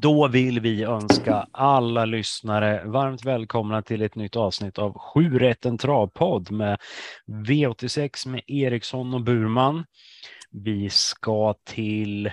Då 0.00 0.28
vill 0.28 0.60
vi 0.60 0.84
önska 0.84 1.46
alla 1.52 2.04
lyssnare 2.04 2.84
varmt 2.84 3.24
välkomna 3.24 3.82
till 3.82 4.02
ett 4.02 4.14
nytt 4.14 4.36
avsnitt 4.36 4.78
av 4.78 4.98
7 4.98 5.38
rätten 5.38 5.78
travpodd 5.78 6.50
med 6.50 6.78
V86 7.26 8.28
med 8.28 8.42
Eriksson 8.46 9.14
och 9.14 9.20
Burman. 9.20 9.84
Vi 10.50 10.90
ska 10.90 11.54
till, 11.64 12.30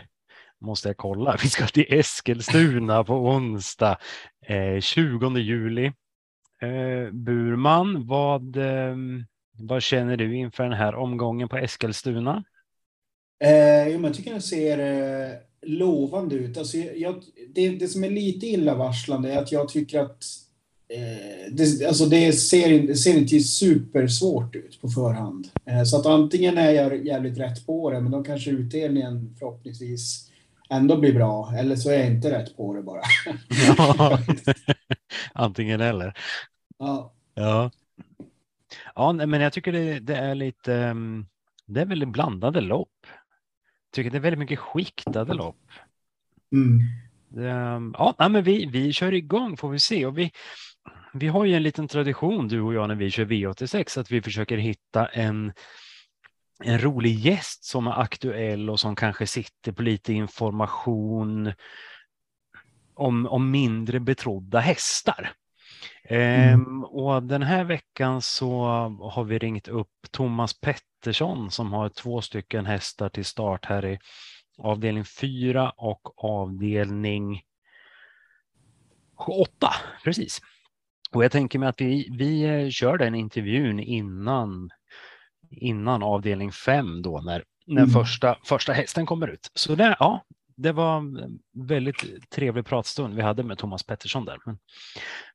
måste 0.61 0.89
jag 0.89 0.97
kolla, 0.97 1.37
vi 1.43 1.49
ska 1.49 1.65
till 1.67 1.85
Eskilstuna 1.89 3.03
på 3.03 3.13
onsdag 3.13 3.97
eh, 4.45 4.79
20 4.79 5.37
juli. 5.37 5.85
Eh, 6.61 7.11
Burman, 7.11 8.07
vad, 8.07 8.57
eh, 8.57 8.95
vad 9.57 9.81
känner 9.83 10.17
du 10.17 10.35
inför 10.35 10.63
den 10.63 10.73
här 10.73 10.95
omgången 10.95 11.49
på 11.49 11.57
Eskilstuna? 11.57 12.43
Eh, 13.43 13.87
jo, 13.87 14.01
jag 14.03 14.13
tycker 14.13 14.31
den 14.31 14.41
ser 14.41 14.79
eh, 14.79 15.37
lovande 15.65 16.35
ut. 16.35 16.57
Alltså, 16.57 16.77
jag, 16.77 17.23
det, 17.53 17.69
det 17.69 17.87
som 17.87 18.03
är 18.03 18.09
lite 18.09 18.47
illavarslande 18.47 19.31
är 19.31 19.37
att 19.37 19.51
jag 19.51 19.69
tycker 19.69 19.99
att 19.99 20.23
eh, 20.89 21.51
det, 21.51 21.85
alltså 21.87 22.05
det, 22.05 22.33
ser, 22.33 22.87
det 22.87 22.95
ser 22.95 23.17
inte 23.17 23.39
supersvårt 23.39 24.55
ut 24.55 24.81
på 24.81 24.89
förhand. 24.89 25.47
Eh, 25.65 25.83
så 25.83 25.99
att 25.99 26.05
antingen 26.05 26.57
är 26.57 26.71
jag 26.71 27.05
jävligt 27.05 27.37
rätt 27.37 27.65
på 27.65 27.91
det, 27.91 28.01
men 28.01 28.11
då 28.11 28.23
kanske 28.23 28.51
utdelningen 28.51 29.35
förhoppningsvis 29.39 30.31
ändå 30.69 30.97
blir 30.97 31.13
bra. 31.13 31.53
Eller 31.57 31.75
så 31.75 31.89
är 31.89 31.97
jag 31.97 32.07
inte 32.07 32.31
rätt 32.31 32.57
på 32.57 32.73
det 32.73 32.81
bara. 32.81 33.01
Ja, 33.77 34.19
antingen 35.33 35.81
eller. 35.81 36.17
Ja. 36.77 37.11
Ja, 37.35 37.71
ja 38.95 39.13
men 39.13 39.41
jag 39.41 39.53
tycker 39.53 39.71
det, 39.71 39.99
det 39.99 40.15
är 40.15 40.35
lite, 40.35 40.73
mm, 40.73 41.25
det 41.65 41.81
är 41.81 41.85
väldigt 41.85 42.09
blandade 42.09 42.61
lopp 42.61 43.07
tycker 43.95 44.11
det 44.11 44.17
är 44.17 44.21
väldigt 44.21 44.39
mycket 44.39 44.59
skiktade 44.59 45.33
lopp. 45.33 45.57
Mm. 46.51 46.79
Um, 47.75 47.95
ja, 47.97 48.29
men 48.29 48.43
vi, 48.43 48.65
vi 48.65 48.93
kör 48.93 49.13
igång 49.13 49.57
får 49.57 49.69
vi 49.69 49.79
se. 49.79 50.05
Och 50.05 50.17
vi, 50.17 50.31
vi 51.13 51.27
har 51.27 51.45
ju 51.45 51.53
en 51.53 51.63
liten 51.63 51.87
tradition 51.87 52.47
du 52.47 52.61
och 52.61 52.73
jag 52.73 52.87
när 52.87 52.95
vi 52.95 53.11
kör 53.11 53.25
V86 53.25 53.99
att 53.99 54.11
vi 54.11 54.21
försöker 54.21 54.57
hitta 54.57 55.05
en, 55.05 55.53
en 56.63 56.79
rolig 56.79 57.19
gäst 57.19 57.63
som 57.63 57.87
är 57.87 58.01
aktuell 58.01 58.69
och 58.69 58.79
som 58.79 58.95
kanske 58.95 59.27
sitter 59.27 59.71
på 59.71 59.81
lite 59.81 60.13
information 60.13 61.53
om, 62.93 63.25
om 63.25 63.51
mindre 63.51 63.99
betrodda 63.99 64.59
hästar. 64.59 65.33
Mm. 66.07 66.53
Um, 66.53 66.83
och 66.83 67.23
den 67.23 67.43
här 67.43 67.63
veckan 67.63 68.21
så 68.21 68.63
har 69.01 69.23
vi 69.23 69.39
ringt 69.39 69.67
upp 69.67 69.91
Thomas 70.11 70.59
Pettersson 70.59 71.51
som 71.51 71.73
har 71.73 71.89
två 71.89 72.21
stycken 72.21 72.65
hästar 72.65 73.09
till 73.09 73.25
start 73.25 73.65
här 73.65 73.85
i 73.85 73.99
avdelning 74.57 75.05
4 75.05 75.69
och 75.69 76.23
avdelning 76.25 77.41
8. 79.17 79.69
Precis. 80.03 80.41
Och 81.11 81.23
jag 81.23 81.31
tänker 81.31 81.59
mig 81.59 81.69
att 81.69 81.81
vi, 81.81 82.09
vi 82.17 82.43
eh, 82.43 82.69
kör 82.69 82.97
den 82.97 83.15
intervjun 83.15 83.79
innan, 83.79 84.69
innan 85.51 86.03
avdelning 86.03 86.51
5 86.51 87.01
då 87.01 87.21
när, 87.21 87.43
när 87.67 87.81
mm. 87.81 87.93
första, 87.93 88.37
första 88.43 88.73
hästen 88.73 89.05
kommer 89.05 89.27
ut. 89.27 89.51
Så 89.53 89.75
det, 89.75 89.95
ja, 89.99 90.25
det 90.55 90.71
var 90.71 90.97
en 90.97 91.39
väldigt 91.53 92.29
trevlig 92.29 92.65
pratstund 92.65 93.15
vi 93.15 93.21
hade 93.21 93.43
med 93.43 93.57
Thomas 93.57 93.83
Pettersson 93.83 94.25
där. 94.25 94.37
Men 94.45 94.57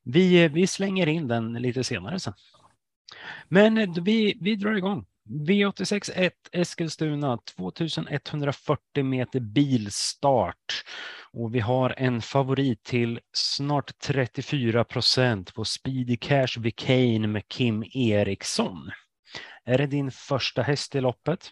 vi, 0.03 0.49
vi 0.49 0.67
slänger 0.67 1.07
in 1.07 1.29
den 1.29 1.53
lite 1.53 1.85
senare 1.85 2.21
sen. 2.21 2.35
Men 3.49 3.93
vi, 3.93 4.39
vi 4.41 4.57
drar 4.57 4.75
igång. 4.75 5.07
V86 5.31 6.11
1 6.15 6.33
Eskilstuna 6.53 7.39
2140 7.57 9.05
meter 9.05 9.41
bilstart 9.41 10.85
och 11.33 11.55
vi 11.55 11.61
har 11.61 11.95
en 11.97 12.23
favorit 12.23 12.83
till 12.83 13.21
snart 13.33 13.99
34 13.99 14.85
procent 14.85 15.55
på 15.55 15.65
Speedy 15.65 16.17
Cash 16.17 16.61
Vicane 16.61 17.27
med 17.27 17.49
Kim 17.49 17.85
Eriksson. 17.95 18.91
Är 19.65 19.79
det 19.79 19.87
din 19.87 20.11
första 20.11 20.63
häst 20.63 20.95
i 20.95 21.01
loppet? 21.01 21.51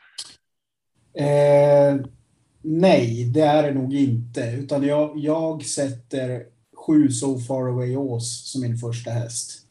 Eh, 1.18 1.96
nej, 2.62 3.24
det 3.24 3.40
är 3.40 3.62
det 3.62 3.74
nog 3.74 3.94
inte, 3.94 4.54
utan 4.58 4.82
jag, 4.82 5.18
jag 5.18 5.64
sätter 5.64 6.44
sju 6.86 7.08
So 7.08 7.38
Far 7.38 7.68
Away 7.68 7.96
Ås 7.96 8.50
som 8.52 8.60
min 8.60 8.78
första 8.78 9.10
häst. 9.10 9.64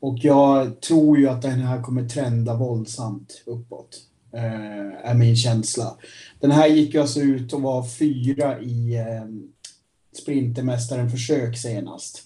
Och 0.00 0.18
jag 0.18 0.80
tror 0.80 1.18
ju 1.18 1.28
att 1.28 1.42
den 1.42 1.60
här 1.60 1.82
kommer 1.82 2.08
trenda 2.08 2.54
våldsamt 2.54 3.42
uppåt. 3.46 4.00
Eh, 4.32 5.10
är 5.10 5.14
min 5.14 5.36
känsla. 5.36 5.96
Den 6.40 6.50
här 6.50 6.68
gick 6.68 6.94
ju 6.94 7.00
alltså 7.00 7.20
ut 7.20 7.52
och 7.52 7.62
var 7.62 7.82
fyra 7.82 8.60
i 8.60 8.96
eh, 8.96 9.24
Sprintermästaren 10.22 11.10
försök 11.10 11.58
senast. 11.58 12.22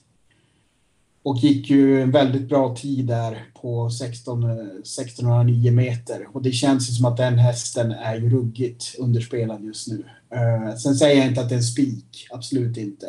Och 1.25 1.37
gick 1.37 1.71
ju 1.71 2.03
en 2.03 2.11
väldigt 2.11 2.49
bra 2.49 2.77
tid 2.77 3.07
där 3.07 3.49
på 3.61 3.91
16, 3.91 4.45
1609 4.45 5.73
meter. 5.73 6.27
Och 6.33 6.43
det 6.43 6.53
känns 6.53 6.91
ju 6.91 6.93
som 6.93 7.05
att 7.05 7.17
den 7.17 7.39
hästen 7.39 7.93
är 7.93 8.17
ju 8.17 8.31
ruggigt 8.31 8.95
underspelad 8.99 9.65
just 9.65 9.89
nu. 9.89 10.05
Eh, 10.35 10.77
sen 10.77 10.95
säger 10.95 11.17
jag 11.17 11.27
inte 11.27 11.41
att 11.41 11.49
det 11.49 11.55
är 11.55 11.57
en 11.57 11.62
spik, 11.62 12.29
absolut 12.31 12.77
inte. 12.77 13.07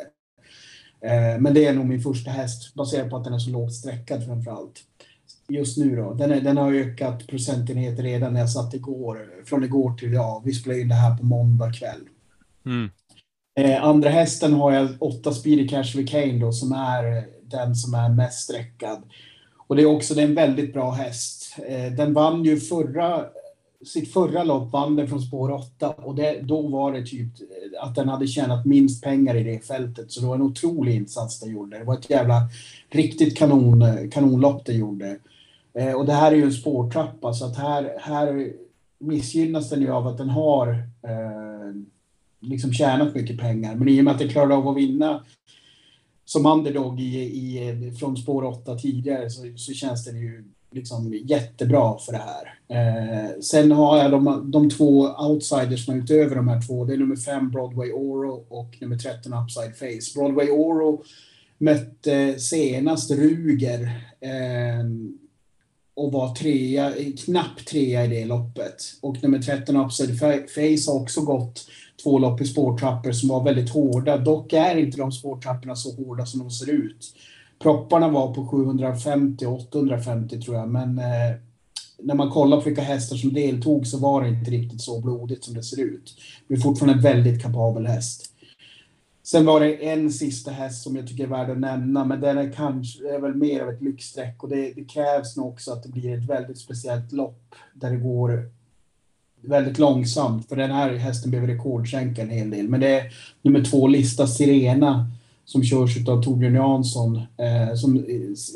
Eh, 1.02 1.40
men 1.40 1.54
det 1.54 1.66
är 1.66 1.74
nog 1.74 1.86
min 1.86 2.02
första 2.02 2.32
häst 2.32 2.74
baserat 2.74 3.10
på 3.10 3.18
att 3.18 3.24
den 3.24 3.34
är 3.34 3.40
så 3.40 3.50
lågt 3.50 3.74
sträckad 3.74 4.26
framför 4.26 4.52
allt. 4.52 4.84
Just 5.48 5.78
nu 5.78 5.96
då. 5.96 6.14
Den, 6.14 6.32
är, 6.32 6.42
den 6.42 6.58
har 6.58 6.74
ökat 6.74 7.28
procentenheter 7.28 8.04
redan 8.04 8.34
när 8.34 8.40
jag 8.40 8.50
satt 8.50 8.74
igår. 8.74 9.30
Från 9.46 9.64
igår 9.64 9.94
till 9.94 10.10
idag. 10.10 10.42
Vi 10.46 10.54
spelar 10.54 10.80
in 10.80 10.88
det 10.88 10.96
här 10.96 11.18
på 11.18 11.26
måndag 11.26 11.74
kväll. 11.74 12.02
Mm. 12.66 12.90
Eh, 13.60 13.84
andra 13.84 14.10
hästen 14.10 14.54
har 14.54 14.72
jag 14.72 14.90
åtta 15.00 15.34
Speedy 15.34 15.68
Cash 15.68 15.98
Vicane 15.98 16.40
då 16.40 16.52
som 16.52 16.72
är 16.72 17.35
den 17.50 17.76
som 17.76 17.94
är 17.94 18.10
mest 18.10 18.40
sträckad. 18.40 19.04
Och 19.68 19.76
det 19.76 19.82
är 19.82 19.86
också 19.86 20.14
det 20.14 20.22
är 20.22 20.28
en 20.28 20.36
väldigt 20.36 20.74
bra 20.74 20.92
häst. 20.92 21.56
Eh, 21.68 21.94
den 21.94 22.14
vann 22.14 22.44
ju 22.44 22.60
förra 22.60 23.26
sitt 23.86 24.14
förra 24.14 24.44
lopp 24.44 24.72
vann 24.72 24.96
den 24.96 25.08
från 25.08 25.22
spår 25.22 25.52
8 25.52 25.90
och 25.90 26.16
det, 26.16 26.42
då 26.42 26.68
var 26.68 26.92
det 26.92 27.06
typ 27.06 27.28
eh, 27.42 27.84
att 27.84 27.96
den 27.96 28.10
hade 28.10 28.28
tjänat 28.28 28.66
minst 28.66 29.04
pengar 29.04 29.36
i 29.36 29.44
det 29.44 29.66
fältet. 29.68 30.12
Så 30.12 30.22
det 30.22 30.28
var 30.28 30.36
en 30.36 30.42
otrolig 30.42 30.96
insats 30.96 31.40
den 31.40 31.52
gjorde. 31.52 31.78
Det 31.78 31.84
var 31.84 31.98
ett 31.98 32.10
jävla 32.10 32.50
riktigt 32.90 33.38
kanon, 33.38 33.82
eh, 33.82 34.10
kanonlopp 34.12 34.66
den 34.66 34.78
gjorde. 34.78 35.18
Och 35.96 36.06
det 36.06 36.14
här 36.14 36.32
är 36.32 36.36
ju 36.36 36.44
en 36.44 36.54
spårtrappa 36.54 37.34
så 37.34 37.46
att 37.46 37.58
här, 37.58 37.98
här 38.00 38.54
missgynnas 39.00 39.70
den 39.70 39.82
ju 39.82 39.92
av 39.92 40.08
att 40.08 40.18
den 40.18 40.30
har 40.30 40.68
eh, 41.02 41.76
liksom 42.40 42.74
tjänat 42.74 43.16
mycket 43.16 43.40
pengar. 43.40 43.76
Men 43.76 43.90
i 43.90 44.00
och 44.00 44.04
med 44.04 44.14
att 44.14 44.20
den 44.20 44.30
klarade 44.30 44.56
av 44.56 44.68
att 44.68 44.78
vinna 44.78 45.24
som 46.26 46.46
underdog 46.46 47.02
i, 47.02 47.18
i, 47.18 47.92
från 48.00 48.18
spår 48.18 48.44
8 48.44 48.78
tidigare 48.78 49.30
så, 49.30 49.42
så 49.56 49.74
känns 49.74 50.06
den 50.06 50.18
ju 50.18 50.44
liksom 50.72 51.14
jättebra 51.24 51.98
för 51.98 52.12
det 52.12 52.22
här. 52.26 52.56
Eh, 52.68 53.40
sen 53.42 53.72
har 53.72 53.98
jag 53.98 54.12
de, 54.12 54.52
de 54.52 54.70
två 54.70 55.08
outsidersna 55.08 55.96
utöver 55.96 56.36
de 56.36 56.48
här 56.48 56.62
två. 56.68 56.86
Det 56.86 56.94
är 56.94 56.98
nummer 56.98 57.16
5 57.16 57.52
Broadway 57.52 57.92
Oro 57.92 58.46
och 58.50 58.78
nummer 58.82 58.98
13 58.98 59.34
Upside 59.34 59.76
Face. 59.76 60.20
Broadway 60.20 60.50
Oro 60.50 61.04
mötte 61.58 62.40
senast 62.40 63.12
Ruger 63.12 63.82
eh, 64.20 64.86
och 65.96 66.12
var 66.12 66.36
trea, 66.36 66.94
knappt 67.26 67.68
trea 67.68 68.06
i 68.06 68.08
det 68.08 68.26
loppet. 68.26 68.84
Och 69.02 69.24
nummer 69.24 69.40
13 69.40 69.76
Upside 69.76 70.20
Face 70.50 70.92
har 70.92 71.00
också 71.02 71.22
gått 71.22 71.68
två 72.06 72.20
lopp 72.20 72.42
i 72.42 72.46
spårtrappor 72.46 73.12
som 73.12 73.30
var 73.30 73.44
väldigt 73.44 73.70
hårda. 73.70 74.18
Dock 74.18 74.54
är 74.54 74.76
inte 74.76 74.98
de 74.98 75.12
spårtrapporna 75.12 75.76
så 75.76 75.96
hårda 75.96 76.26
som 76.26 76.40
de 76.40 76.52
ser 76.52 76.70
ut. 76.70 77.16
Propparna 77.60 78.10
var 78.10 78.34
på 78.34 78.48
750 78.48 79.46
850 79.46 80.42
tror 80.42 80.58
jag, 80.58 80.70
men 80.70 81.00
eh, 81.00 81.36
när 82.00 82.16
man 82.16 82.30
kollar 82.30 82.58
på 82.58 82.64
vilka 82.64 82.82
hästar 82.82 83.16
som 83.16 83.34
deltog 83.34 83.88
så 83.88 84.00
var 84.00 84.24
det 84.24 84.30
inte 84.30 84.52
riktigt 84.52 84.82
så 84.82 85.02
blodigt 85.02 85.44
som 85.44 85.54
det 85.54 85.64
ser 85.64 85.82
ut. 85.82 86.18
Det 86.48 86.54
är 86.54 86.60
fortfarande 86.60 86.98
en 86.98 87.16
väldigt 87.16 87.42
kapabel 87.42 87.86
häst. 87.86 88.32
Sen 89.24 89.46
var 89.46 89.60
det 89.60 89.90
en 89.90 90.12
sista 90.12 90.52
häst 90.52 90.84
som 90.84 90.96
jag 90.96 91.08
tycker 91.08 91.24
är 91.24 91.28
värd 91.28 91.50
att 91.50 91.60
nämna, 91.60 92.06
men 92.06 92.22
den 92.22 92.38
är 92.38 92.52
kanske 92.52 93.16
är 93.16 93.20
väl 93.20 93.36
mer 93.36 93.62
av 93.62 93.70
ett 93.70 93.82
lyxstreck 93.82 94.44
och 94.44 94.50
det, 94.50 94.74
det, 94.74 94.84
krävs 94.84 95.38
nog 95.38 95.48
också 95.48 95.72
att 95.72 95.84
det 95.84 95.90
blir 95.90 96.18
ett 96.18 96.30
väldigt 96.30 96.58
speciellt 96.58 97.12
lopp 97.12 97.56
där 97.74 97.92
det 97.92 97.98
går 97.98 98.52
väldigt 99.48 99.80
långsamt, 99.80 100.50
för 100.50 100.56
den 100.56 100.72
här 100.72 100.96
hästen 100.96 101.32
behöver 101.32 101.54
rekordsänka 101.54 102.22
en 102.22 102.30
hel 102.30 102.50
del. 102.50 102.70
Men 102.70 102.80
det 102.80 103.00
är 103.00 103.14
nummer 103.42 103.64
två, 103.64 103.88
Lista 103.88 104.28
Sirena, 104.28 105.12
som 105.46 105.64
körs 105.64 106.08
av 106.08 106.24
Torbjörn 106.24 106.56
Jansson, 106.56 107.16
eh, 107.18 107.76
som 107.76 108.06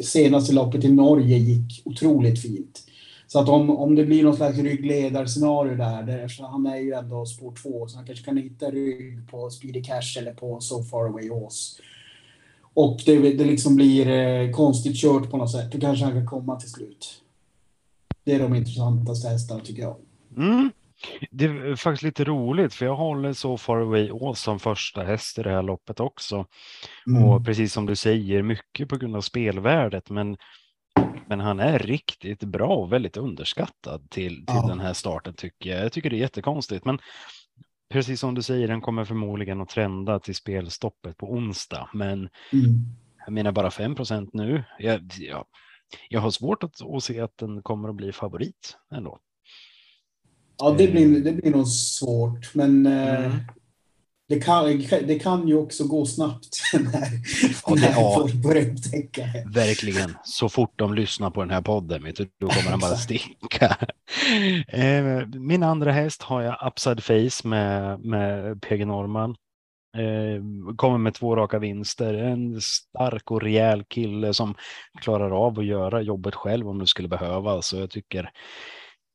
senast 0.03 0.49
i 0.49 0.53
loppet 0.53 0.83
i 0.83 0.91
Norge 0.91 1.37
gick 1.37 1.81
otroligt 1.85 2.41
fint. 2.41 2.83
Så 3.27 3.39
att 3.39 3.49
om, 3.49 3.69
om 3.69 3.95
det 3.95 4.05
blir 4.05 4.23
något 4.23 4.35
slags 4.35 4.57
ryggledarscenario 4.57 5.75
där, 5.75 6.03
där 6.03 6.47
han 6.47 6.65
är 6.65 6.77
ju 6.77 6.93
ändå 6.93 7.25
spår 7.25 7.53
två, 7.63 7.87
så 7.87 7.97
han 7.97 8.05
kanske 8.05 8.25
kan 8.25 8.37
hitta 8.37 8.71
rygg 8.71 9.31
på 9.31 9.49
Speedy 9.49 9.83
Cash 9.83 10.17
eller 10.19 10.33
på 10.33 10.59
So 10.59 10.83
Far 10.83 11.05
Away 11.05 11.29
Ås. 11.29 11.79
Och 12.73 13.01
det, 13.05 13.19
det 13.19 13.45
liksom 13.45 13.75
blir 13.75 14.07
eh, 14.07 14.51
konstigt 14.51 14.95
kört 14.95 15.31
på 15.31 15.37
något 15.37 15.51
sätt, 15.51 15.71
då 15.71 15.79
kanske 15.79 16.05
han 16.05 16.13
kan 16.13 16.27
komma 16.27 16.55
till 16.59 16.69
slut. 16.69 17.21
Det 18.23 18.33
är 18.33 18.39
de 18.39 18.55
intressantaste 18.55 19.29
hästarna 19.29 19.61
tycker 19.63 19.81
jag. 19.81 19.95
Mm. 20.37 20.71
Det 21.31 21.45
är 21.45 21.75
faktiskt 21.75 22.03
lite 22.03 22.23
roligt 22.23 22.73
för 22.73 22.85
jag 22.85 22.95
håller 22.95 23.33
så 23.33 23.57
far 23.57 23.77
away 23.77 24.11
Ås 24.11 24.41
som 24.41 24.59
första 24.59 25.03
häst 25.03 25.37
i 25.37 25.43
det 25.43 25.49
här 25.49 25.63
loppet 25.63 25.99
också. 25.99 26.45
Mm. 27.07 27.23
Och 27.23 27.45
precis 27.45 27.73
som 27.73 27.85
du 27.85 27.95
säger, 27.95 28.41
mycket 28.43 28.89
på 28.89 28.97
grund 28.97 29.15
av 29.15 29.21
spelvärdet. 29.21 30.09
Men, 30.09 30.37
men 31.27 31.39
han 31.39 31.59
är 31.59 31.79
riktigt 31.79 32.43
bra 32.43 32.75
och 32.75 32.93
väldigt 32.93 33.17
underskattad 33.17 34.09
till, 34.09 34.35
till 34.35 34.55
ja. 34.55 34.67
den 34.67 34.79
här 34.79 34.93
starten 34.93 35.33
tycker 35.33 35.69
jag. 35.69 35.83
Jag 35.83 35.91
tycker 35.91 36.09
det 36.09 36.15
är 36.15 36.19
jättekonstigt. 36.19 36.85
Men 36.85 36.99
precis 37.89 38.19
som 38.19 38.35
du 38.35 38.41
säger, 38.41 38.67
den 38.67 38.81
kommer 38.81 39.05
förmodligen 39.05 39.61
att 39.61 39.69
trenda 39.69 40.19
till 40.19 40.35
spelstoppet 40.35 41.17
på 41.17 41.31
onsdag. 41.31 41.89
Men 41.93 42.29
mm. 42.53 42.75
jag 43.25 43.33
menar 43.33 43.51
bara 43.51 43.69
5% 43.69 44.29
nu. 44.33 44.63
Jag, 44.79 45.01
jag, 45.19 45.45
jag 46.09 46.21
har 46.21 46.31
svårt 46.31 46.63
att, 46.63 46.81
att 46.81 47.03
se 47.03 47.19
att 47.19 47.37
den 47.37 47.61
kommer 47.61 47.89
att 47.89 47.95
bli 47.95 48.11
favorit 48.11 48.77
ändå. 48.91 49.19
Ja, 50.59 50.75
det 50.77 50.87
blir, 50.87 51.19
det 51.19 51.31
blir 51.31 51.51
nog 51.51 51.67
svårt, 51.67 52.55
men 52.55 52.85
eh, 52.85 53.25
mm. 53.25 53.37
det, 54.29 54.39
kan, 54.39 54.65
det 54.89 55.19
kan 55.19 55.47
ju 55.47 55.55
också 55.55 55.83
gå 55.83 56.05
snabbt 56.05 56.61
när, 56.73 57.09
ja, 57.67 57.75
det, 57.75 57.81
när 57.81 58.15
folk 58.15 58.33
börjar 58.33 58.71
upptäcka 58.71 59.21
det. 59.21 59.45
Verkligen. 59.59 60.13
Så 60.23 60.49
fort 60.49 60.73
de 60.75 60.93
lyssnar 60.93 61.29
på 61.29 61.41
den 61.41 61.49
här 61.49 61.61
podden, 61.61 62.03
vet 62.03 62.15
du, 62.15 62.29
då 62.39 62.47
kommer 62.47 62.71
den 62.71 62.79
bara 62.79 62.95
sticka. 62.95 63.77
Eh, 64.67 65.27
min 65.27 65.63
andra 65.63 65.91
häst 65.91 66.21
har 66.21 66.41
jag 66.41 66.67
Upside 66.67 67.03
Face 67.03 67.47
med, 67.47 67.99
med 67.99 68.61
PG 68.61 68.87
Norman. 68.87 69.35
Eh, 69.97 70.75
kommer 70.75 70.97
med 70.97 71.13
två 71.13 71.35
raka 71.35 71.59
vinster. 71.59 72.13
En 72.13 72.61
stark 72.61 73.31
och 73.31 73.41
rejäl 73.41 73.83
kille 73.83 74.33
som 74.33 74.55
klarar 75.01 75.45
av 75.45 75.59
att 75.59 75.65
göra 75.65 76.01
jobbet 76.01 76.35
själv 76.35 76.69
om 76.69 76.79
det 76.79 76.87
skulle 76.87 77.07
behövas. 77.07 77.67
Så 77.67 77.77
jag 77.77 77.89
tycker 77.89 78.31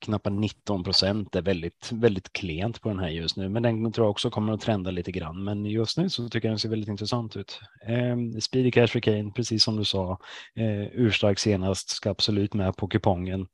knappt 0.05 0.33
19 0.33 0.85
procent 0.85 1.37
är 1.37 1.43
väldigt, 1.43 1.93
väldigt 1.93 2.33
klent 2.33 2.81
på 2.81 2.89
den 2.89 2.99
här 2.99 3.09
just 3.09 3.37
nu. 3.37 3.49
Men 3.49 3.62
den 3.62 3.93
tror 3.93 4.05
jag 4.05 4.11
också 4.11 4.31
kommer 4.31 4.53
att 4.53 4.61
trenda 4.61 4.91
lite 4.91 5.12
grann. 5.12 5.45
Men 5.45 5.67
just 5.67 5.99
nu 5.99 6.11
så 6.11 6.29
tycker 6.29 6.49
jag 6.49 6.53
den 6.53 6.59
ser 6.59 6.69
väldigt 6.69 6.89
intressant 6.89 7.37
ut. 7.37 7.61
Eh, 7.87 8.41
Speedy 8.41 8.71
Cash 8.71 8.87
for 8.87 9.01
Kane, 9.01 9.31
precis 9.31 9.65
som 9.65 9.77
du 9.77 9.85
sa, 9.85 10.19
eh, 10.55 10.87
urstark 10.93 11.39
senast, 11.39 11.89
ska 11.89 12.11
absolut 12.11 12.55
med 12.55 12.77
på 12.77 12.89
kupongen. 12.89 13.47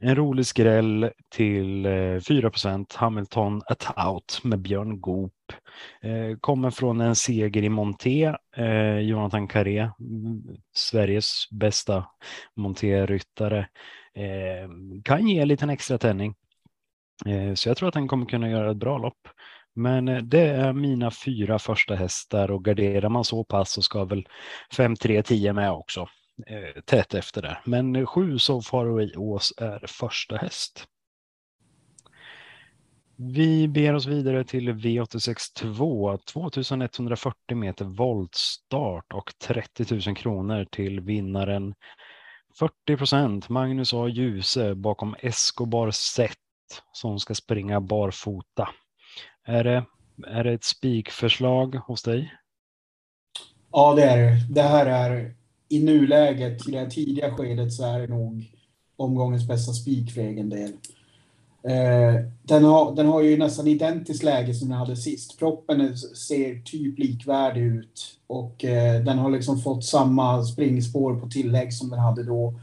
En 0.00 0.16
rolig 0.16 0.46
skräll 0.46 1.10
till 1.28 1.86
eh, 1.86 2.20
4 2.28 2.50
Hamilton 2.94 3.62
at 3.66 4.06
Out 4.06 4.40
med 4.44 4.58
Björn 4.58 5.00
Goop. 5.00 5.32
Eh, 6.02 6.38
kommer 6.40 6.70
från 6.70 7.00
en 7.00 7.16
seger 7.16 7.62
i 7.62 7.68
Monté. 7.68 8.34
Eh, 8.56 8.98
Jonathan 8.98 9.48
Carré, 9.48 9.78
mm, 9.78 10.42
Sveriges 10.72 11.50
bästa 11.50 12.06
Monté-ryttare, 12.56 13.66
kan 15.04 15.28
ge 15.28 15.40
en 15.40 15.48
liten 15.48 15.70
extra 15.70 15.98
tändning. 15.98 16.34
Så 17.54 17.68
jag 17.68 17.76
tror 17.76 17.88
att 17.88 17.94
den 17.94 18.08
kommer 18.08 18.26
kunna 18.26 18.50
göra 18.50 18.70
ett 18.70 18.76
bra 18.76 18.98
lopp. 18.98 19.28
Men 19.74 20.28
det 20.28 20.48
är 20.48 20.72
mina 20.72 21.10
fyra 21.10 21.58
första 21.58 21.94
hästar 21.94 22.50
och 22.50 22.64
garderar 22.64 23.08
man 23.08 23.24
så 23.24 23.44
pass 23.44 23.72
så 23.72 23.82
ska 23.82 24.04
väl 24.04 24.26
5, 24.76 24.96
3, 24.96 25.22
10 25.22 25.52
med 25.52 25.72
också 25.72 26.08
Eh, 26.46 26.80
tätt 26.84 27.14
efter 27.14 27.42
det. 27.42 27.58
Men 27.64 28.06
sju 28.06 28.38
så 28.38 28.62
Far 28.62 28.86
Away 28.86 29.12
Ås 29.16 29.52
är 29.56 29.84
första 29.88 30.36
häst. 30.36 30.86
Vi 33.16 33.68
ber 33.68 33.94
oss 33.94 34.06
vidare 34.06 34.44
till 34.44 34.70
V862, 34.70 36.18
2140 36.18 37.56
meter 37.56 37.84
voltstart 37.84 39.12
och 39.12 39.32
30 39.46 39.94
000 40.06 40.16
kronor 40.16 40.66
till 40.70 41.00
vinnaren 41.00 41.74
40 42.58 42.96
procent 42.96 43.48
Magnus 43.48 43.94
A. 43.94 44.08
Djuse 44.08 44.74
bakom 44.74 45.16
Escobar 45.18 45.90
Zet 45.90 46.36
som 46.92 47.18
ska 47.20 47.34
springa 47.34 47.80
barfota. 47.80 48.68
Är 49.46 49.64
det, 49.64 49.84
är 50.26 50.44
det 50.44 50.52
ett 50.52 50.64
spikförslag 50.64 51.74
hos 51.74 52.02
dig? 52.02 52.34
Ja, 53.72 53.94
det 53.94 54.02
är 54.02 54.16
det. 54.16 54.46
Det 54.50 54.62
här 54.62 54.86
är 54.86 55.34
i 55.70 55.84
nuläget, 55.84 56.68
i 56.68 56.70
det 56.70 56.78
här 56.78 56.90
tidiga 56.90 57.36
skedet, 57.36 57.72
så 57.72 57.84
är 57.84 58.00
det 58.00 58.06
nog 58.06 58.52
omgångens 58.96 59.48
bästa 59.48 59.72
spik 59.72 60.12
för 60.12 60.20
egen 60.20 60.48
del. 60.48 60.72
Eh, 61.62 62.24
den, 62.42 62.64
har, 62.64 62.94
den 62.94 63.06
har 63.06 63.22
ju 63.22 63.36
nästan 63.38 63.66
identiskt 63.66 64.22
läge 64.22 64.54
som 64.54 64.68
den 64.68 64.78
hade 64.78 64.96
sist. 64.96 65.38
Proppen 65.38 65.96
ser 65.98 66.62
typ 66.62 66.98
likvärdig 66.98 67.62
ut 67.62 68.18
och 68.26 68.64
eh, 68.64 69.04
den 69.04 69.18
har 69.18 69.30
liksom 69.30 69.60
fått 69.60 69.84
samma 69.84 70.44
springspår 70.44 71.20
på 71.20 71.28
tillägg 71.28 71.72
som 71.72 71.90
den 71.90 71.98
hade 71.98 72.22
då. 72.22 72.54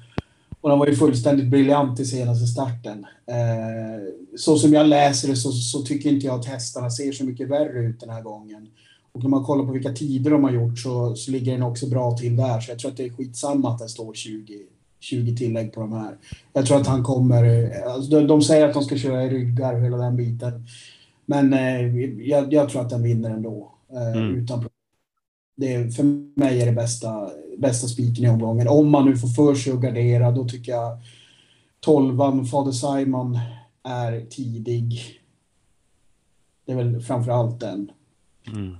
Och 0.62 0.70
den 0.70 0.80
var 0.80 0.88
ju 0.88 0.96
fullständigt 0.96 1.48
briljant 1.48 2.00
i 2.00 2.06
senaste 2.06 2.48
starten. 2.48 3.06
Eh, 3.26 4.14
så 4.38 4.58
som 4.58 4.74
jag 4.74 4.88
läser 4.88 5.28
det 5.28 5.36
så, 5.36 5.52
så, 5.52 5.82
tycker 5.82 6.10
inte 6.10 6.26
jag 6.26 6.40
att 6.40 6.46
hästarna 6.46 6.90
ser 6.90 7.12
så 7.12 7.26
mycket 7.26 7.50
värre 7.50 7.80
ut 7.80 8.00
den 8.00 8.10
här 8.10 8.22
gången. 8.22 8.68
Och 9.18 9.24
när 9.24 9.30
man 9.30 9.44
kollar 9.44 9.66
på 9.66 9.72
vilka 9.72 9.94
tider 9.94 10.32
de 10.32 10.44
har 10.44 10.52
gjort 10.52 10.80
så, 10.80 11.16
så 11.16 11.32
ligger 11.32 11.52
den 11.52 11.64
också 11.64 11.88
bra 11.88 12.18
till 12.18 12.36
där. 12.36 12.60
Så 12.60 12.72
jag 12.72 12.80
tror 12.80 12.92
att 12.92 12.98
det 12.98 13.06
är 13.06 13.10
skitsamma 13.10 13.74
att 13.74 13.80
det 13.80 13.90
står 13.90 14.14
20, 14.14 14.60
20 15.00 15.38
tillägg 15.38 15.74
på 15.74 15.80
de 15.80 15.94
här. 15.94 16.18
Jag 16.54 16.66
tror 16.66 16.78
att 16.82 16.88
han 16.88 17.04
kommer... 17.04 17.72
Alltså 17.88 18.12
de, 18.12 18.28
de 18.28 18.42
säger 18.42 18.68
att 18.68 18.74
de 18.74 18.84
ska 18.84 18.98
köra 18.98 19.24
i 19.24 19.30
ryggar 19.30 19.74
och 19.74 19.82
hela 19.82 19.98
den 19.98 20.18
biten. 20.18 20.66
Men 21.26 21.54
eh, 21.54 21.98
jag, 22.28 22.54
jag, 22.54 22.70
tror 22.70 22.82
att 22.82 22.90
den 22.90 23.04
vinner 23.04 23.30
ändå. 23.30 23.72
Eh, 23.92 24.18
mm. 24.18 24.36
utan 24.36 24.70
det, 25.56 25.96
För 25.96 26.04
mig 26.40 26.62
är 26.62 26.66
det 26.66 26.72
bästa, 26.72 27.30
bästa 27.58 27.88
spiken 27.88 28.26
i 28.26 28.30
omgången. 28.30 28.68
Om 28.68 28.90
man 28.90 29.06
nu 29.06 29.18
får 29.18 29.28
för 29.28 29.56
sig 29.56 29.74
att 29.74 29.80
gardera, 29.80 30.32
då 30.32 30.46
tycker 30.46 30.72
jag 30.72 30.98
tolvan, 31.80 32.46
Fader 32.46 32.72
Simon, 32.72 33.40
är 33.84 34.26
tidig. 34.30 35.20
Det 36.66 36.72
är 36.72 36.76
väl 36.76 37.02
framför 37.02 37.32
allt 37.32 37.60
den. 37.60 37.92
Mm. 38.48 38.78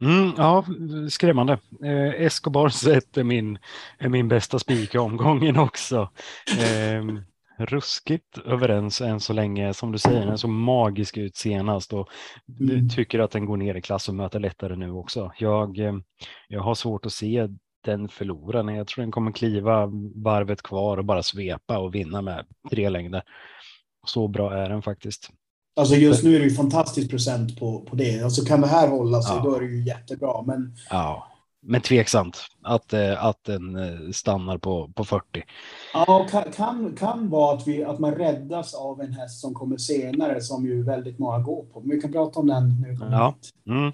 Mm, 0.00 0.32
ja, 0.36 0.64
skrämmande. 1.10 1.58
Eh, 1.84 2.22
Escobar 2.22 2.68
sett 2.68 3.16
är 3.16 3.24
min, 3.24 3.58
är 3.98 4.08
min 4.08 4.28
bästa 4.28 4.58
spik 4.58 4.94
i 4.94 4.98
omgången 4.98 5.58
också. 5.58 6.10
Eh, 6.58 7.04
ruskigt 7.58 8.38
överens 8.38 9.00
än 9.00 9.20
så 9.20 9.32
länge. 9.32 9.74
Som 9.74 9.92
du 9.92 9.98
säger, 9.98 10.26
den 10.26 10.38
så 10.38 10.48
magisk 10.48 11.16
ut 11.16 11.36
senast 11.36 11.92
och 11.92 12.08
mm. 12.60 12.88
tycker 12.88 13.18
att 13.18 13.30
den 13.30 13.46
går 13.46 13.56
ner 13.56 13.74
i 13.74 13.82
klass 13.82 14.08
och 14.08 14.14
möter 14.14 14.40
lättare 14.40 14.76
nu 14.76 14.90
också. 14.90 15.32
Jag, 15.38 15.78
eh, 15.78 15.94
jag 16.48 16.60
har 16.60 16.74
svårt 16.74 17.06
att 17.06 17.12
se 17.12 17.48
den 17.84 18.08
förlora. 18.08 18.72
Jag 18.72 18.86
tror 18.86 19.02
den 19.02 19.12
kommer 19.12 19.32
kliva 19.32 19.86
varvet 20.14 20.62
kvar 20.62 20.96
och 20.96 21.04
bara 21.04 21.22
svepa 21.22 21.78
och 21.78 21.94
vinna 21.94 22.22
med 22.22 22.46
tre 22.70 22.88
längder. 22.88 23.22
Så 24.06 24.28
bra 24.28 24.54
är 24.54 24.68
den 24.68 24.82
faktiskt. 24.82 25.30
Alltså 25.78 25.94
just 25.94 26.24
nu 26.24 26.36
är 26.36 26.38
det 26.38 26.44
ju 26.44 26.54
fantastisk 26.54 27.10
procent 27.10 27.60
på, 27.60 27.80
på 27.80 27.96
det. 27.96 28.22
Alltså 28.22 28.44
kan 28.44 28.60
det 28.60 28.66
här 28.66 28.88
hålla 28.88 29.22
sig, 29.22 29.36
ja. 29.36 29.42
då 29.42 29.54
är 29.54 29.60
det 29.60 29.66
ju 29.66 29.84
jättebra. 29.84 30.42
Men... 30.42 30.74
Ja, 30.90 31.28
men 31.60 31.80
tveksamt 31.80 32.38
att, 32.62 32.92
eh, 32.92 33.24
att 33.24 33.44
den 33.44 33.76
eh, 33.76 34.10
stannar 34.12 34.58
på, 34.58 34.92
på 34.94 35.04
40. 35.04 35.24
Ja, 35.94 36.26
kan, 36.30 36.52
kan, 36.52 36.96
kan 36.96 37.30
vara 37.30 37.56
att, 37.56 37.66
vi, 37.68 37.84
att 37.84 37.98
man 37.98 38.14
räddas 38.14 38.74
av 38.74 39.00
en 39.00 39.12
häst 39.12 39.40
som 39.40 39.54
kommer 39.54 39.76
senare, 39.76 40.40
som 40.40 40.66
ju 40.66 40.82
väldigt 40.82 41.18
många 41.18 41.38
går 41.38 41.64
på. 41.64 41.80
Men 41.80 41.90
vi 41.90 42.00
kan 42.00 42.12
prata 42.12 42.40
om 42.40 42.46
den 42.46 42.80
nu. 42.80 42.96
Ja. 43.00 43.34
Mm. 43.66 43.92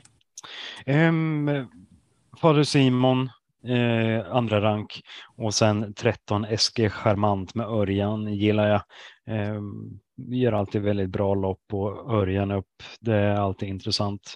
Um, 1.48 1.66
Fader 2.40 2.64
Simon, 2.64 3.30
eh, 3.66 4.36
andra 4.36 4.60
rank 4.60 5.02
och 5.36 5.54
sen 5.54 5.94
13 5.94 6.46
SG 6.58 6.90
Charmant 6.90 7.54
med 7.54 7.66
Örjan 7.66 8.34
gillar 8.34 8.68
jag. 8.68 8.82
Eh, 9.36 9.60
gör 10.16 10.52
alltid 10.52 10.82
väldigt 10.82 11.10
bra 11.10 11.34
lopp 11.34 11.64
och 11.72 12.14
Örjan 12.14 12.50
upp. 12.50 12.82
Det 13.00 13.14
är 13.14 13.34
alltid 13.34 13.68
intressant. 13.68 14.34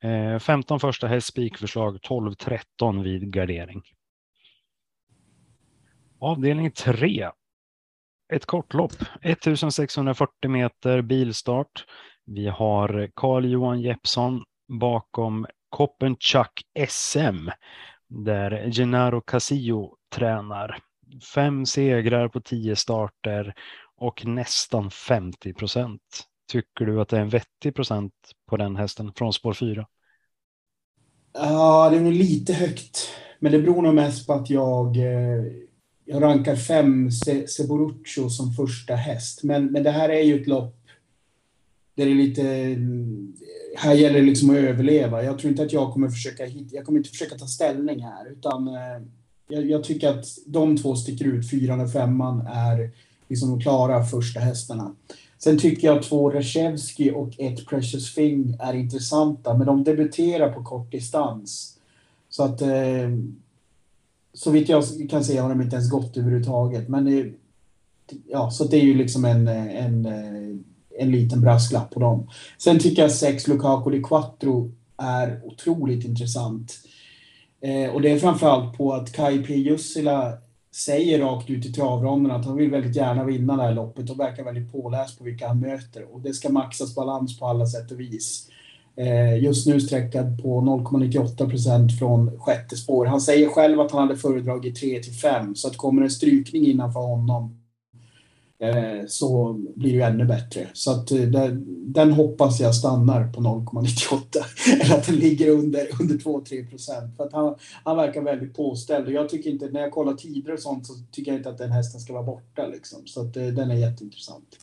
Eh, 0.00 0.38
15 0.38 0.80
första 0.80 1.06
häst 1.06 1.26
spikförslag 1.26 1.96
12-13 1.96 3.02
vid 3.02 3.32
gardering. 3.32 3.82
Avdelning 6.20 6.70
3. 6.70 7.30
Ett 8.32 8.46
kortlopp, 8.46 8.92
1640 9.22 10.50
meter 10.50 11.02
bilstart. 11.02 11.84
Vi 12.26 12.46
har 12.48 13.10
Carl 13.14 13.44
Johan 13.44 13.80
Jeppsson 13.80 14.44
bakom 14.68 15.46
Koppenchuck 15.68 16.62
SM 16.88 17.50
där 18.08 18.70
Gennaro 18.70 19.20
Casillo 19.20 19.96
tränar. 20.14 20.78
Fem 21.34 21.66
segrar 21.66 22.28
på 22.28 22.40
tio 22.40 22.76
starter 22.76 23.54
och 24.00 24.26
nästan 24.26 24.90
50 24.90 25.52
procent. 25.52 26.00
Tycker 26.52 26.84
du 26.84 27.00
att 27.00 27.08
det 27.08 27.16
är 27.16 27.20
en 27.20 27.28
vettig 27.28 27.74
procent 27.74 28.12
på 28.48 28.56
den 28.56 28.76
hästen 28.76 29.12
från 29.16 29.32
spår 29.32 29.52
4? 29.52 29.86
Ja, 31.32 31.90
det 31.90 31.96
är 31.96 32.00
nog 32.00 32.12
lite 32.12 32.52
högt. 32.52 33.08
Men 33.38 33.52
det 33.52 33.58
beror 33.58 33.82
nog 33.82 33.94
mest 33.94 34.26
på 34.26 34.32
att 34.32 34.50
jag, 34.50 34.96
eh, 34.96 35.44
jag 36.04 36.22
rankar 36.22 36.56
fem 36.56 37.10
se 37.10 37.48
Seboruccio 37.48 38.30
som 38.30 38.52
första 38.52 38.94
häst. 38.94 39.42
Men, 39.42 39.66
men 39.66 39.82
det 39.82 39.90
här 39.90 40.08
är 40.08 40.22
ju 40.22 40.40
ett 40.40 40.46
lopp 40.46 40.76
där 41.94 42.04
det 42.04 42.10
är 42.10 42.14
lite... 42.14 42.42
Eh, 42.42 42.78
här 43.76 43.94
gäller 43.94 44.20
det 44.20 44.26
liksom 44.26 44.50
att 44.50 44.56
överleva. 44.56 45.22
Jag 45.24 45.38
tror 45.38 45.50
inte 45.50 45.62
att 45.62 45.72
jag 45.72 45.92
kommer 45.92 46.08
försöka 46.08 46.46
Jag 46.46 46.84
kommer 46.84 46.98
inte 46.98 47.10
försöka 47.10 47.38
ta 47.38 47.46
ställning 47.46 48.02
här, 48.02 48.32
utan 48.32 48.68
eh, 48.68 49.02
jag, 49.48 49.70
jag 49.70 49.84
tycker 49.84 50.08
att 50.08 50.26
de 50.46 50.76
två 50.76 50.96
sticker 50.96 51.24
ut. 51.24 51.50
Fyran 51.50 51.80
och 51.80 51.92
femman 51.92 52.46
är 52.46 52.90
liksom 53.30 53.50
de 53.50 53.60
klara 53.60 54.04
första 54.04 54.40
hästarna. 54.40 54.94
Sen 55.38 55.58
tycker 55.58 55.88
jag 55.88 56.02
två 56.02 56.30
Reshevsky 56.30 57.10
och 57.10 57.40
ett 57.40 57.66
Precious 57.66 58.14
Thing 58.14 58.56
är 58.60 58.74
intressanta, 58.74 59.54
men 59.54 59.66
de 59.66 59.84
debuterar 59.84 60.52
på 60.52 60.64
kort 60.64 60.92
distans. 60.92 61.78
Så 62.28 62.42
att 62.42 62.62
eh, 62.62 63.10
så 64.34 64.50
vitt 64.50 64.68
jag 64.68 64.84
kan 65.10 65.24
se 65.24 65.38
har 65.38 65.48
de 65.48 65.62
inte 65.62 65.76
ens 65.76 65.90
gått 65.90 66.16
överhuvudtaget. 66.16 66.88
Men 66.88 67.04
det, 67.04 67.32
ja, 68.28 68.50
så 68.50 68.64
det 68.64 68.76
är 68.76 68.84
ju 68.84 68.94
liksom 68.94 69.24
en, 69.24 69.48
eh, 69.48 69.84
en, 69.84 70.06
eh, 70.06 70.56
en 70.98 71.10
liten 71.10 71.40
brasklapp 71.40 71.90
på 71.90 72.00
dem. 72.00 72.30
Sen 72.58 72.78
tycker 72.78 73.02
jag 73.02 73.12
sex 73.12 73.48
Lukaku 73.48 73.90
di 73.90 74.02
Quattro 74.02 74.72
är 74.96 75.40
otroligt 75.44 76.04
intressant. 76.04 76.78
Eh, 77.60 77.94
och 77.94 78.02
det 78.02 78.10
är 78.10 78.18
framförallt 78.18 78.76
på 78.76 78.92
att 78.92 79.12
Kai 79.12 79.38
P. 79.42 79.54
Jussila 79.54 80.38
säger 80.74 81.18
rakt 81.18 81.50
ut 81.50 81.66
i 81.66 81.72
travronden 81.72 82.32
att 82.32 82.44
han 82.44 82.56
vill 82.56 82.70
väldigt 82.70 82.96
gärna 82.96 83.24
vinna 83.24 83.56
det 83.56 83.62
här 83.62 83.74
loppet 83.74 84.10
och 84.10 84.20
verkar 84.20 84.44
väldigt 84.44 84.72
påläst 84.72 85.18
på 85.18 85.24
vilka 85.24 85.48
han 85.48 85.60
möter. 85.60 86.14
Och 86.14 86.20
det 86.20 86.34
ska 86.34 86.48
maxas 86.48 86.94
balans 86.94 87.38
på 87.38 87.46
alla 87.46 87.66
sätt 87.66 87.90
och 87.90 88.00
vis. 88.00 88.48
Eh, 88.96 89.42
just 89.42 89.66
nu 89.66 89.80
sträckad 89.80 90.42
på 90.42 90.60
0,98 90.60 91.50
procent 91.50 91.98
från 91.98 92.40
sjätte 92.40 92.76
spår. 92.76 93.06
Han 93.06 93.20
säger 93.20 93.48
själv 93.48 93.80
att 93.80 93.92
han 93.92 94.00
hade 94.00 94.16
föredragit 94.16 94.80
3 94.80 95.02
till 95.02 95.12
5 95.12 95.54
så 95.54 95.68
att 95.68 95.76
kommer 95.76 96.02
en 96.02 96.10
strykning 96.10 96.66
innanför 96.66 97.00
honom 97.00 97.59
så 99.06 99.52
blir 99.52 99.90
det 99.90 99.96
ju 99.96 100.02
ännu 100.02 100.24
bättre. 100.24 100.66
Så 100.72 100.90
att 100.90 101.10
eh, 101.10 101.20
den 101.66 102.12
hoppas 102.12 102.60
jag 102.60 102.74
stannar 102.74 103.32
på 103.32 103.40
0,98 103.40 104.20
eller 104.82 104.94
att 104.94 105.06
den 105.06 105.16
ligger 105.16 105.50
under, 105.50 105.86
under 106.00 106.14
2-3 106.14 106.70
procent. 106.70 107.16
För 107.16 107.24
att 107.24 107.32
han, 107.32 107.54
han 107.84 107.96
verkar 107.96 108.22
väldigt 108.22 108.56
påställd 108.56 109.06
och 109.06 109.12
jag 109.12 109.28
tycker 109.28 109.50
inte, 109.50 109.68
när 109.68 109.80
jag 109.80 109.92
kollar 109.92 110.14
tider 110.14 110.52
och 110.52 110.60
sånt 110.60 110.86
så 110.86 110.92
tycker 111.12 111.30
jag 111.30 111.38
inte 111.38 111.48
att 111.50 111.58
den 111.58 111.70
hästen 111.70 112.00
ska 112.00 112.12
vara 112.12 112.22
borta 112.22 112.66
liksom. 112.66 112.98
Så 113.06 113.20
att 113.20 113.34
den 113.34 113.70
är 113.70 113.74
jätteintressant. 113.74 114.56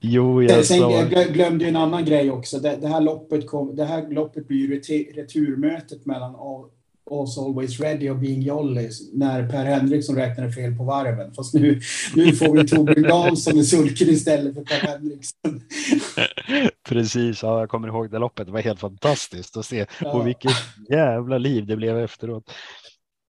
Jo, 0.00 0.42
jag, 0.42 0.64
Sen, 0.64 0.90
jag 0.90 1.10
glömde 1.10 1.64
ju 1.64 1.68
en 1.68 1.76
annan 1.76 2.04
grej 2.04 2.30
också. 2.30 2.58
Det, 2.58 2.78
det, 2.80 2.88
här, 2.88 3.00
loppet 3.00 3.46
kom, 3.46 3.76
det 3.76 3.84
här 3.84 4.08
loppet 4.08 4.48
blir 4.48 4.58
ju 4.58 4.80
returmötet 5.12 6.06
mellan 6.06 6.34
All's 7.10 7.38
Always 7.38 7.80
Ready 7.80 8.10
och 8.10 8.16
Being 8.16 8.42
Jolly 8.42 8.90
när 9.12 9.48
Per 9.48 9.64
Henriksson 9.64 10.16
räknade 10.16 10.52
fel 10.52 10.76
på 10.76 10.84
varven. 10.84 11.34
Fast 11.34 11.54
nu, 11.54 11.80
nu 12.14 12.32
får 12.32 12.56
vi 12.56 12.68
Torbjörn 12.68 13.02
Dahlsson 13.02 13.58
i 13.58 13.64
sulken 13.64 14.08
istället 14.08 14.54
för 14.54 14.62
Per 14.62 14.86
Henriksson. 14.86 15.62
Precis, 16.88 17.42
ja, 17.42 17.60
jag 17.60 17.68
kommer 17.68 17.88
ihåg 17.88 18.10
det 18.10 18.18
loppet. 18.18 18.46
Det 18.46 18.52
var 18.52 18.60
helt 18.60 18.80
fantastiskt 18.80 19.56
att 19.56 19.66
se. 19.66 19.86
Ja. 20.00 20.12
Och 20.12 20.26
vilket 20.26 20.52
jävla 20.90 21.38
liv 21.38 21.66
det 21.66 21.76
blev 21.76 21.98
efteråt. 21.98 22.50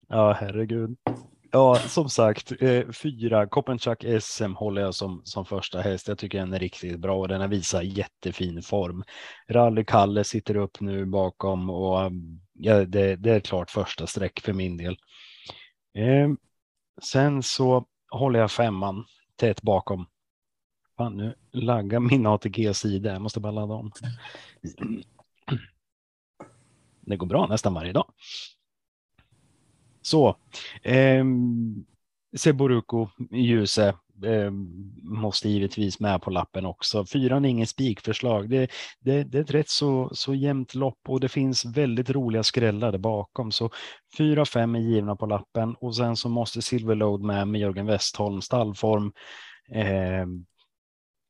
Ja, 0.08 0.36
herregud. 0.40 0.96
Ja, 1.56 1.74
som 1.74 2.08
sagt, 2.08 2.52
eh, 2.62 2.90
fyra 2.90 3.46
Kopenchak 3.46 4.04
SM 4.20 4.52
håller 4.54 4.82
jag 4.82 4.94
som, 4.94 5.20
som 5.24 5.44
första 5.46 5.80
häst. 5.80 6.08
Jag 6.08 6.18
tycker 6.18 6.38
den 6.38 6.52
är 6.52 6.58
riktigt 6.58 7.00
bra 7.00 7.18
och 7.18 7.28
den 7.28 7.40
har 7.40 7.48
visat 7.48 7.84
jättefin 7.84 8.62
form. 8.62 9.04
Rally 9.48 9.84
Kalle 9.84 10.24
sitter 10.24 10.56
upp 10.56 10.80
nu 10.80 11.06
bakom 11.06 11.70
och 11.70 12.12
ja, 12.52 12.84
det, 12.84 13.16
det 13.16 13.30
är 13.30 13.40
klart 13.40 13.70
första 13.70 14.06
streck 14.06 14.40
för 14.40 14.52
min 14.52 14.76
del. 14.76 14.96
Eh, 15.94 16.28
sen 17.02 17.42
så 17.42 17.86
håller 18.10 18.40
jag 18.40 18.50
femman 18.50 19.04
tätt 19.36 19.62
bakom. 19.62 20.06
Fan, 20.96 21.16
nu 21.16 21.34
laggar 21.52 22.00
min 22.00 22.26
ATG-sida. 22.26 23.12
Jag 23.12 23.22
måste 23.22 23.40
bara 23.40 23.52
ladda 23.52 23.74
om. 23.74 23.92
Det 27.00 27.16
går 27.16 27.26
bra 27.26 27.46
nästan 27.46 27.74
varje 27.74 27.92
dag. 27.92 28.06
Så. 30.06 30.36
Eh, 30.82 31.24
Seboruko 32.36 33.08
Ljuse 33.30 33.88
eh, 34.24 34.50
måste 35.02 35.48
givetvis 35.48 36.00
med 36.00 36.22
på 36.22 36.30
lappen 36.30 36.66
också. 36.66 37.06
Fyran 37.06 37.44
är 37.44 37.48
ingen 37.48 37.66
spikförslag. 37.66 38.50
Det, 38.50 38.70
det, 39.00 39.24
det 39.24 39.38
är 39.38 39.42
ett 39.42 39.50
rätt 39.50 39.68
så, 39.68 40.10
så 40.12 40.34
jämnt 40.34 40.74
lopp 40.74 40.98
och 41.08 41.20
det 41.20 41.28
finns 41.28 41.64
väldigt 41.64 42.10
roliga 42.10 42.42
skrällar 42.42 42.92
där 42.92 42.98
bakom. 42.98 43.52
Så 43.52 43.70
fyra, 44.18 44.44
fem 44.44 44.74
är 44.74 44.80
givna 44.80 45.16
på 45.16 45.26
lappen 45.26 45.74
och 45.80 45.96
sen 45.96 46.16
så 46.16 46.28
måste 46.28 46.62
Silverload 46.62 47.20
med 47.20 47.48
med 47.48 47.60
Jörgen 47.60 47.86
Westholm 47.86 48.40
stallform. 48.40 49.12
Eh, 49.72 50.26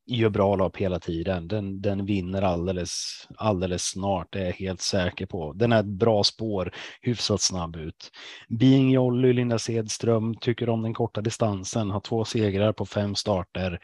gör 0.07 0.29
bra 0.29 0.55
lopp 0.55 0.77
hela 0.77 0.99
tiden. 0.99 1.47
Den, 1.47 1.81
den 1.81 2.05
vinner 2.05 2.41
alldeles, 2.41 3.27
alldeles 3.35 3.83
snart, 3.83 4.27
det 4.31 4.39
är 4.39 4.45
jag 4.45 4.53
helt 4.53 4.81
säker 4.81 5.25
på. 5.25 5.53
Den 5.53 5.71
är 5.71 5.79
ett 5.79 5.85
bra 5.85 6.23
spår, 6.23 6.71
hyfsat 7.01 7.41
snabb 7.41 7.75
ut. 7.75 8.11
Being 8.49 8.91
Jolly, 8.91 9.33
Linda 9.33 9.59
Sedström, 9.59 10.35
tycker 10.35 10.69
om 10.69 10.81
den 10.81 10.93
korta 10.93 11.21
distansen, 11.21 11.89
har 11.89 11.99
två 11.99 12.25
segrar 12.25 12.73
på 12.73 12.85
fem 12.85 13.15
starter. 13.15 13.79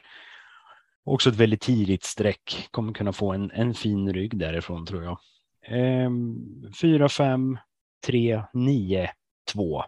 Också 1.04 1.30
ett 1.30 1.36
väldigt 1.36 1.62
tidigt 1.62 2.04
streck, 2.04 2.68
kommer 2.72 2.94
kunna 2.94 3.14
få 3.14 3.32
en, 3.32 3.52
en 3.52 3.74
fin 3.74 4.14
rygg 4.14 4.38
därifrån 4.38 4.86
tror 4.86 5.04
jag. 5.04 5.20
Ehm, 5.68 6.38
4, 6.82 7.10
5, 7.10 7.58
3, 8.06 8.44
9, 8.54 9.10
2. 9.54 9.84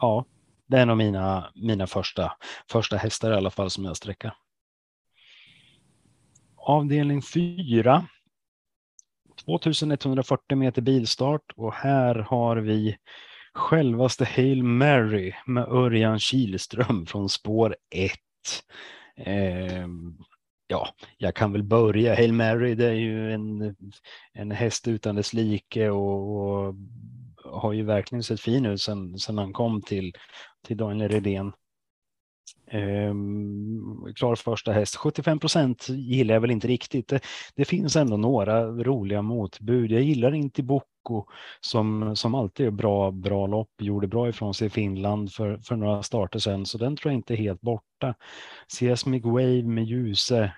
Ja, 0.00 0.24
det 0.66 0.78
är 0.78 0.86
nog 0.86 0.96
mina, 0.96 1.52
mina 1.54 1.86
första, 1.86 2.32
första 2.70 2.96
hästar 2.96 3.32
i 3.32 3.34
alla 3.34 3.50
fall 3.50 3.70
som 3.70 3.84
jag 3.84 3.96
sträcker. 3.96 4.32
Avdelning 6.56 7.22
4. 7.22 8.06
2140 9.44 10.56
meter 10.56 10.82
bilstart 10.82 11.52
och 11.56 11.74
här 11.74 12.14
har 12.14 12.56
vi 12.56 12.96
självaste 13.54 14.24
Hail 14.24 14.62
Mary 14.62 15.32
med 15.46 15.68
Örjan 15.68 16.18
Kihlström 16.18 17.06
från 17.06 17.28
spår 17.28 17.76
1. 17.90 18.12
Eh, 19.16 19.86
ja, 20.66 20.88
jag 21.18 21.34
kan 21.34 21.52
väl 21.52 21.62
börja. 21.62 22.14
Hail 22.14 22.32
Mary, 22.32 22.74
det 22.74 22.86
är 22.86 22.92
ju 22.92 23.32
en, 23.32 23.76
en 24.32 24.50
häst 24.50 24.88
utan 24.88 25.14
dess 25.14 25.32
like 25.32 25.90
och, 25.90 26.36
och 26.36 26.74
har 27.60 27.72
ju 27.72 27.82
verkligen 27.82 28.22
sett 28.22 28.40
fin 28.40 28.66
ut 28.66 28.80
sedan, 28.80 29.18
sen 29.18 29.38
han 29.38 29.52
kom 29.52 29.82
till, 29.82 30.12
till 30.66 30.76
Daniel 30.76 31.10
Redén. 31.10 31.52
Ehm, 32.70 34.14
klar 34.14 34.34
första 34.34 34.72
häst. 34.72 34.96
75 34.96 35.38
procent 35.38 35.88
gillar 35.88 36.34
jag 36.34 36.40
väl 36.40 36.50
inte 36.50 36.68
riktigt. 36.68 37.08
Det, 37.08 37.20
det, 37.54 37.64
finns 37.64 37.96
ändå 37.96 38.16
några 38.16 38.66
roliga 38.66 39.22
motbud. 39.22 39.90
Jag 39.90 40.02
gillar 40.02 40.34
inte 40.34 40.62
Bocco 40.62 41.24
som, 41.60 42.16
som 42.16 42.34
alltid 42.34 42.66
är 42.66 42.70
bra, 42.70 43.10
bra 43.10 43.46
lopp. 43.46 43.70
Gjorde 43.78 44.08
bra 44.08 44.28
ifrån 44.28 44.54
sig 44.54 44.66
i 44.66 44.70
Finland 44.70 45.32
för, 45.32 45.58
för 45.58 45.76
några 45.76 46.02
starter 46.02 46.38
sedan, 46.38 46.66
så 46.66 46.78
den 46.78 46.96
tror 46.96 47.12
jag 47.12 47.18
inte 47.18 47.34
är 47.34 47.38
helt 47.38 47.60
borta. 47.60 48.14
CS 48.68 49.06
Wave 49.06 49.62
med 49.62 49.84
Ljuse 49.84 50.52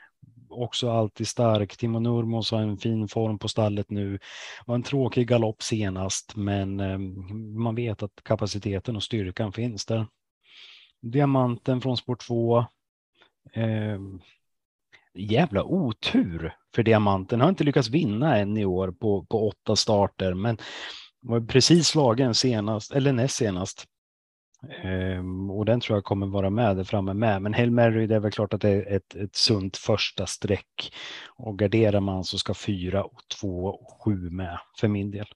också 0.50 0.90
alltid 0.90 1.28
stark. 1.28 1.76
Timo 1.76 1.98
Nurmos 1.98 2.50
har 2.50 2.60
en 2.60 2.78
fin 2.78 3.08
form 3.08 3.38
på 3.38 3.48
stallet 3.48 3.90
nu. 3.90 4.18
Var 4.66 4.74
en 4.74 4.82
tråkig 4.82 5.28
galopp 5.28 5.62
senast, 5.62 6.36
men 6.36 6.80
ehm, 6.80 7.62
man 7.62 7.74
vet 7.74 8.02
att 8.02 8.24
kapaciteten 8.24 8.96
och 8.96 9.02
styrkan 9.02 9.52
finns 9.52 9.86
där. 9.86 10.06
Diamanten 11.02 11.80
från 11.80 11.96
spår 11.96 12.16
2. 12.16 12.58
Eh, 13.52 14.00
jävla 15.14 15.64
otur 15.64 16.56
för 16.74 16.82
Diamanten. 16.82 17.40
Har 17.40 17.48
inte 17.48 17.64
lyckats 17.64 17.88
vinna 17.88 18.36
än 18.36 18.56
i 18.56 18.64
år 18.64 18.92
på, 18.92 19.26
på 19.26 19.48
åtta 19.48 19.76
starter, 19.76 20.34
men 20.34 20.58
var 21.20 21.40
precis 21.40 21.88
slagen 21.88 22.34
senast, 22.34 22.92
eller 22.92 23.12
näst 23.12 23.36
senast. 23.36 23.84
Um, 24.84 25.50
och 25.50 25.64
den 25.64 25.80
tror 25.80 25.96
jag 25.96 26.04
kommer 26.04 26.26
vara 26.26 26.50
med 26.50 26.76
där 26.76 26.84
framme 26.84 27.14
med. 27.14 27.42
Men 27.42 27.54
Hail 27.54 27.70
Mary, 27.70 28.06
det 28.06 28.14
är 28.14 28.20
väl 28.20 28.30
klart 28.30 28.54
att 28.54 28.60
det 28.60 28.68
är 28.68 28.96
ett, 28.96 29.14
ett 29.14 29.36
sunt 29.36 29.76
första 29.76 30.26
streck. 30.26 30.92
Och 31.36 31.58
garderar 31.58 32.00
man 32.00 32.24
så 32.24 32.38
ska 32.38 32.54
fyra 32.54 33.04
och 33.04 33.20
två 33.40 33.64
och 33.64 34.02
sju 34.04 34.30
med 34.30 34.58
för 34.80 34.88
min 34.88 35.10
del. 35.10 35.26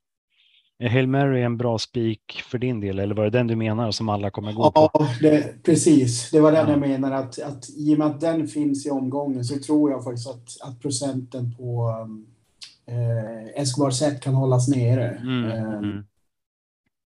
Är 0.78 0.88
Hail 0.88 1.08
Mary 1.08 1.42
en 1.42 1.56
bra 1.56 1.78
spik 1.78 2.42
för 2.44 2.58
din 2.58 2.80
del 2.80 2.98
eller 2.98 3.14
var 3.14 3.24
det 3.24 3.30
den 3.30 3.46
du 3.46 3.56
menar 3.56 3.90
som 3.90 4.08
alla 4.08 4.30
kommer 4.30 4.52
gå 4.52 4.70
på? 4.70 4.90
Ja, 4.94 5.08
det, 5.20 5.62
precis. 5.62 6.30
Det 6.30 6.40
var 6.40 6.52
den 6.52 6.66
ja. 6.66 6.70
jag 6.70 6.80
menar 6.80 7.12
att, 7.12 7.38
att 7.42 7.70
i 7.76 7.94
och 7.94 7.98
med 7.98 8.06
att 8.06 8.20
den 8.20 8.48
finns 8.48 8.86
i 8.86 8.90
omgången 8.90 9.44
så 9.44 9.58
tror 9.58 9.90
jag 9.90 10.04
faktiskt 10.04 10.28
att, 10.28 10.68
att 10.68 10.80
procenten 10.80 11.54
på 11.56 11.90
eh, 12.86 13.62
Escobar 13.62 14.20
kan 14.20 14.34
hållas 14.34 14.68
nere. 14.68 15.08
Mm, 15.08 15.50
eh, 15.50 15.72
mm. 15.72 16.04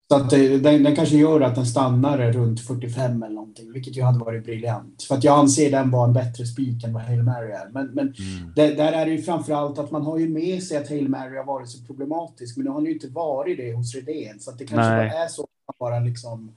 Så 0.08 0.16
att 0.16 0.30
den, 0.30 0.84
den, 0.84 0.96
kanske 0.96 1.18
gör 1.18 1.42
att 1.42 1.56
den 1.56 1.66
stannar 1.66 2.32
runt 2.32 2.60
45 2.60 3.24
eller 3.24 3.36
någonting, 3.36 3.72
vilket 3.74 3.98
ju 3.98 4.02
hade 4.02 4.20
varit 4.20 4.44
briljant. 4.44 5.04
För 5.04 5.16
att 5.16 5.24
jag 5.24 5.40
anser 5.40 5.72
den 5.72 5.92
vara 5.92 6.08
en 6.08 6.14
bättre 6.14 6.46
spik 6.46 6.84
än 6.84 6.94
vad 6.94 7.04
Hail 7.04 7.24
Mary 7.24 7.52
är. 7.52 7.70
Men, 7.72 7.88
men 7.88 8.06
mm. 8.08 8.54
det, 8.56 8.74
där 8.74 8.92
är 8.92 9.06
det 9.06 9.12
ju 9.12 9.22
framförallt 9.22 9.80
att 9.80 9.92
man 9.92 10.02
har 10.02 10.18
ju 10.18 10.30
med 10.30 10.64
sig 10.64 10.78
att 10.78 10.90
Hail 10.90 11.10
Mary 11.10 11.38
har 11.38 11.44
varit 11.44 11.70
så 11.70 11.86
problematisk, 11.86 12.58
men 12.58 12.64
nu 12.64 12.70
har 12.70 12.76
han 12.76 12.86
ju 12.86 12.94
inte 12.94 13.08
varit 13.08 13.58
det 13.58 13.74
hos 13.74 13.96
Redén. 13.96 14.40
Så 14.40 14.52
att 14.52 14.58
det 14.58 14.66
kanske 14.66 14.96
Nej. 14.96 15.10
är 15.10 15.28
så 15.28 15.42
att 15.42 15.50
man 15.68 15.90
bara 15.90 16.00
liksom... 16.00 16.56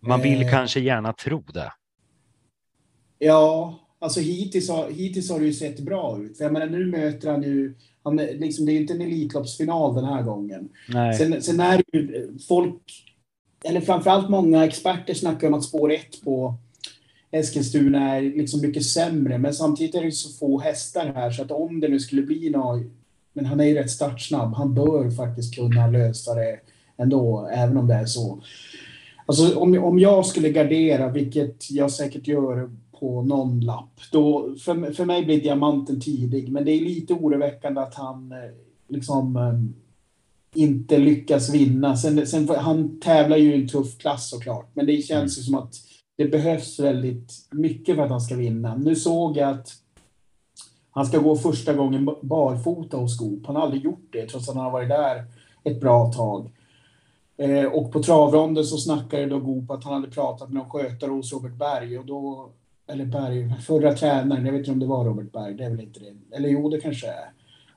Man 0.00 0.22
vill 0.22 0.42
eh, 0.42 0.50
kanske 0.50 0.80
gärna 0.80 1.12
tro 1.12 1.42
det. 1.54 1.72
Ja, 3.18 3.78
alltså 3.98 4.20
hittills 4.20 4.68
har, 4.68 4.90
hittills 4.90 5.30
har 5.30 5.38
det 5.40 5.46
ju 5.46 5.52
sett 5.52 5.80
bra 5.80 6.18
ut. 6.20 6.36
För 6.36 6.44
jag 6.44 6.52
menar, 6.52 6.66
nu 6.66 6.86
möter 6.86 7.30
han 7.30 7.42
ju 7.42 7.74
han, 8.02 8.16
liksom, 8.16 8.66
det 8.66 8.72
är 8.72 8.74
ju 8.74 8.80
inte 8.80 8.94
en 8.94 9.00
Elitloppsfinal 9.00 9.94
den 9.94 10.04
här 10.04 10.22
gången. 10.22 10.68
Nej. 10.88 11.14
Sen, 11.14 11.42
sen 11.42 11.60
är 11.60 11.76
det 11.76 11.98
ju 11.98 12.38
folk, 12.48 13.04
eller 13.64 13.80
framförallt 13.80 14.30
många 14.30 14.64
experter 14.64 15.14
snackar 15.14 15.48
om 15.48 15.54
att 15.54 15.64
spår 15.64 15.92
1 15.92 16.24
på 16.24 16.54
Eskilstuna 17.30 18.16
är 18.16 18.22
liksom 18.22 18.60
mycket 18.60 18.86
sämre. 18.86 19.38
Men 19.38 19.54
samtidigt 19.54 19.94
är 19.94 20.04
det 20.04 20.12
så 20.12 20.38
få 20.38 20.60
hästar 20.60 21.12
här 21.14 21.30
så 21.30 21.42
att 21.42 21.50
om 21.50 21.80
det 21.80 21.88
nu 21.88 22.00
skulle 22.00 22.22
bli 22.22 22.50
något... 22.50 22.82
Men 23.32 23.46
han 23.46 23.60
är 23.60 23.64
ju 23.64 23.74
rätt 23.74 23.90
startsnabb. 23.90 24.54
Han 24.54 24.74
bör 24.74 25.10
faktiskt 25.10 25.54
kunna 25.54 25.86
lösa 25.86 26.34
det 26.34 26.60
ändå, 26.96 27.50
även 27.52 27.76
om 27.76 27.88
det 27.88 27.94
är 27.94 28.06
så. 28.06 28.42
Alltså 29.26 29.58
om, 29.58 29.78
om 29.78 29.98
jag 29.98 30.26
skulle 30.26 30.48
gardera, 30.48 31.08
vilket 31.08 31.70
jag 31.70 31.90
säkert 31.90 32.26
gör 32.26 32.70
på 33.00 33.22
någon 33.22 33.60
lapp, 33.60 34.00
då 34.12 34.54
för, 34.64 34.92
för 34.92 35.04
mig 35.04 35.24
blir 35.24 35.40
diamanten 35.40 36.00
tidig. 36.00 36.52
Men 36.52 36.64
det 36.64 36.70
är 36.70 36.80
lite 36.80 37.14
oroväckande 37.14 37.80
att 37.80 37.94
han 37.94 38.32
eh, 38.32 38.50
liksom 38.88 39.36
eh, 39.36 40.62
inte 40.62 40.98
lyckas 40.98 41.54
vinna. 41.54 41.96
Sen, 41.96 42.26
sen, 42.26 42.48
han 42.48 43.00
tävlar 43.00 43.36
ju 43.36 43.54
i 43.54 43.62
en 43.62 43.68
tuff 43.68 43.98
klass 43.98 44.30
såklart, 44.30 44.70
men 44.74 44.86
det 44.86 45.02
känns 45.02 45.38
ju 45.38 45.42
som 45.42 45.54
att 45.54 45.74
det 46.16 46.28
behövs 46.28 46.80
väldigt 46.80 47.32
mycket 47.50 47.96
för 47.96 48.02
att 48.02 48.10
han 48.10 48.20
ska 48.20 48.36
vinna. 48.36 48.76
Nu 48.76 48.94
såg 48.94 49.36
jag 49.36 49.50
att 49.50 49.68
han 50.90 51.06
ska 51.06 51.18
gå 51.18 51.36
första 51.36 51.74
gången 51.74 52.04
barfota 52.22 52.96
hos 52.96 53.18
Goop. 53.18 53.46
Han 53.46 53.56
har 53.56 53.62
aldrig 53.62 53.84
gjort 53.84 54.08
det, 54.10 54.26
trots 54.26 54.48
att 54.48 54.54
han 54.54 54.64
har 54.64 54.72
varit 54.72 54.88
där 54.88 55.24
ett 55.64 55.80
bra 55.80 56.12
tag. 56.12 56.50
Eh, 57.36 57.64
och 57.64 57.92
på 57.92 58.02
travronden 58.02 58.64
så 58.64 58.76
snackade 58.76 59.26
då 59.26 59.38
Goop 59.38 59.70
att 59.70 59.84
han 59.84 59.92
hade 59.92 60.10
pratat 60.10 60.48
med 60.48 60.58
någon 60.58 60.70
skötare 60.70 61.10
hos 61.10 61.32
Robert 61.32 61.54
Berg. 61.58 61.98
Och 61.98 62.06
då, 62.06 62.50
eller 62.92 63.04
Berg, 63.04 63.54
förra 63.60 63.92
tränaren, 63.92 64.46
jag 64.46 64.52
vet 64.52 64.58
inte 64.58 64.70
om 64.70 64.78
det 64.78 64.86
var 64.86 65.04
Robert 65.04 65.32
Berg, 65.32 65.54
det 65.54 65.64
är 65.64 65.70
väl 65.70 65.80
inte 65.80 66.00
det. 66.00 66.36
Eller 66.36 66.48
jo, 66.48 66.68
det 66.68 66.80
kanske 66.80 67.06
är. 67.06 67.32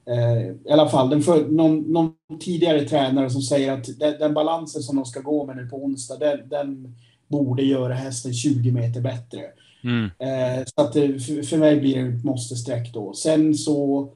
Eh, 0.06 0.56
I 0.66 0.72
alla 0.72 0.90
fall 0.90 1.10
den 1.10 1.22
för, 1.22 1.48
någon, 1.48 1.80
någon, 1.80 2.14
tidigare 2.40 2.86
tränare 2.86 3.30
som 3.30 3.42
säger 3.42 3.72
att 3.72 4.00
den, 4.00 4.20
den, 4.20 4.34
balansen 4.34 4.84
som 4.84 4.96
de 4.96 5.06
ska 5.06 5.20
gå 5.20 5.46
med 5.46 5.56
nu 5.56 5.68
på 5.68 5.84
onsdag, 5.84 6.18
den, 6.18 6.50
den 6.50 6.96
borde 7.28 7.64
göra 7.64 7.94
hästen 7.94 8.34
20 8.34 8.72
meter 8.72 9.02
bättre. 9.02 9.42
Mm. 9.84 10.06
Eh, 10.06 10.66
så 10.66 10.82
att 10.82 10.94
för, 10.94 11.44
för 11.44 11.58
mig 11.58 11.80
blir 11.80 12.04
det 12.04 12.10
ett 12.10 12.24
måste-streck 12.24 12.94
då. 12.94 13.14
Sen 13.14 13.56
så, 13.56 14.10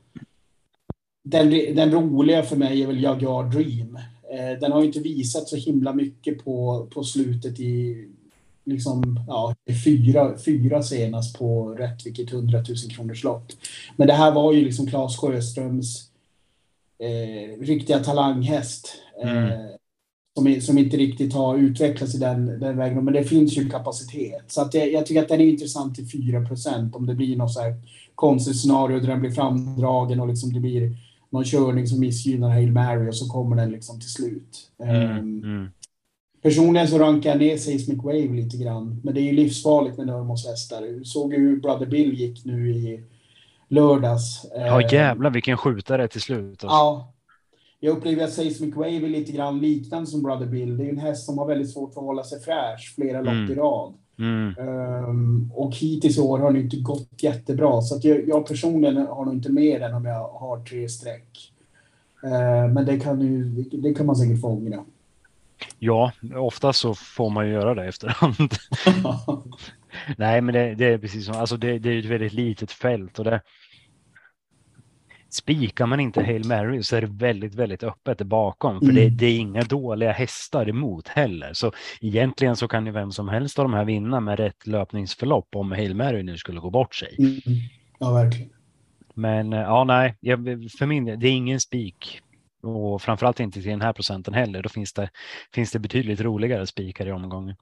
den, 1.23 1.49
den 1.49 1.91
roliga 1.91 2.43
för 2.43 2.55
mig 2.55 2.83
är 2.83 2.87
väl 2.87 3.03
Jaguar 3.03 3.43
Dream. 3.43 3.99
Eh, 4.33 4.59
den 4.59 4.71
har 4.71 4.83
inte 4.83 4.99
visat 4.99 5.49
så 5.49 5.55
himla 5.55 5.93
mycket 5.93 6.43
på, 6.43 6.87
på 6.93 7.03
slutet 7.03 7.59
i 7.59 8.07
liksom, 8.67 9.19
ja, 9.27 9.55
fyra, 9.83 10.37
fyra 10.45 10.83
senast 10.83 11.37
på 11.37 11.69
Rättvik 11.69 12.19
i 12.19 12.23
ett 12.23 12.33
100 12.33 12.57
000 12.57 12.65
kronors 12.95 13.23
lopp. 13.23 13.45
Men 13.95 14.07
det 14.07 14.13
här 14.13 14.31
var 14.31 14.53
ju 14.53 14.65
liksom 14.65 14.87
Claes 14.87 15.17
Sjöströms 15.17 16.09
eh, 16.99 17.61
riktiga 17.61 17.99
talanghäst. 17.99 18.93
Eh, 19.23 19.37
mm. 19.37 19.69
som, 20.37 20.61
som 20.61 20.77
inte 20.77 20.97
riktigt 20.97 21.33
har 21.33 21.57
utvecklats 21.57 22.15
i 22.15 22.17
den, 22.17 22.59
den 22.59 22.77
vägen. 22.77 23.05
Men 23.05 23.13
det 23.13 23.23
finns 23.23 23.57
ju 23.57 23.69
kapacitet. 23.69 24.43
Så 24.47 24.61
att 24.61 24.73
jag, 24.73 24.91
jag 24.91 25.05
tycker 25.05 25.21
att 25.21 25.29
den 25.29 25.41
är 25.41 25.45
intressant 25.45 25.95
till 25.95 26.05
4% 26.05 26.95
om 26.95 27.05
det 27.05 27.15
blir 27.15 27.37
något 27.37 27.53
så 27.53 27.61
här 27.61 27.75
konstigt 28.15 28.61
scenario 28.61 28.99
där 28.99 29.07
den 29.07 29.19
blir 29.19 29.31
framdragen 29.31 30.19
och 30.19 30.27
liksom 30.27 30.53
det 30.53 30.59
blir 30.59 30.97
någon 31.29 31.45
körning 31.45 31.87
som 31.87 31.99
missgynnar 31.99 32.49
Hail 32.49 32.71
Mary 32.71 33.09
och 33.09 33.15
så 33.15 33.29
kommer 33.29 33.55
den 33.55 33.71
liksom 33.71 33.99
till 33.99 34.11
slut. 34.11 34.69
Mm. 34.83 35.19
Um, 35.19 35.43
mm. 35.43 35.69
Personligen 36.41 36.87
så 36.87 36.99
rankar 36.99 37.29
jag 37.29 37.39
ner 37.39 37.57
Seismic 37.57 38.03
Wave 38.03 38.27
lite 38.27 38.57
grann, 38.57 39.01
men 39.03 39.13
det 39.13 39.21
är 39.21 39.23
ju 39.23 39.31
livsfarligt 39.31 39.97
med 39.97 40.07
Nurmos 40.07 40.47
hästar. 40.47 40.81
Du 40.81 41.05
såg 41.05 41.33
ju 41.33 41.39
hur 41.39 41.59
Brother 41.59 41.85
Bill 41.85 42.13
gick 42.13 42.45
nu 42.45 42.69
i 42.69 43.03
lördags. 43.67 44.45
Ja 44.55 44.81
jävlar 44.91 45.29
vilken 45.29 45.57
skjutare 45.57 46.07
till 46.07 46.21
slut. 46.21 46.49
Alltså. 46.49 46.67
Ja. 46.67 47.13
Jag 47.79 47.97
upplever 47.97 48.23
att 48.23 48.33
Seismic 48.33 48.75
Wave 48.75 48.95
är 48.95 49.09
lite 49.09 49.31
grann 49.31 49.59
liknande 49.59 50.07
som 50.07 50.23
Brother 50.23 50.45
Bill. 50.45 50.77
Det 50.77 50.85
är 50.85 50.89
en 50.89 50.97
häst 50.97 51.25
som 51.25 51.37
har 51.37 51.45
väldigt 51.45 51.71
svårt 51.71 51.93
för 51.93 52.01
att 52.01 52.07
hålla 52.07 52.23
sig 52.23 52.39
fräsch 52.39 52.93
flera 52.95 53.19
mm. 53.19 53.41
lopp 53.41 53.49
i 53.49 53.59
rad. 53.59 53.93
Mm. 54.19 54.57
Um, 54.57 55.51
och 55.55 55.75
hittills 55.75 56.17
i 56.17 56.21
år 56.21 56.39
har 56.39 56.51
det 56.51 56.59
inte 56.59 56.77
gått 56.77 57.23
jättebra, 57.23 57.81
så 57.81 57.95
att 57.95 58.03
jag, 58.03 58.27
jag 58.27 58.47
personligen 58.47 58.97
har 58.97 59.25
nog 59.25 59.33
inte 59.33 59.51
med 59.51 59.81
den 59.81 59.93
om 59.93 60.05
jag 60.05 60.27
har 60.27 60.63
tre 60.63 60.89
streck. 60.89 61.53
Uh, 62.23 62.73
men 62.73 62.85
det 62.85 62.99
kan, 62.99 63.21
ju, 63.21 63.43
det 63.71 63.93
kan 63.93 64.05
man 64.05 64.15
säkert 64.15 64.41
få 64.41 64.47
ångra. 64.47 64.83
Ja, 65.79 66.11
ofta 66.35 66.73
så 66.73 66.95
får 66.95 67.29
man 67.29 67.47
ju 67.47 67.53
göra 67.53 67.75
det 67.75 67.85
efterhand. 67.85 68.53
Nej, 70.17 70.41
men 70.41 70.53
det, 70.53 70.75
det, 70.75 70.85
är 70.85 70.97
precis 70.97 71.25
som, 71.25 71.35
alltså 71.35 71.57
det, 71.57 71.79
det 71.79 71.89
är 71.89 71.99
ett 71.99 72.05
väldigt 72.05 72.33
litet 72.33 72.71
fält 72.71 73.19
och 73.19 73.25
det, 73.25 73.41
Spikar 75.29 75.85
man 75.85 75.99
inte 75.99 76.23
Hail 76.23 76.47
Mary 76.47 76.83
så 76.83 76.95
är 76.95 77.01
det 77.01 77.07
väldigt, 77.07 77.55
väldigt 77.55 77.83
öppet 77.83 78.21
bakom, 78.21 78.79
för 78.79 78.85
mm. 78.89 78.95
det, 78.95 79.09
det, 79.09 79.25
är 79.25 79.39
inga 79.39 79.63
dåliga 79.63 80.11
hästar 80.11 80.69
emot 80.69 81.07
heller. 81.07 81.53
Så 81.53 81.71
egentligen 82.01 82.55
så 82.55 82.67
kan 82.67 82.85
ju 82.85 82.91
vem 82.91 83.11
som 83.11 83.29
helst 83.29 83.59
av 83.59 83.65
de 83.65 83.73
här 83.73 83.85
vinna 83.85 84.19
med 84.19 84.39
rätt 84.39 84.67
löpningsförlopp 84.67 85.55
om 85.55 85.71
Hail 85.71 85.95
Mary 85.95 86.23
nu 86.23 86.37
skulle 86.37 86.59
gå 86.59 86.69
bort 86.69 86.95
sig. 86.95 87.15
Mm. 87.19 87.41
Ja, 87.99 88.13
verkligen. 88.13 88.49
Men 89.13 89.51
ja, 89.51 89.83
nej, 89.83 90.15
jag, 90.19 90.39
för 90.79 90.85
min 90.85 91.05
det 91.05 91.27
är 91.27 91.31
ingen 91.31 91.59
spik 91.59 92.21
och 92.61 93.01
framförallt 93.01 93.39
inte 93.39 93.61
till 93.61 93.71
den 93.71 93.81
här 93.81 93.93
procenten 93.93 94.33
heller. 94.33 94.63
Då 94.63 94.69
finns 94.69 94.93
det, 94.93 95.09
finns 95.53 95.71
det 95.71 95.79
betydligt 95.79 96.21
roligare 96.21 96.67
spikar 96.67 97.07
i 97.07 97.11
omgången. 97.11 97.55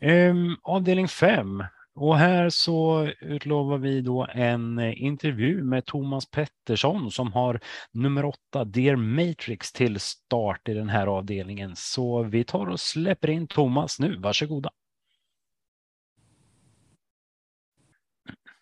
Mm. 0.00 0.30
Um, 0.30 0.56
avdelning 0.62 1.08
5. 1.08 1.64
Och 1.94 2.18
här 2.18 2.50
så 2.50 3.10
utlovar 3.20 3.78
vi 3.78 4.00
då 4.00 4.26
en 4.34 4.80
intervju 4.80 5.62
med 5.62 5.84
Thomas 5.86 6.30
Pettersson 6.30 7.10
som 7.10 7.32
har 7.32 7.60
nummer 7.92 8.24
åtta, 8.24 8.64
Dear 8.64 8.96
Matrix, 8.96 9.72
till 9.72 10.00
start 10.00 10.68
i 10.68 10.74
den 10.74 10.88
här 10.88 11.06
avdelningen. 11.06 11.72
Så 11.76 12.22
vi 12.22 12.44
tar 12.44 12.66
och 12.66 12.80
släpper 12.80 13.30
in 13.30 13.46
Thomas 13.46 14.00
nu. 14.00 14.16
Varsågoda. 14.16 14.70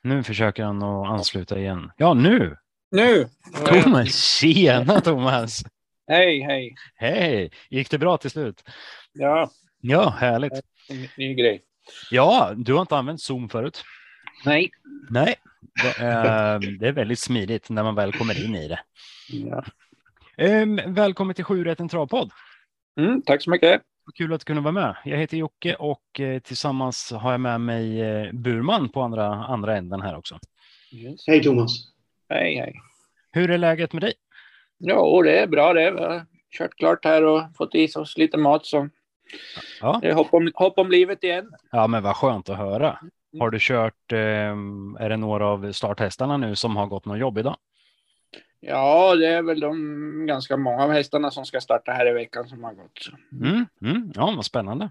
Nu 0.02 0.22
försöker 0.22 0.64
han 0.64 0.82
att 0.82 1.08
ansluta 1.08 1.58
igen. 1.58 1.90
Ja, 1.96 2.14
nu! 2.14 2.56
Nu! 2.94 3.28
Thomas, 3.66 4.38
tjena 4.38 5.00
Thomas! 5.00 5.64
Hej, 6.06 6.40
hej! 6.40 6.74
Hej! 6.94 7.50
Gick 7.70 7.90
det 7.90 7.98
bra 7.98 8.16
till 8.18 8.30
slut? 8.30 8.64
Ja. 9.12 9.50
Ja, 9.80 10.08
härligt. 10.10 10.52
En 10.88 11.08
ny 11.16 11.34
grej. 11.34 11.62
Ja, 12.10 12.52
du 12.56 12.74
har 12.74 12.80
inte 12.80 12.96
använt 12.96 13.20
Zoom 13.20 13.48
förut? 13.48 13.84
Nej. 14.44 14.70
Nej, 15.10 15.34
det 15.82 16.04
är, 16.04 16.78
det 16.78 16.88
är 16.88 16.92
väldigt 16.92 17.18
smidigt 17.18 17.70
när 17.70 17.82
man 17.82 17.94
väl 17.94 18.12
kommer 18.12 18.44
in 18.44 18.56
i 18.56 18.68
det. 18.68 18.80
Ja. 19.28 19.64
Um, 20.38 20.80
välkommen 20.86 21.34
till 21.34 21.44
7 21.44 21.74
en 21.78 21.88
travpodd. 21.88 22.30
Mm, 23.00 23.22
tack 23.22 23.42
så 23.42 23.50
mycket. 23.50 23.82
Kul 24.14 24.32
att 24.32 24.40
du 24.40 24.44
kunde 24.44 24.62
vara 24.62 24.72
med. 24.72 24.96
Jag 25.04 25.18
heter 25.18 25.36
Jocke 25.36 25.74
och 25.74 26.20
eh, 26.20 26.38
tillsammans 26.38 27.12
har 27.12 27.30
jag 27.30 27.40
med 27.40 27.60
mig 27.60 28.00
eh, 28.00 28.32
Burman 28.32 28.88
på 28.88 29.02
andra, 29.02 29.26
andra 29.26 29.76
änden 29.76 30.02
här 30.02 30.16
också. 30.16 30.38
Yes. 30.92 31.24
Hej 31.26 31.42
Thomas. 31.42 31.93
Hej, 32.28 32.56
hej. 32.56 32.80
Hur 33.32 33.50
är 33.50 33.58
läget 33.58 33.92
med 33.92 34.02
dig? 34.02 34.12
Ja, 34.78 35.22
det 35.24 35.38
är 35.38 35.46
bra 35.46 35.72
det. 35.72 35.90
Vi 35.90 36.00
har 36.00 36.26
kört 36.58 36.74
klart 36.74 37.04
här 37.04 37.24
och 37.24 37.42
fått 37.56 37.74
i 37.74 37.88
oss 37.96 38.16
lite 38.16 38.36
mat 38.36 38.66
så 38.66 38.88
ja. 39.80 39.98
det 40.02 40.08
är 40.08 40.14
hopp 40.14 40.34
om, 40.34 40.50
hopp 40.54 40.78
om 40.78 40.90
livet 40.90 41.24
igen. 41.24 41.50
Ja, 41.70 41.86
men 41.86 42.02
vad 42.02 42.16
skönt 42.16 42.48
att 42.48 42.56
höra. 42.56 42.98
Har 43.38 43.50
du 43.50 43.58
kört, 43.60 44.12
eh, 44.12 44.18
är 44.98 45.08
det 45.08 45.16
några 45.16 45.46
av 45.46 45.72
starthästarna 45.72 46.36
nu 46.36 46.56
som 46.56 46.76
har 46.76 46.86
gått 46.86 47.04
något 47.04 47.18
jobb 47.18 47.38
idag? 47.38 47.56
Ja, 48.66 49.14
det 49.16 49.26
är 49.26 49.42
väl 49.42 49.60
de 49.60 50.26
ganska 50.26 50.56
många 50.56 50.82
av 50.82 50.90
hästarna 50.90 51.30
som 51.30 51.46
ska 51.46 51.60
starta 51.60 51.92
här 51.92 52.10
i 52.10 52.12
veckan 52.12 52.48
som 52.48 52.64
har 52.64 52.74
gått. 52.74 53.10
Mm, 53.32 53.66
mm, 53.82 54.12
ja, 54.14 54.32
vad 54.36 54.44
spännande. 54.44 54.90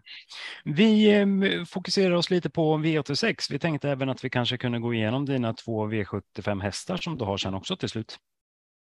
Vi 0.64 1.20
eh, 1.20 1.28
fokuserar 1.66 2.14
oss 2.14 2.30
lite 2.30 2.50
på 2.50 2.78
V86. 2.78 3.52
Vi 3.52 3.60
tänkte 3.60 3.90
även 3.90 4.10
att 4.10 4.26
vi 4.26 4.30
kanske 4.30 4.58
kunde 4.58 4.80
gå 4.80 4.94
igenom 4.94 5.26
dina 5.26 5.54
två 5.54 5.88
V75 5.88 6.62
hästar 6.62 6.98
som 6.98 7.18
du 7.18 7.26
har 7.26 7.38
sen 7.38 7.54
också 7.54 7.76
till 7.76 7.90
slut. 7.90 8.18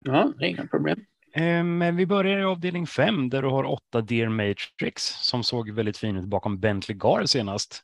Ja, 0.06 0.34
det 0.38 0.46
är 0.46 0.50
inga 0.50 0.68
problem. 0.68 1.00
Eh, 1.34 1.64
men 1.64 1.96
vi 1.96 2.06
börjar 2.06 2.40
i 2.40 2.44
avdelning 2.44 2.88
5 2.88 3.30
där 3.30 3.42
du 3.42 3.48
har 3.48 3.64
åtta 3.64 4.02
Dear 4.02 4.30
Matrix 4.30 5.04
som 5.06 5.44
såg 5.44 5.70
väldigt 5.70 5.98
fin 5.98 6.18
ut 6.18 6.26
bakom 6.26 6.60
Bentley 6.60 6.98
Gar 6.98 7.26
senast. 7.26 7.84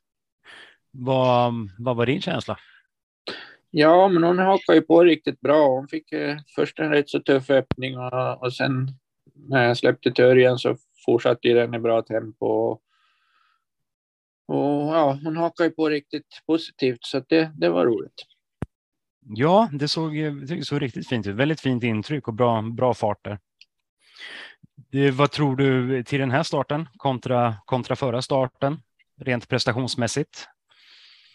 Vad, 0.92 1.54
vad 1.78 1.96
var 1.96 2.06
din 2.06 2.22
känsla? 2.22 2.58
Ja, 3.72 4.08
men 4.08 4.24
hon 4.24 4.40
hakade 4.40 4.78
ju 4.78 4.82
på 4.82 5.04
riktigt 5.04 5.42
bra. 5.42 5.68
Hon 5.68 5.88
fick 5.88 6.12
eh, 6.12 6.38
först 6.56 6.80
en 6.80 6.90
rätt 6.90 7.10
så 7.10 7.20
tuff 7.20 7.50
öppning 7.50 7.98
och, 7.98 8.44
och 8.44 8.54
sen 8.54 8.88
när 9.36 9.68
jag 9.68 9.78
släppte 9.78 10.12
törjen 10.12 10.58
så 10.58 10.78
fortsatte 11.06 11.54
den 11.54 11.74
i 11.74 11.80
bra 11.80 12.02
tempo. 12.02 12.46
Och, 12.46 12.82
och 14.48 14.96
ja, 14.96 15.20
hon 15.24 15.38
hakade 15.38 15.70
ju 15.70 15.76
på 15.76 15.90
riktigt 15.90 16.42
positivt 16.48 17.06
så 17.06 17.24
det, 17.28 17.52
det 17.58 17.70
var 17.70 17.86
roligt. 17.86 18.26
Ja, 19.36 19.70
det 19.72 19.88
såg, 19.88 20.18
eh, 20.18 20.34
det 20.34 20.66
såg 20.66 20.82
riktigt 20.82 21.10
fint 21.10 21.28
ut. 21.28 21.36
Väldigt 21.36 21.62
fint 21.62 21.84
intryck 21.84 22.28
och 22.28 22.34
bra, 22.34 22.62
bra 22.62 22.94
fart 22.94 23.24
där. 23.26 23.40
Det, 24.92 25.12
vad 25.12 25.32
tror 25.32 25.56
du 25.56 26.04
till 26.04 26.20
den 26.20 26.32
här 26.32 26.44
starten 26.44 26.88
kontra, 26.98 27.56
kontra 27.66 27.96
förra 27.96 28.22
starten 28.22 28.78
rent 29.18 29.50
prestationsmässigt? 29.50 30.48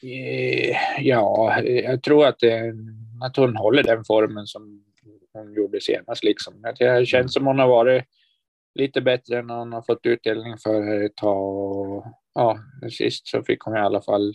Eh, 0.05 0.77
ja, 1.01 1.61
jag 1.62 2.03
tror 2.03 2.27
att, 2.27 2.38
att 3.25 3.37
hon 3.37 3.57
håller 3.57 3.83
den 3.83 4.05
formen 4.05 4.47
som 4.47 4.85
hon 5.33 5.55
gjorde 5.55 5.81
senast. 5.81 6.25
Liksom. 6.25 6.55
Det 6.79 7.07
känns 7.07 7.35
som 7.35 7.47
hon 7.47 7.59
har 7.59 7.69
varit 7.69 8.05
lite 8.75 9.01
bättre 9.01 9.38
än 9.38 9.51
hon 9.51 9.73
har 9.73 9.83
fått 9.83 10.07
utdelning 10.07 10.59
för 10.59 11.05
ett 11.05 11.17
tag. 11.17 12.05
Ja, 12.35 12.59
sist 12.90 13.29
så 13.29 13.43
fick 13.43 13.61
hon 13.61 13.77
i 13.77 13.81
alla 13.81 14.03
fall 14.03 14.35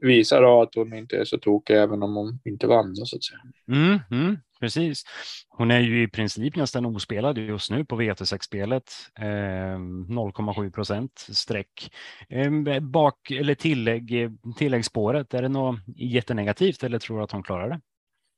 visar 0.00 0.62
att 0.62 0.74
hon 0.74 0.94
inte 0.94 1.16
är 1.16 1.24
så 1.24 1.38
tokig 1.38 1.76
även 1.76 2.02
om 2.02 2.16
hon 2.16 2.40
inte 2.44 2.66
vann 2.66 2.96
så 2.96 3.16
att 3.16 3.24
säga. 3.24 3.40
Mm, 3.68 4.00
mm, 4.10 4.36
precis. 4.64 5.04
Hon 5.48 5.70
är 5.70 5.80
ju 5.80 6.02
i 6.02 6.08
princip 6.08 6.56
nästan 6.56 6.86
ospelad 6.86 7.38
just 7.38 7.70
nu 7.70 7.84
på 7.84 8.00
V86-spelet. 8.00 8.92
Eh, 9.18 9.24
0,7 9.24 10.70
procent 10.70 11.26
streck. 11.32 11.90
Eh, 12.28 12.80
bak 12.80 13.30
eller 13.30 13.54
tillägg, 13.54 14.30
tilläggsspåret, 14.56 15.34
är 15.34 15.42
det 15.42 15.48
något 15.48 15.80
jättenegativt 15.96 16.82
eller 16.82 16.98
tror 16.98 17.18
du 17.18 17.24
att 17.24 17.32
hon 17.32 17.42
klarar 17.42 17.68
det? 17.68 17.80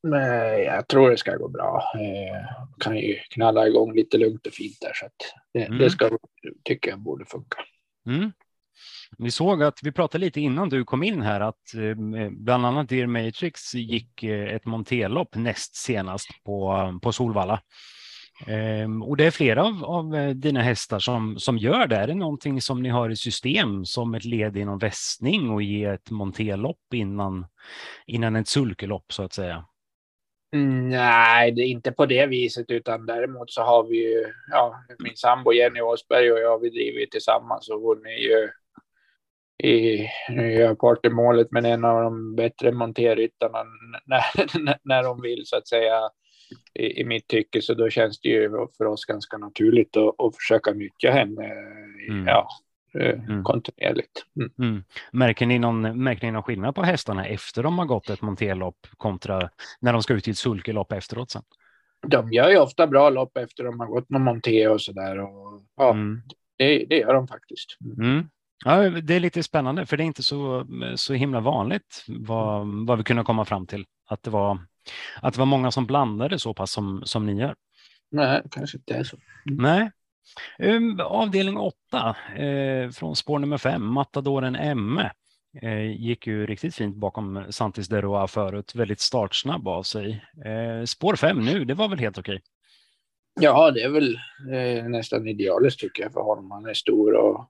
Nej, 0.03 0.63
jag 0.63 0.89
tror 0.89 1.11
det 1.11 1.17
ska 1.17 1.37
gå 1.37 1.49
bra. 1.49 1.83
Eh, 1.95 2.65
kan 2.81 2.97
ju 2.97 3.17
knalla 3.31 3.67
igång 3.67 3.95
lite 3.95 4.19
lugnt 4.19 4.47
och 4.47 4.53
fint 4.53 4.77
där 4.81 4.93
så 4.95 5.07
att 5.07 5.13
det, 5.53 5.65
mm. 5.65 5.79
det 5.79 5.91
ska 5.91 6.11
tycker 6.65 6.91
jag 6.91 7.01
borde 7.01 7.25
funka. 7.25 7.59
Mm. 8.07 8.33
Vi 9.19 9.31
såg 9.31 9.63
att 9.63 9.79
vi 9.83 9.93
pratade 9.93 10.25
lite 10.25 10.41
innan 10.41 10.69
du 10.69 10.85
kom 10.85 11.03
in 11.03 11.23
här 11.23 11.41
att 11.41 11.75
eh, 11.75 12.31
bland 12.31 12.67
annat 12.67 12.89
Dear 12.89 13.07
Matrix 13.07 13.75
gick 13.75 14.23
eh, 14.23 14.55
ett 14.55 14.65
monterlopp 14.65 15.35
näst 15.35 15.77
senast 15.77 16.29
på, 16.45 16.99
på 17.03 17.13
Solvalla. 17.13 17.61
Ehm, 18.47 19.03
och 19.03 19.17
det 19.17 19.25
är 19.25 19.31
flera 19.31 19.65
av, 19.65 19.85
av 19.85 20.17
eh, 20.17 20.31
dina 20.31 20.63
hästar 20.63 20.99
som, 20.99 21.39
som 21.39 21.59
gör 21.59 21.87
det. 21.87 21.97
Är 21.97 22.07
det 22.07 22.15
någonting 22.15 22.61
som 22.61 22.83
ni 22.83 22.89
har 22.89 23.11
i 23.11 23.17
system 23.17 23.85
som 23.85 24.15
ett 24.15 24.25
led 24.25 24.57
i 24.57 24.65
någon 24.65 24.79
västning 24.79 25.51
och 25.51 25.63
ge 25.63 25.85
ett 25.85 26.11
monterlopp 26.11 26.95
innan, 26.95 27.47
innan 28.07 28.37
ett 28.37 28.49
sulkelopp 28.49 29.13
så 29.13 29.23
att 29.23 29.33
säga? 29.33 29.65
Mm, 30.55 30.89
nej, 30.89 31.53
det 31.53 31.63
är 31.63 31.67
inte 31.67 31.93
på 31.93 32.07
det 32.07 32.27
viset, 32.27 32.71
utan 32.71 33.07
däremot 33.07 33.51
så 33.51 33.63
har 33.63 33.85
vi 33.85 33.97
ju, 33.97 34.25
ja, 34.51 34.85
min 34.99 35.17
sambo 35.17 35.53
Jenny 35.53 35.81
Åsberg 35.81 36.33
och 36.33 36.39
jag, 36.39 36.59
vi 36.61 36.71
driver 36.71 37.07
tillsammans 37.07 37.69
och 37.69 37.81
hon 37.81 38.07
är 38.07 38.19
ju 38.19 38.49
i, 39.65 40.09
nu 40.29 40.53
gör 40.53 40.75
partymålet, 40.75 41.49
men 41.51 41.65
en 41.65 41.85
av 41.85 42.03
de 42.03 42.37
bättre 42.37 42.73
monterryttarna 42.73 43.59
när, 44.07 44.23
när 44.89 45.03
de 45.03 45.23
vill 45.23 45.43
så 45.47 45.57
att 45.57 45.69
säga 45.69 46.11
i, 46.75 47.01
i 47.01 47.05
mitt 47.05 47.29
tycke. 47.29 47.63
Så 47.63 47.75
då 47.75 47.91
känns 47.91 48.21
det 48.21 48.29
ju 48.29 48.51
för 48.79 48.85
oss 48.85 49.05
ganska 49.05 49.39
naturligt 49.39 49.97
att, 49.97 50.21
att 50.21 50.37
försöka 50.37 50.73
nyttja 50.73 51.11
henne 51.11 51.53
mm. 52.09 52.27
ja, 52.27 52.49
eh, 52.95 53.23
mm. 53.25 53.45
kontinuerligt. 53.45 54.25
Mm. 54.37 54.51
Mm. 54.59 54.85
Märker, 55.13 55.47
ni 55.47 55.59
någon, 55.59 56.03
märker 56.03 56.27
ni 56.27 56.33
någon 56.33 56.43
skillnad 56.43 56.75
på 56.75 56.83
hästarna 56.83 57.27
efter 57.27 57.63
de 57.63 57.79
har 57.79 57.87
gått 57.87 58.11
ett 58.11 58.23
monterlopp 58.23 58.87
kontra 58.97 59.51
när 59.81 59.93
de 59.93 60.03
ska 60.03 60.15
ut 60.15 60.29
i 60.29 60.31
ett 60.31 60.39
sulkelopp 60.39 60.93
efteråt 60.93 61.31
sen? 61.31 61.43
De 62.07 62.33
gör 62.33 62.51
ju 62.51 62.59
ofta 62.59 62.87
bra 62.87 63.11
lopp 63.11 63.37
efter 63.37 63.65
de 63.65 63.81
har 63.81 63.87
gått 63.87 64.11
någon 64.11 64.23
monté 64.23 64.69
och 64.69 64.81
så 64.81 64.93
där. 64.93 65.17
ja, 65.77 65.91
mm. 65.91 66.23
det, 66.57 66.85
det 66.85 66.97
gör 66.97 67.15
de 67.15 67.29
faktiskt. 67.29 67.79
Mm. 67.99 68.29
Ja, 68.65 68.91
det 68.91 69.15
är 69.15 69.21
lite 69.21 69.43
spännande, 69.43 69.87
för 69.87 69.97
det 69.97 70.03
är 70.03 70.07
inte 70.07 70.23
så, 70.23 70.67
så 70.97 71.15
himla 71.15 71.41
vanligt 71.41 72.05
vad, 72.09 72.67
vad 72.87 72.99
vi 72.99 73.05
kunde 73.05 73.25
komma 73.25 73.45
fram 73.45 73.67
till. 73.67 73.87
Att 74.09 74.23
det, 74.23 74.31
var, 74.31 74.59
att 75.23 75.35
det 75.35 75.39
var 75.39 75.47
många 75.47 75.71
som 75.71 75.87
blandade 75.87 76.39
så 76.39 76.55
pass 76.55 76.71
som, 76.71 77.03
som 77.05 77.27
ni 77.27 77.41
gör. 77.41 77.55
Nej, 78.11 78.43
kanske 78.51 78.79
inte 78.79 78.95
är 78.95 79.05
så. 79.05 79.17
Mm. 79.51 79.63
Nej. 79.63 79.91
Um, 80.59 81.01
avdelning 81.01 81.57
8 81.57 82.17
eh, 82.37 82.91
från 82.91 83.17
spår 83.17 83.39
nummer 83.39 83.59
5, 83.59 83.87
Matadoren 83.87 84.57
Emme. 84.57 85.13
Eh, 85.63 85.91
gick 85.91 86.27
ju 86.27 86.47
riktigt 86.47 86.75
fint 86.75 86.97
bakom 86.97 87.45
Santis 87.51 87.89
Deroa 87.89 88.27
förut, 88.27 88.75
väldigt 88.75 89.01
startsnabb 89.01 89.69
av 89.69 89.83
sig. 89.83 90.25
Eh, 90.45 90.85
spår 90.85 91.17
5 91.17 91.41
nu, 91.45 91.65
det 91.65 91.75
var 91.75 91.89
väl 91.89 91.99
helt 91.99 92.19
okej? 92.19 92.43
Ja, 93.41 93.71
det 93.71 93.83
är 93.83 93.89
väl 93.89 94.19
nästan 94.91 95.29
idealiskt 95.29 95.81
tycker 95.81 96.03
jag 96.03 96.13
för 96.13 96.21
honom. 96.21 96.51
Han 96.51 96.67
är 96.67 96.75
stor 96.75 97.15
och 97.15 97.49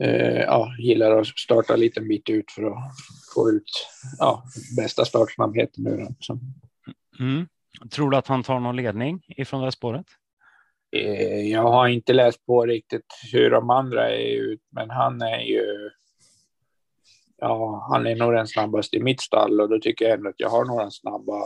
eh, 0.00 0.40
ja, 0.40 0.74
gillar 0.78 1.10
att 1.10 1.26
starta 1.26 1.74
en 1.74 1.80
liten 1.80 2.08
bit 2.08 2.30
ut 2.30 2.50
för 2.50 2.62
att 2.66 2.92
få 3.34 3.50
ut 3.50 3.88
ja, 4.18 4.44
bästa 4.76 5.04
startsnabbheten 5.04 5.86
ur 5.86 5.96
den. 5.96 6.14
Mm. 7.20 7.46
Tror 7.90 8.10
du 8.10 8.16
att 8.16 8.26
han 8.26 8.42
tar 8.42 8.60
någon 8.60 8.76
ledning 8.76 9.24
ifrån 9.28 9.60
det 9.60 9.66
här 9.66 9.70
spåret? 9.70 10.06
Eh, 10.96 11.40
jag 11.50 11.62
har 11.62 11.88
inte 11.88 12.12
läst 12.12 12.46
på 12.46 12.66
riktigt 12.66 13.06
hur 13.32 13.50
de 13.50 13.70
andra 13.70 14.10
är 14.10 14.36
ut, 14.36 14.60
men 14.70 14.90
han 14.90 15.22
är 15.22 15.40
ju. 15.40 15.90
Ja, 17.36 17.86
han 17.90 18.06
är 18.06 18.16
nog 18.16 18.32
den 18.32 18.46
snabbaste 18.46 18.96
i 18.96 19.02
mitt 19.02 19.20
stall 19.20 19.60
och 19.60 19.68
då 19.68 19.78
tycker 19.78 20.04
jag 20.04 20.14
ändå 20.14 20.28
att 20.28 20.40
jag 20.40 20.48
har 20.48 20.64
några 20.64 20.90
snabba 20.90 21.38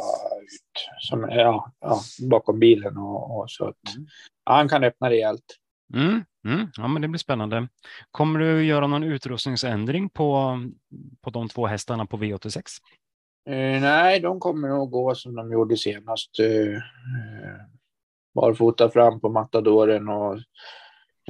ut 0.43 0.89
som 1.01 1.25
är 1.25 1.39
ja, 1.39 1.73
ja, 1.81 2.01
bakom 2.31 2.59
bilen 2.59 2.97
och, 2.97 3.39
och 3.39 3.51
så 3.51 3.65
att 3.65 3.95
mm. 3.97 4.09
ja, 4.45 4.53
han 4.53 4.69
kan 4.69 4.85
öppna 4.85 5.11
rejält. 5.11 5.45
Mm. 5.95 6.25
Mm, 6.45 6.67
ja, 6.77 6.89
men 6.89 7.03
det 7.03 7.09
blir 7.09 7.19
spännande. 7.19 7.69
Kommer 8.11 8.41
du 8.41 8.65
göra 8.65 8.87
någon 8.87 9.03
utrustningsändring 9.03 10.09
på, 10.09 10.59
på 11.21 11.31
de 11.31 11.49
två 11.49 11.67
hästarna 11.67 12.07
på 12.07 12.17
V86? 12.17 12.63
Eh, 13.47 13.81
nej, 13.81 14.21
de 14.21 14.41
kommer 14.41 14.69
nog 14.69 14.91
gå 14.91 15.15
som 15.15 15.35
de 15.35 15.53
gjorde 15.53 15.77
senast. 15.77 16.39
Eh, 16.41 16.75
eh 16.75 17.79
barfota 18.35 18.91
fram 18.91 19.21
på 19.21 19.29
matadoren 19.29 20.09
och 20.09 20.39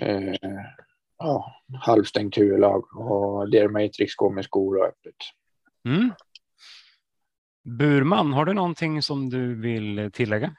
eh, 0.01 0.35
ja, 1.19 1.55
halvstängt 1.81 2.39
huvudlag 2.39 2.97
och 2.97 3.51
Dear 3.51 3.69
Matrix 3.69 4.15
går 4.15 4.31
med 4.31 4.45
skor 4.45 4.79
och 4.79 4.85
öppet. 4.85 5.17
Mm. 5.85 6.13
Burman, 7.65 8.33
har 8.33 8.45
du 8.45 8.53
någonting 8.53 9.03
som 9.03 9.31
du 9.31 9.55
vill 9.55 10.11
tillägga? 10.13 10.55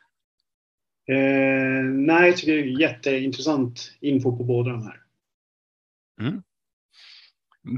Eh, 1.10 1.84
nej, 1.84 2.30
jag 2.30 2.38
tycker 2.38 2.54
det 2.54 2.60
är 2.60 2.82
jätteintressant 2.82 3.92
info 4.02 4.38
på 4.38 4.44
båda 4.44 4.72
de 4.72 4.84
här. 4.84 5.02
Mm. 6.22 6.44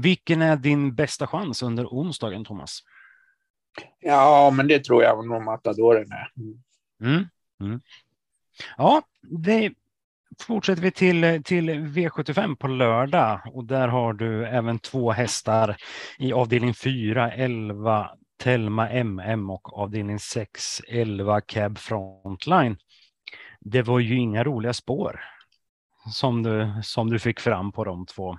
Vilken 0.02 0.42
är 0.42 0.56
din 0.56 0.94
bästa 0.94 1.26
chans 1.26 1.62
under 1.62 1.86
onsdagen, 1.86 2.44
Thomas? 2.44 2.78
Ja, 4.00 4.52
men 4.56 4.68
det 4.68 4.84
tror 4.84 5.02
jag 5.02 5.26
nog 5.26 5.42
Matadoren 5.42 6.12
är. 6.12 6.32
Mm. 7.00 7.26
Mm. 7.60 7.80
Ja, 8.76 9.02
det 9.22 9.72
fortsätter 10.40 10.82
vi 10.82 10.90
till, 10.90 11.42
till 11.44 11.70
V75 11.70 12.56
på 12.56 12.68
lördag 12.68 13.40
och 13.52 13.64
där 13.64 13.88
har 13.88 14.12
du 14.12 14.46
även 14.46 14.78
två 14.78 15.12
hästar 15.12 15.76
i 16.18 16.32
avdelning 16.32 16.74
4, 16.74 17.32
11 17.32 18.10
Telma 18.38 18.88
MM 18.90 19.50
och 19.50 19.78
avdelning 19.78 20.18
6, 20.18 20.80
11 20.88 21.40
Cab 21.40 21.78
Frontline 21.78 22.76
det 23.64 23.82
var 23.82 23.98
ju 23.98 24.16
inga 24.16 24.44
roliga 24.44 24.72
spår 24.72 25.20
som 26.12 26.42
du, 26.42 26.72
som 26.82 27.10
du 27.10 27.18
fick 27.18 27.40
fram 27.40 27.72
på 27.72 27.84
de 27.84 28.06
två. 28.06 28.38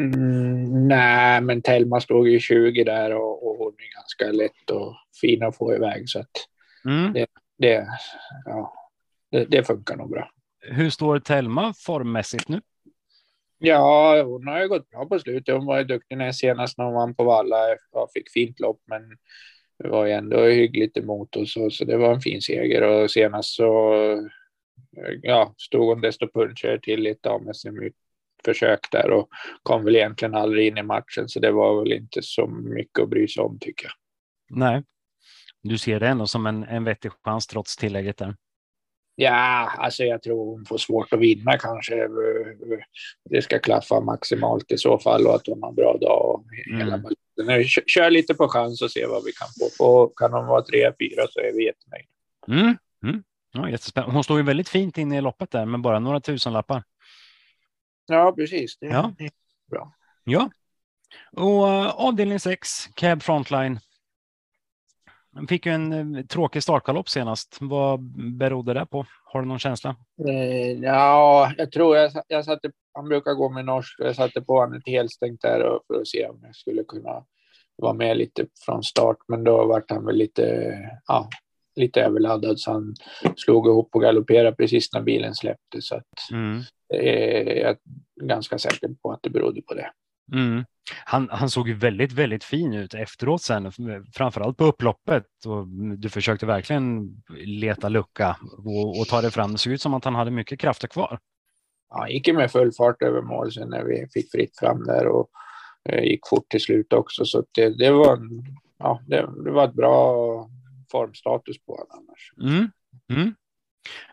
Mm, 0.00 0.88
nej, 0.88 1.40
men 1.40 1.62
Telma 1.62 2.00
stod 2.00 2.28
ju 2.28 2.40
20 2.40 2.84
där 2.84 3.14
och, 3.14 3.46
och 3.46 3.56
hon 3.56 3.72
är 3.72 3.94
ganska 3.94 4.42
lätt 4.42 4.70
och 4.70 4.96
fin 5.20 5.42
att 5.42 5.56
få 5.56 5.74
iväg 5.74 6.08
så 6.08 6.24
mm. 6.84 7.12
det, 7.12 7.26
det, 7.58 7.86
ja, 8.44 8.74
det, 9.30 9.44
det, 9.44 9.64
funkar 9.64 9.96
nog 9.96 10.10
bra. 10.10 10.30
Hur 10.60 10.90
står 10.90 11.18
Telma 11.18 11.74
formmässigt 11.74 12.48
nu? 12.48 12.60
Ja, 13.58 14.22
hon 14.22 14.48
har 14.48 14.60
ju 14.60 14.68
gått 14.68 14.90
bra 14.90 15.06
på 15.06 15.18
slutet. 15.18 15.54
Hon 15.54 15.66
var 15.66 15.78
ju 15.78 15.84
duktig 15.84 16.18
när 16.18 16.32
senast 16.32 16.78
när 16.78 16.84
hon 16.84 16.94
vann 16.94 17.14
på 17.14 17.24
Valla 17.24 17.56
och 17.92 18.10
fick 18.14 18.30
fint 18.30 18.60
lopp, 18.60 18.80
men 18.86 19.02
det 19.78 19.88
var 19.88 20.06
ju 20.06 20.12
ändå 20.12 20.46
hyggligt 20.46 20.96
emot 20.96 21.36
oss, 21.36 21.52
så, 21.52 21.70
så 21.70 21.84
det 21.84 21.96
var 21.96 22.14
en 22.14 22.20
fin 22.20 22.42
seger 22.42 22.82
och 22.82 23.10
senast 23.10 23.54
så 23.54 23.94
ja, 25.22 25.54
stod 25.56 25.86
hon 25.86 26.00
desto 26.00 26.28
puncher 26.34 26.78
till 26.82 27.00
lite 27.00 27.30
av 27.30 27.42
med 27.42 27.56
sin 27.56 27.92
försök 28.44 28.90
där 28.92 29.10
och 29.10 29.28
kom 29.62 29.84
väl 29.84 29.96
egentligen 29.96 30.34
aldrig 30.34 30.66
in 30.66 30.78
i 30.78 30.82
matchen, 30.82 31.28
så 31.28 31.40
det 31.40 31.50
var 31.50 31.80
väl 31.80 31.92
inte 31.92 32.22
så 32.22 32.46
mycket 32.46 33.02
att 33.02 33.08
bry 33.08 33.28
sig 33.28 33.42
om 33.42 33.58
tycker 33.58 33.86
jag. 33.86 33.94
Nej, 34.58 34.82
du 35.62 35.78
ser 35.78 36.00
det 36.00 36.08
ändå 36.08 36.26
som 36.26 36.46
en, 36.46 36.64
en 36.64 36.84
vettig 36.84 37.12
chans 37.24 37.46
trots 37.46 37.76
tillägget 37.76 38.16
där. 38.16 38.36
Ja, 39.14 39.72
alltså 39.78 40.04
jag 40.04 40.22
tror 40.22 40.54
hon 40.54 40.64
får 40.64 40.78
svårt 40.78 41.12
att 41.12 41.20
vinna 41.20 41.58
kanske. 41.58 42.08
Det 43.30 43.42
ska 43.42 43.58
klaffa 43.58 44.00
maximalt 44.00 44.72
i 44.72 44.78
så 44.78 44.98
fall 44.98 45.26
och 45.26 45.34
att 45.34 45.46
hon 45.46 45.62
har 45.62 45.68
en 45.68 45.74
bra 45.74 45.96
dag 46.00 46.34
och 46.34 46.44
hela 46.78 46.94
mm. 46.94 47.06
Nu, 47.44 47.64
kör 47.64 48.10
lite 48.10 48.34
på 48.34 48.48
chans 48.48 48.82
och 48.82 48.90
se 48.90 49.06
vad 49.06 49.24
vi 49.24 49.32
kan 49.32 49.48
få. 49.58 49.84
Och 49.84 50.18
kan 50.18 50.30
de 50.30 50.46
vara 50.46 50.62
tre, 50.62 50.92
fyra 51.00 51.26
så 51.30 51.40
är 51.40 51.52
vi 51.52 51.64
jättenöjda. 51.64 52.08
Mm. 52.48 52.78
Mm. 53.02 53.22
Ja, 53.52 53.70
jättespännande. 53.70 54.14
Hon 54.14 54.24
står 54.24 54.38
ju 54.38 54.44
väldigt 54.44 54.68
fint 54.68 54.98
inne 54.98 55.18
i 55.18 55.20
loppet 55.20 55.50
där 55.50 55.66
med 55.66 55.80
bara 55.80 55.98
några 55.98 56.20
tusen 56.20 56.52
lappar. 56.52 56.84
Ja, 58.06 58.32
precis. 58.32 58.78
Det 58.78 58.86
ja. 58.86 59.12
bra. 59.70 59.92
Ja. 60.24 60.50
Och 61.32 61.66
uh, 61.66 61.86
avdelning 61.88 62.40
6, 62.40 62.88
Cab 62.94 63.22
Frontline. 63.22 63.80
Han 65.38 65.46
fick 65.46 65.66
ju 65.66 65.72
en 65.72 66.16
uh, 66.16 66.26
tråkig 66.26 66.62
startgalopp 66.62 67.08
senast. 67.08 67.56
Vad 67.60 68.00
berodde 68.38 68.74
det 68.74 68.86
på? 68.86 69.06
Har 69.24 69.42
du 69.42 69.48
någon 69.48 69.58
känsla? 69.58 69.96
Eh, 70.28 70.72
ja, 70.72 71.52
jag 71.58 71.72
tror 71.72 71.96
jag, 71.96 72.12
jag 72.28 72.44
satte, 72.44 72.70
han 72.94 73.08
brukar 73.08 73.34
gå 73.34 73.48
med 73.48 73.64
norsk 73.64 74.00
och 74.00 74.06
jag 74.06 74.16
satte 74.16 74.40
på 74.40 74.60
honom 74.60 74.74
ett 74.74 74.86
helstängt 74.86 75.42
där 75.42 75.78
för 75.86 76.00
att 76.00 76.08
se 76.08 76.26
om 76.28 76.40
jag 76.42 76.56
skulle 76.56 76.84
kunna 76.84 77.24
vara 77.76 77.92
med 77.92 78.16
lite 78.16 78.46
från 78.64 78.82
start. 78.82 79.16
Men 79.28 79.44
då 79.44 79.66
vart 79.66 79.90
han 79.90 80.06
väl 80.06 80.16
lite, 80.16 80.74
ja, 81.06 81.28
lite 81.76 82.02
överladdad 82.02 82.60
så 82.60 82.72
han 82.72 82.94
slog 83.36 83.66
ihop 83.66 83.94
och 83.94 84.02
galopperade 84.02 84.56
precis 84.56 84.92
när 84.92 85.02
bilen 85.02 85.34
släppte. 85.34 85.82
Så 85.82 85.96
att, 85.96 86.30
mm. 86.32 86.60
eh, 86.94 87.52
jag 87.58 87.70
är 87.70 87.76
ganska 88.22 88.58
säker 88.58 88.90
på 89.02 89.12
att 89.12 89.22
det 89.22 89.30
berodde 89.30 89.62
på 89.62 89.74
det. 89.74 89.90
Mm. 90.32 90.64
Han, 91.04 91.28
han 91.30 91.50
såg 91.50 91.68
ju 91.68 91.74
väldigt, 91.74 92.12
väldigt 92.12 92.44
fin 92.44 92.74
ut 92.74 92.94
efteråt 92.94 93.42
sen, 93.42 93.72
framförallt 94.14 94.56
på 94.56 94.64
upploppet. 94.64 95.24
Och 95.46 95.66
du 95.98 96.08
försökte 96.08 96.46
verkligen 96.46 97.10
leta 97.44 97.88
lucka 97.88 98.36
och, 98.64 99.00
och 99.00 99.06
ta 99.06 99.20
det 99.20 99.30
fram. 99.30 99.52
Det 99.52 99.58
såg 99.58 99.72
ut 99.72 99.82
som 99.82 99.94
att 99.94 100.04
han 100.04 100.14
hade 100.14 100.30
mycket 100.30 100.60
krafter 100.60 100.88
kvar. 100.88 101.18
Han 101.88 102.10
gick 102.10 102.28
ju 102.28 102.34
med 102.34 102.50
full 102.50 102.72
fart 102.72 103.02
över 103.02 103.22
mål 103.22 103.52
sen 103.52 103.68
när 103.68 103.84
vi 103.84 104.06
fick 104.12 104.30
fritt 104.30 104.58
fram 104.58 104.84
där 104.84 105.06
och 105.06 105.30
eh, 105.88 106.04
gick 106.04 106.20
fort 106.28 106.48
till 106.48 106.60
slut 106.60 106.92
också. 106.92 107.24
Så 107.24 107.44
det, 107.54 107.78
det 107.78 107.90
var, 107.90 108.16
en, 108.16 108.44
ja, 108.78 109.02
det, 109.06 109.28
det, 109.44 109.50
var 109.50 109.68
ett 109.68 109.74
bra 109.74 110.50
formstatus 110.90 111.56
på 111.66 111.72
honom 111.72 111.88
annars. 111.90 112.32
Mm. 112.52 112.70
Mm. 113.12 113.34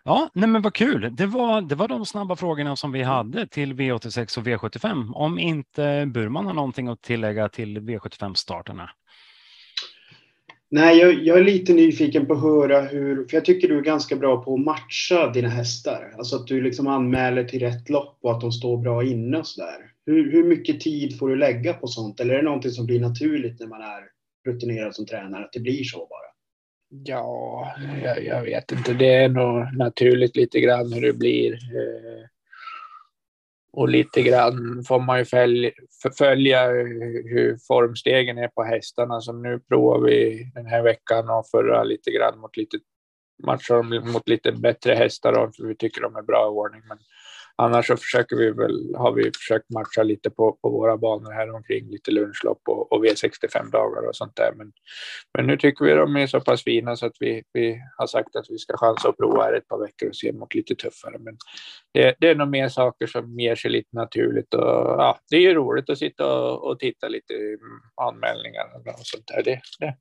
Ja, 0.04 0.30
nej 0.34 0.50
men 0.50 0.62
vad 0.62 0.74
kul. 0.74 1.16
Det 1.16 1.26
var, 1.26 1.62
det 1.62 1.76
var 1.76 1.88
de 1.88 2.06
snabba 2.06 2.36
frågorna 2.36 2.76
som 2.76 2.92
vi 2.92 3.04
hade 3.04 3.48
till 3.48 3.74
V86 3.74 4.38
och 4.38 4.48
V75. 4.48 5.14
Om 5.14 5.40
inte 5.40 6.06
Burman 6.06 6.46
har 6.46 6.54
någonting 6.54 6.88
att 6.88 7.02
tillägga 7.02 7.50
till 7.50 7.80
V75-starterna. 7.80 8.90
Nej, 10.70 10.98
jag, 10.98 11.24
jag, 11.24 11.40
är 11.40 11.44
lite 11.44 11.74
nyfiken 11.74 12.26
på 12.26 12.34
att 12.34 12.42
höra 12.42 12.82
hur, 12.82 13.28
för 13.28 13.38
jag 13.38 13.46
tycker 13.46 13.68
du 13.68 13.78
är 13.78 13.82
ganska 13.82 14.16
bra 14.16 14.44
på 14.44 14.54
att 14.54 14.60
matcha 14.60 15.32
dina 15.32 15.50
hästar. 15.50 16.14
Alltså 16.18 16.36
att 16.36 16.48
du 16.48 16.62
liksom 16.62 16.88
anmäler 16.88 17.44
till 17.44 17.60
rätt 17.60 17.90
lopp 17.90 18.18
och 18.22 18.32
att 18.32 18.42
de 18.42 18.52
står 18.52 18.78
bra 18.78 19.04
inne 19.04 19.38
och 19.38 19.48
sådär. 19.48 19.92
Hur, 20.06 20.32
hur 20.32 20.44
mycket 20.44 20.82
tid 20.82 21.20
får 21.20 21.30
du 21.30 21.36
lägga 21.36 21.74
på 21.74 21.88
sånt? 21.88 22.20
Eller 22.20 22.34
är 22.34 22.38
det 22.38 22.44
någonting 22.44 22.72
som 22.72 22.86
blir 22.86 23.00
naturligt 23.00 23.60
när 23.60 23.68
man 23.68 23.82
är 23.82 24.04
rutinerad 24.46 24.96
som 24.96 25.06
tränare, 25.06 25.44
att 25.44 25.54
det 25.54 25.60
blir 25.60 25.84
så 25.84 25.98
bara? 25.98 26.25
Ja, 26.90 27.68
jag, 28.04 28.26
jag, 28.26 28.42
vet 28.42 28.72
inte. 28.72 28.94
Det 28.94 29.14
är 29.14 29.30
nog 29.30 29.78
naturligt 29.78 30.36
lite 30.36 30.60
grann 30.60 30.94
hur 30.94 31.02
det 31.02 31.14
blir. 31.14 31.54
Eh, 31.54 32.26
och 33.72 33.90
lite 33.90 34.22
grann 34.22 34.84
får 34.88 35.00
man 35.00 35.20
ju 35.20 35.26
följa, 35.26 35.72
följa 36.18 36.68
hur 36.68 37.58
formstegen 37.68 38.38
är 38.38 38.48
på 38.48 38.64
hästarna. 38.64 39.22
Som 39.22 39.42
nu 39.42 39.60
provar 39.60 40.00
vi 40.00 40.52
den 40.56 40.66
här 40.66 40.82
veckan 40.82 41.30
och 41.30 41.50
förra 41.50 41.84
lite 41.84 42.12
grann 42.12 42.40
mot 42.40 42.58
lite 42.58 42.78
matcher 43.44 44.12
mot 44.14 44.30
lite 44.30 44.52
bättre 44.52 44.94
hästar. 44.94 45.52
För 45.58 45.68
vi 45.68 45.76
tycker 45.76 46.02
de 46.02 46.16
är 46.16 46.22
bra 46.22 46.46
i 46.46 46.50
ordning. 46.50 46.82
Men 46.88 46.98
annars 47.56 47.88
så 47.88 47.98
försöker 47.98 48.36
vi 48.36 48.52
väl, 48.52 48.96
har 48.96 49.12
vi 49.12 49.32
försökt 49.38 49.70
matcha 49.70 50.04
lite 50.04 50.30
på, 50.30 50.58
på 50.62 50.70
våra 50.70 50.98
banor 50.98 51.32
här 51.32 51.56
omkring 51.56 51.90
lite 51.90 52.12
lunchlopp 52.12 52.62
och, 52.68 52.92
och 52.92 53.06
V65 53.06 53.72
dagar 53.72 54.08
och 54.08 54.16
sånt 54.16 54.36
där. 54.36 54.52
Men, 54.56 54.72
men 55.38 55.48
nu 55.48 55.58
tycker 55.58 55.86
vi 55.86 55.94
de 55.94 56.16
är 56.16 56.28
så 56.28 56.42
pass 56.42 56.64
fina 56.64 56.96
så 56.96 57.06
att 57.06 57.16
vi, 57.20 57.44
vi 57.54 57.82
har 57.98 58.08
sagt 58.08 58.36
att 58.36 58.46
vi 58.50 58.58
ska 58.58 58.78
chansa 58.78 59.10
och 59.10 59.18
prova 59.18 59.44
här 59.44 59.54
ett 59.54 59.68
par 59.68 59.80
veckor 59.80 60.10
och 60.10 60.16
se 60.16 60.32
mot 60.32 60.56
lite 60.56 60.76
tuffare. 60.76 61.18
Men 61.20 61.38
det, 61.94 62.16
det 62.20 62.30
är 62.30 62.36
nog 62.36 62.48
mer 62.48 62.70
saker 62.70 63.08
som 63.08 63.40
ger 63.40 63.56
sig 63.56 63.72
lite 63.72 63.96
naturligt 63.96 64.54
och 64.54 64.62
ja, 64.62 65.20
det 65.30 65.36
är 65.36 65.42
ju 65.42 65.54
roligt 65.54 65.90
att 65.90 65.98
sitta 65.98 66.36
och, 66.36 66.72
och 66.72 66.80
titta 66.80 67.08
lite 67.08 67.34
i 67.34 67.58
anmälningar 68.02 68.66
och 68.76 69.06
sånt 69.06 69.28
där. 69.28 69.44
Det, 69.44 69.62
det, 69.80 69.96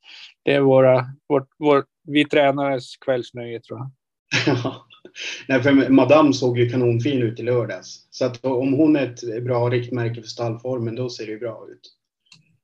det 0.44 0.52
är 0.52 0.60
våra, 0.60 1.04
vårt, 1.28 1.48
vår, 1.58 1.84
vi 2.06 2.24
tränares 2.24 2.96
kvällsnöje 2.96 3.60
tror 3.60 3.78
jag. 3.78 3.90
Nej, 5.48 5.62
för 5.62 5.90
Madame 5.90 6.32
såg 6.32 6.58
ju 6.58 6.70
kanonfin 6.70 7.22
ut 7.22 7.40
i 7.40 7.42
lördags. 7.42 8.06
Så 8.10 8.24
att 8.24 8.44
om 8.44 8.72
hon 8.72 8.96
är 8.96 9.06
ett 9.06 9.44
bra 9.44 9.70
riktmärke 9.70 10.22
för 10.22 10.28
stallformen, 10.28 10.94
då 10.94 11.10
ser 11.10 11.26
det 11.26 11.32
ju 11.32 11.38
bra 11.38 11.66
ut. 11.70 11.96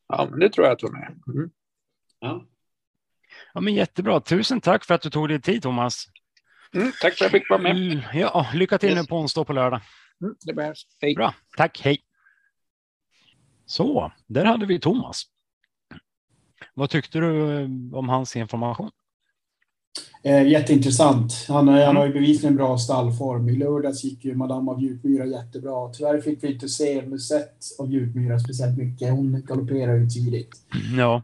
Ja, 0.08 0.28
men 0.30 0.40
det 0.40 0.50
tror 0.50 0.66
jag 0.66 0.74
att 0.74 0.82
hon 0.82 0.94
är. 0.94 1.06
Mm. 1.06 1.50
Ja. 2.20 2.46
ja, 3.54 3.60
men 3.60 3.74
jättebra. 3.74 4.20
Tusen 4.20 4.60
tack 4.60 4.84
för 4.84 4.94
att 4.94 5.02
du 5.02 5.10
tog 5.10 5.28
dig 5.28 5.40
tid, 5.40 5.62
Thomas. 5.62 6.06
Mm, 6.74 6.92
tack 7.00 7.14
för 7.14 7.24
att 7.24 7.32
jag 7.32 7.40
fick 7.40 7.50
vara 7.50 7.62
med. 7.62 8.02
Ja, 8.14 8.46
lycka 8.54 8.78
till 8.78 8.88
yes. 8.88 8.98
nu 9.02 9.06
på 9.06 9.16
onsdag 9.16 9.44
på 9.44 9.52
lördag. 9.52 9.80
Mm, 10.22 10.34
det 10.46 10.52
behövs. 10.52 10.86
Hej. 11.00 11.14
Bra, 11.14 11.34
tack. 11.56 11.80
Hej. 11.84 12.04
Så, 13.66 14.12
där 14.26 14.44
hade 14.44 14.66
vi 14.66 14.80
Thomas. 14.80 15.22
Vad 16.74 16.90
tyckte 16.90 17.18
du 17.18 17.60
eh, 17.60 17.68
om 17.92 18.08
hans 18.08 18.36
information? 18.36 18.90
Eh, 20.22 20.48
jätteintressant. 20.48 21.44
Han, 21.48 21.68
mm. 21.68 21.86
han 21.86 21.96
har 21.96 22.06
ju 22.06 22.12
bevisligen 22.12 22.56
bra 22.56 22.78
stallform. 22.78 23.48
I 23.48 23.56
lördags 23.56 24.04
gick 24.04 24.24
ju 24.24 24.34
Madame 24.34 24.70
av 24.70 24.82
Djupmyra 24.82 25.26
jättebra. 25.26 25.88
Tyvärr 25.92 26.20
fick 26.20 26.44
vi 26.44 26.52
inte 26.52 26.68
se 26.68 27.02
Musett 27.06 27.56
av 27.78 27.92
Djupmyra 27.92 28.38
speciellt 28.38 28.78
mycket. 28.78 29.10
Hon 29.10 29.42
galopperar 29.46 29.94
ju 29.94 30.08
tidigt. 30.08 30.50
Ja. 30.96 31.22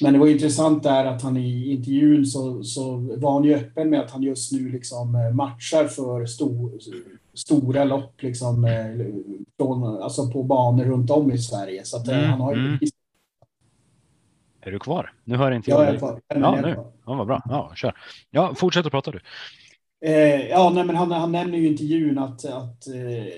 Men 0.00 0.12
det 0.12 0.18
var 0.18 0.26
intressant 0.26 0.82
där 0.82 1.04
att 1.04 1.22
han 1.22 1.36
i 1.36 1.72
intervjun 1.72 2.26
så, 2.26 2.64
så 2.64 2.96
var 2.96 3.32
han 3.32 3.44
ju 3.44 3.54
öppen 3.54 3.90
med 3.90 4.00
att 4.00 4.10
han 4.10 4.22
just 4.22 4.52
nu 4.52 4.68
liksom 4.68 5.14
eh, 5.14 5.34
matchar 5.34 5.86
för 5.86 6.26
stor, 6.26 6.72
stora 7.34 7.84
lopp 7.84 8.22
liksom, 8.22 8.64
eh, 8.64 9.06
från, 9.56 10.02
alltså 10.02 10.30
på 10.30 10.42
banor 10.42 10.84
runt 10.84 11.10
om 11.10 11.32
i 11.32 11.38
Sverige. 11.38 11.84
Så 11.84 11.96
att, 11.96 12.08
mm. 12.08 12.30
han 12.30 12.40
har 12.40 12.54
ju 12.54 12.60
mm. 12.60 12.78
Är 14.62 14.70
du 14.70 14.78
kvar? 14.78 15.12
Nu 15.24 15.36
hör 15.36 15.52
inte 15.52 15.70
jag, 15.70 15.80
jag 15.80 15.92
dig. 15.92 15.98
Kvar. 15.98 16.20
Ja, 16.28 16.60
nu. 16.60 16.76
Ja, 17.06 17.14
vad 17.14 17.26
bra. 17.26 17.42
Ja, 17.48 17.72
kör. 17.74 17.94
Ja, 18.30 18.54
fortsätt 18.54 18.86
att 18.86 18.92
prata 18.92 19.10
du. 19.10 19.20
Eh, 20.04 20.48
ja, 20.48 20.70
nej, 20.74 20.84
men 20.84 20.96
han, 20.96 21.10
han 21.10 21.32
nämner 21.32 21.58
ju 21.58 21.64
i 21.64 21.70
intervjun 21.70 22.18
att, 22.18 22.44
att, 22.44 22.86
eh, 22.86 23.32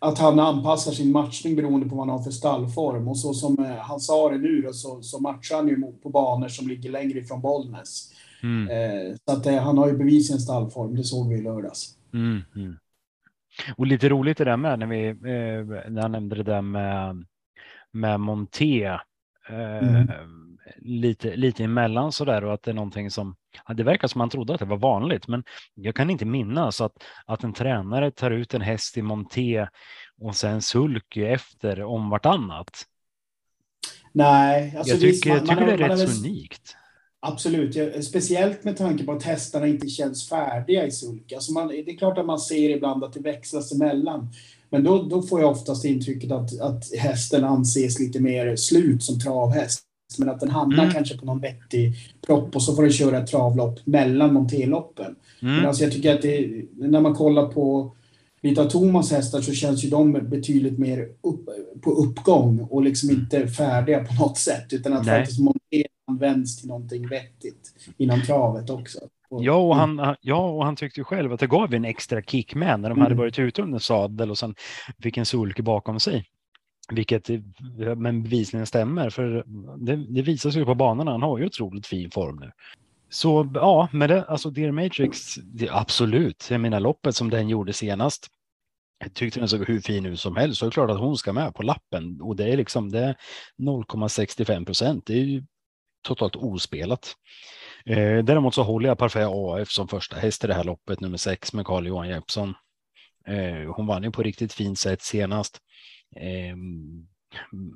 att 0.00 0.18
han 0.18 0.40
anpassar 0.40 0.92
sin 0.92 1.12
matchning 1.12 1.56
beroende 1.56 1.88
på 1.88 1.96
vad 1.96 2.08
han 2.08 2.18
har 2.18 2.24
för 2.24 2.30
stallform. 2.30 3.08
Och 3.08 3.18
så 3.18 3.34
som 3.34 3.64
eh, 3.64 3.76
han 3.76 4.00
sa 4.00 4.30
det 4.30 4.38
nu 4.38 4.62
då, 4.62 4.72
så, 4.72 5.02
så 5.02 5.20
matchar 5.20 5.56
han 5.56 5.68
ju 5.68 5.92
på 6.02 6.10
banor 6.10 6.48
som 6.48 6.68
ligger 6.68 6.90
längre 6.90 7.18
ifrån 7.18 7.40
Bollnäs. 7.40 8.12
Mm. 8.42 8.68
Eh, 8.68 9.16
så 9.24 9.32
att 9.32 9.46
eh, 9.46 9.62
han 9.62 9.78
har 9.78 9.88
ju 9.88 9.96
bevisligen 9.96 10.40
stallform, 10.40 10.96
det 10.96 11.04
såg 11.04 11.28
vi 11.28 11.34
i 11.34 11.42
lördags. 11.42 11.96
Mm, 12.14 12.42
mm. 12.56 12.76
Och 13.76 13.86
lite 13.86 14.08
roligt 14.08 14.38
det 14.38 14.44
där 14.44 14.56
med 14.56 14.78
när, 14.78 14.86
vi, 14.86 15.08
eh, 15.08 15.90
när 15.90 16.02
han 16.02 16.12
nämnde 16.12 16.36
det 16.36 16.42
där 16.42 16.62
med, 16.62 17.24
med 17.92 18.20
Monté 18.20 18.98
Mm. 19.48 19.96
Eh, 19.96 20.14
lite, 20.76 21.36
lite 21.36 21.64
emellan 21.64 22.12
sådär 22.12 22.44
och 22.44 22.54
att 22.54 22.62
det 22.62 22.70
är 22.70 22.74
någonting 22.74 23.10
som, 23.10 23.36
det 23.74 23.82
verkar 23.82 24.08
som 24.08 24.18
man 24.18 24.30
trodde 24.30 24.54
att 24.54 24.58
det 24.58 24.66
var 24.66 24.76
vanligt, 24.76 25.28
men 25.28 25.44
jag 25.74 25.94
kan 25.94 26.10
inte 26.10 26.24
minnas 26.24 26.80
att, 26.80 26.92
att 27.26 27.44
en 27.44 27.52
tränare 27.52 28.10
tar 28.10 28.30
ut 28.30 28.54
en 28.54 28.60
häst 28.60 28.96
i 28.96 29.02
monté 29.02 29.66
och 30.20 30.36
sen 30.36 30.62
sulk 30.62 31.16
efter 31.16 31.82
om 31.82 32.10
vartannat. 32.10 32.84
Nej, 34.12 34.76
alltså 34.76 34.92
jag 34.92 35.00
tycker, 35.00 35.30
man, 35.30 35.38
jag 35.38 35.48
tycker 35.48 35.60
man, 35.60 35.78
det 35.78 35.84
är 35.84 35.88
rätt 35.88 36.10
så 36.10 36.26
unikt. 36.26 36.76
Absolut, 37.20 38.04
speciellt 38.04 38.64
med 38.64 38.76
tanke 38.76 39.04
på 39.04 39.12
att 39.12 39.22
hästarna 39.22 39.66
inte 39.66 39.88
känns 39.88 40.28
färdiga 40.28 40.86
i 40.86 40.90
sulk. 40.90 41.32
Alltså 41.32 41.52
man, 41.52 41.68
det 41.68 41.90
är 41.90 41.96
klart 41.96 42.18
att 42.18 42.26
man 42.26 42.38
ser 42.38 42.70
ibland 42.70 43.04
att 43.04 43.12
det 43.12 43.20
växlas 43.20 43.72
emellan. 43.72 44.28
Men 44.70 44.84
då, 44.84 45.02
då 45.02 45.22
får 45.22 45.40
jag 45.40 45.50
oftast 45.50 45.84
intrycket 45.84 46.32
att, 46.32 46.60
att 46.60 46.84
hästen 46.98 47.44
anses 47.44 47.98
lite 47.98 48.20
mer 48.20 48.56
slut 48.56 49.02
som 49.02 49.20
travhäst. 49.20 49.82
Men 50.18 50.28
att 50.28 50.40
den 50.40 50.50
hamnar 50.50 50.82
mm. 50.82 50.94
kanske 50.94 51.18
på 51.18 51.26
någon 51.26 51.40
vettig 51.40 51.92
propp 52.26 52.56
och 52.56 52.62
så 52.62 52.74
får 52.74 52.82
den 52.82 52.92
köra 52.92 53.18
ett 53.18 53.26
travlopp 53.26 53.78
mellan 53.84 54.34
monterloppen. 54.34 55.16
Mm. 55.42 55.56
Men 55.56 55.66
alltså 55.66 55.82
jag 55.82 55.92
tycker 55.92 56.14
att 56.14 56.22
det, 56.22 56.64
när 56.76 57.00
man 57.00 57.14
kollar 57.14 57.46
på 57.46 57.94
lite 58.42 58.62
av 58.62 58.68
Thomas 58.68 59.10
hästar 59.10 59.40
så 59.40 59.52
känns 59.52 59.84
ju 59.84 59.88
de 59.88 60.12
betydligt 60.12 60.78
mer 60.78 61.08
upp, 61.22 61.48
på 61.80 61.90
uppgång 61.90 62.60
och 62.70 62.82
liksom 62.82 63.08
mm. 63.08 63.20
inte 63.20 63.48
färdiga 63.48 64.04
på 64.04 64.14
något 64.14 64.38
sätt. 64.38 64.72
Utan 64.72 64.92
att 64.92 65.06
Nej. 65.06 65.20
faktiskt 65.20 65.40
monter 65.40 65.58
används 66.08 66.56
till 66.56 66.68
någonting 66.68 67.08
vettigt 67.08 67.74
inom 67.98 68.22
travet 68.22 68.70
också. 68.70 68.98
Ja 69.30 69.54
och, 69.54 69.76
han, 69.76 70.16
ja, 70.20 70.50
och 70.50 70.64
han 70.64 70.76
tyckte 70.76 71.00
ju 71.00 71.04
själv 71.04 71.32
att 71.32 71.40
det 71.40 71.46
gav 71.46 71.74
en 71.74 71.84
extra 71.84 72.22
kick 72.22 72.54
med 72.54 72.80
när 72.80 72.88
de 72.88 72.92
mm. 72.92 73.02
hade 73.02 73.14
varit 73.14 73.38
ute 73.38 73.62
under 73.62 73.78
sadel 73.78 74.30
och 74.30 74.38
sen 74.38 74.54
fick 75.02 75.16
en 75.16 75.26
sulke 75.26 75.62
bakom 75.62 76.00
sig. 76.00 76.24
Vilket 76.92 77.28
men 77.96 78.22
bevisligen 78.22 78.66
stämmer, 78.66 79.10
för 79.10 79.44
det, 79.78 79.96
det 79.96 80.22
visar 80.22 80.50
sig 80.50 80.64
på 80.64 80.74
banorna. 80.74 81.10
Han 81.10 81.22
har 81.22 81.38
ju 81.38 81.46
otroligt 81.46 81.86
fin 81.86 82.10
form 82.10 82.36
nu. 82.36 82.50
Så 83.10 83.50
ja, 83.54 83.88
med 83.92 84.10
det, 84.10 84.24
alltså 84.24 84.50
Dear 84.50 84.72
Matrix, 84.72 85.34
det, 85.34 85.68
absolut. 85.70 86.48
Jag 86.50 86.60
menar 86.60 86.80
loppet 86.80 87.16
som 87.16 87.30
den 87.30 87.48
gjorde 87.48 87.72
senast. 87.72 88.26
Jag 88.98 89.14
tyckte 89.14 89.40
den 89.40 89.48
såg 89.48 89.64
hur 89.68 89.80
fin 89.80 90.06
ut 90.06 90.20
som 90.20 90.36
helst. 90.36 90.58
Så 90.58 90.64
det 90.64 90.68
är 90.68 90.70
klart 90.70 90.90
att 90.90 90.98
hon 90.98 91.16
ska 91.16 91.32
med 91.32 91.54
på 91.54 91.62
lappen 91.62 92.20
och 92.20 92.36
det 92.36 92.52
är 92.52 92.56
liksom 92.56 92.90
det 92.90 93.16
0,65 93.58 94.64
procent. 94.64 95.06
Det 95.06 95.12
är 95.12 95.24
ju 95.24 95.44
totalt 96.08 96.36
ospelat. 96.36 97.16
Eh, 97.86 98.24
däremot 98.24 98.54
så 98.54 98.62
håller 98.62 98.88
jag 98.88 98.98
Parfait 98.98 99.28
AF 99.30 99.70
som 99.70 99.88
första 99.88 100.16
häst 100.16 100.44
i 100.44 100.46
det 100.46 100.54
här 100.54 100.64
loppet, 100.64 101.00
nummer 101.00 101.16
sex 101.16 101.52
med 101.52 101.66
Carl 101.66 101.86
Johan 101.86 102.08
Jeppsson. 102.08 102.54
Eh, 103.26 103.74
hon 103.74 103.86
vann 103.86 104.02
ju 104.02 104.10
på 104.10 104.22
riktigt 104.22 104.52
fint 104.52 104.78
sätt 104.78 105.02
senast. 105.02 105.58
Eh, 106.16 106.56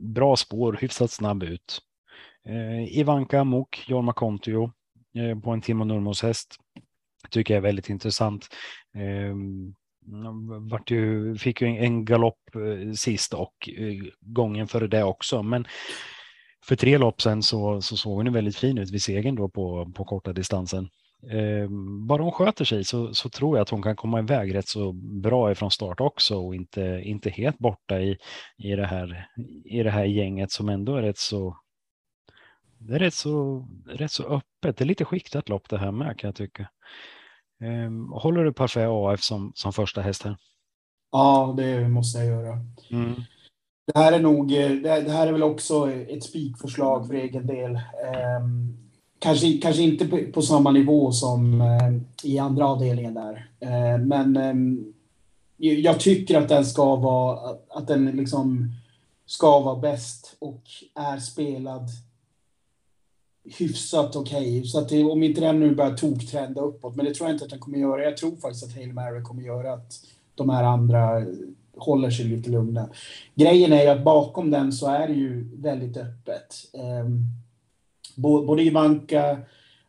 bra 0.01 0.37
spår, 0.37 0.79
hyfsat 0.81 1.11
snabb 1.11 1.43
ut. 1.43 1.79
Eh, 2.47 2.99
Ivanka 2.99 3.45
Mok, 3.45 3.85
Jorma 3.87 4.13
Kontio 4.13 4.73
eh, 5.17 5.41
på 5.41 5.51
en 5.51 5.61
Timo 5.61 5.85
Nurmos 5.85 6.23
häst. 6.23 6.57
Tycker 7.31 7.55
jag 7.55 7.59
är 7.59 7.63
väldigt 7.63 7.89
intressant. 7.89 8.49
Eh, 8.95 9.35
vart 10.71 10.91
ju, 10.91 11.37
fick 11.37 11.61
ju 11.61 11.69
en 11.69 12.05
galopp 12.05 12.55
eh, 12.55 12.93
sist 12.93 13.35
och 13.35 13.69
eh, 13.69 14.05
gången 14.21 14.69
före 14.69 14.87
det 14.87 15.05
också, 15.05 15.43
men 15.43 15.67
för 16.65 16.77
tre 16.77 16.99
lopp 16.99 17.23
sen 17.23 17.43
så, 17.43 17.81
så 17.81 17.97
såg 17.97 18.17
hon 18.17 18.33
väldigt 18.33 18.57
fin 18.57 18.79
ut 18.79 18.91
vid 18.91 19.03
segern 19.03 19.35
då 19.35 19.49
på, 19.49 19.93
på 19.95 20.05
korta 20.05 20.33
distansen. 20.33 20.89
eh, 21.31 21.69
bara 22.09 22.23
hon 22.23 22.33
sköter 22.33 22.65
sig 22.65 22.85
så, 22.85 23.15
så 23.15 23.29
tror 23.29 23.57
jag 23.57 23.63
att 23.63 23.71
hon 23.71 23.83
kan 23.83 23.97
komma 23.97 24.19
iväg 24.19 24.55
rätt 24.55 24.69
så 24.69 24.93
bra 24.93 25.53
ifrån 25.53 25.71
start 25.71 26.01
också 26.01 26.37
och 26.37 26.55
inte, 26.55 27.01
inte 27.05 27.31
helt 27.31 27.59
borta 27.59 28.01
i, 28.01 28.19
i, 28.59 28.77
det 28.77 28.87
här, 28.87 29.29
i 29.65 29.83
det 29.83 29.91
här 29.91 30.05
gänget 30.05 30.51
som 30.51 30.69
ändå 30.69 30.97
är 30.97 31.03
rätt 31.03 31.19
så 31.19 31.57
det 32.79 32.95
är 32.95 32.99
rätt 32.99 33.15
så, 33.15 33.69
rätt 33.87 34.13
så 34.13 34.25
öppet. 34.25 34.77
Det 34.77 34.85
är 34.85 34.87
lite 34.87 35.05
skiktat 35.05 35.49
lopp 35.49 35.69
det 35.69 35.79
här 35.79 35.93
med 35.93 36.19
kan 36.19 36.29
jag 36.29 36.35
tycka. 36.35 36.69
Um, 37.61 38.13
håller 38.13 38.45
du 38.45 38.53
Parfait 38.53 38.89
AF 38.91 39.23
som, 39.23 39.53
som 39.55 39.73
första 39.73 40.01
häst 40.01 40.23
här? 40.23 40.37
Ja, 41.13 41.55
det 41.57 41.89
måste 41.89 42.19
jag 42.19 42.27
göra. 42.27 42.59
Mm. 42.91 43.15
Det 43.87 43.99
här 43.99 44.13
är 44.13 44.21
nog, 44.21 44.53
eh, 44.53 44.71
det 44.71 45.11
här 45.11 45.27
är 45.27 45.33
väl 45.33 45.43
också 45.43 45.93
ett 45.93 46.25
spikförslag 46.25 47.07
för 47.07 47.15
egen 47.15 47.47
del. 47.47 47.75
Ehm, 48.15 48.77
kanske, 49.19 49.53
kanske 49.53 49.83
inte 49.83 50.07
på, 50.33 50.43
samma 50.43 50.71
nivå 50.71 51.13
som 51.13 51.61
eh, 51.61 52.31
i 52.31 52.39
andra 52.39 52.69
avdelningen 52.69 53.15
där. 53.15 53.51
Ehm, 53.61 54.09
men 54.09 54.37
ehm, 54.37 54.93
jag 55.57 56.01
tycker 56.01 56.39
att 56.39 56.49
den 56.49 56.65
ska 56.65 56.97
vara, 56.97 57.57
att 57.69 57.87
den 57.87 58.07
liksom 58.07 58.73
ska 59.27 59.61
vara 59.61 59.77
bäst 59.77 60.37
och 60.39 60.63
är 60.95 61.19
spelad 61.19 61.89
hyfsat 63.45 64.17
okej. 64.17 64.59
Okay. 64.59 64.65
Så 64.65 64.79
att 64.79 64.89
det, 64.89 65.05
om 65.05 65.23
inte 65.23 65.41
den 65.41 65.61
nu 65.61 65.75
börjar 65.75 65.97
toktrenda 65.97 66.61
uppåt, 66.61 66.97
men 66.97 67.05
det 67.05 67.15
tror 67.15 67.29
jag 67.29 67.35
inte 67.35 67.45
att 67.45 67.51
den 67.51 67.61
kommer 67.61 67.79
göra. 67.79 68.05
Jag 68.05 68.17
tror 68.17 68.37
faktiskt 68.37 68.65
att 68.65 68.75
Hail 68.75 68.93
Mary 68.93 69.23
kommer 69.23 69.43
göra 69.43 69.73
att 69.73 69.93
de 70.35 70.51
här 70.51 70.65
andra 70.65 71.27
håller 71.77 72.11
sig 72.11 72.25
lite 72.25 72.51
lugna. 72.51 72.89
Grejen 73.35 73.73
är 73.73 73.83
ju 73.83 73.89
att 73.89 74.05
bakom 74.05 74.51
den 74.51 74.73
så 74.73 74.87
är 74.87 75.09
det 75.09 75.15
ju 75.15 75.49
väldigt 75.57 75.97
öppet. 75.97 76.55
Um, 76.73 77.27
både 78.17 78.63
Ivanka, 78.63 79.39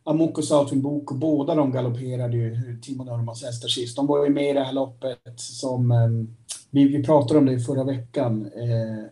Amuko 0.04 0.42
Sautinboko, 0.42 1.14
båda 1.14 1.54
de 1.54 1.72
galopperade 1.72 2.36
ju 2.36 2.78
Timo 2.82 3.04
Nurmans 3.04 3.44
hästar 3.44 3.68
sist. 3.68 3.96
De 3.96 4.06
var 4.06 4.24
ju 4.24 4.30
med 4.30 4.50
i 4.50 4.52
det 4.52 4.64
här 4.64 4.72
loppet 4.72 5.40
som 5.40 5.92
um, 5.92 6.36
vi, 6.70 6.88
vi 6.88 7.04
pratade 7.04 7.38
om 7.38 7.46
det 7.46 7.60
förra 7.60 7.84
veckan. 7.84 8.46
Uh, 8.56 9.04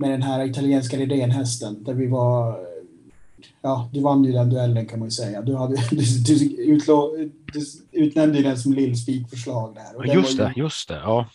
med 0.00 0.10
den 0.10 0.22
här 0.22 0.46
italienska 0.46 0.96
ridén-hästen 0.96 1.84
där 1.84 1.94
vi 1.94 2.06
var 2.06 2.68
ja, 3.62 3.90
du 3.92 4.00
vann 4.00 4.24
ju 4.24 4.32
den 4.32 4.50
duellen 4.50 4.86
kan 4.86 4.98
man 4.98 5.08
ju 5.08 5.12
säga. 5.12 5.42
Du, 5.42 5.56
hade, 5.56 5.76
du, 5.90 6.04
du, 6.26 6.62
utlå, 6.62 7.16
du 7.52 7.60
utnämnde 7.92 8.38
ju 8.38 8.44
den 8.44 8.58
som 8.58 8.72
lillspikförslag 8.72 9.74
där. 9.74 9.96
Och 9.96 10.06
just 10.06 10.38
det, 10.38 10.52
ju, 10.56 10.62
just 10.62 10.88
det. 10.88 10.94
Ja. 10.94 11.28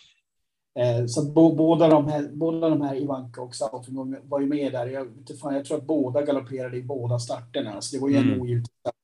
Eh, 0.78 1.06
så 1.06 1.24
bo, 1.24 1.54
båda, 1.54 1.88
de 1.88 2.08
här, 2.08 2.30
båda 2.32 2.68
de 2.68 2.82
här, 2.82 2.96
Ivanka 2.96 3.40
och 3.40 3.54
Sauting, 3.54 4.16
var 4.28 4.40
ju 4.40 4.46
med 4.46 4.72
där. 4.72 4.86
Jag, 4.86 5.08
fan, 5.40 5.54
jag 5.54 5.64
tror 5.64 5.78
att 5.78 5.86
båda 5.86 6.22
galopperade 6.22 6.76
i 6.76 6.82
båda 6.82 7.18
starterna. 7.18 7.80
Så 7.80 7.96
det 7.96 8.02
var 8.02 8.08
ju 8.08 8.16
mm. 8.16 8.32
en 8.32 8.40
ogiltig 8.40 8.72
start 8.80 8.94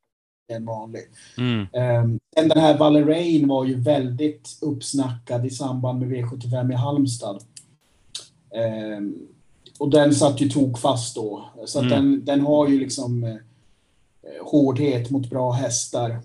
än 0.51 0.67
vanlig. 0.67 1.03
Mm. 1.39 1.61
Eh, 1.73 2.19
den 2.49 2.61
här 2.61 2.79
Valerain 2.79 3.49
var 3.49 3.65
ju 3.65 3.81
väldigt 3.81 4.59
uppsnackad 4.61 5.47
i 5.47 5.51
samband 5.51 6.01
med 6.01 6.09
V75 6.09 6.73
i 6.73 6.75
Halmstad. 6.75 7.43
Eh, 8.55 9.01
och 9.79 9.91
den 9.91 10.15
satt 10.15 10.41
ju 10.41 10.49
tok 10.49 10.79
fast 10.79 11.15
då. 11.15 11.45
Så 11.67 11.79
mm. 11.79 11.91
den, 11.91 12.25
den 12.25 12.41
har 12.41 12.69
ju 12.69 12.79
liksom 12.79 13.25
eh, 13.25 13.37
hårdhet 14.45 15.11
mot 15.11 15.31
bra 15.31 15.53
hästar. 15.53 16.21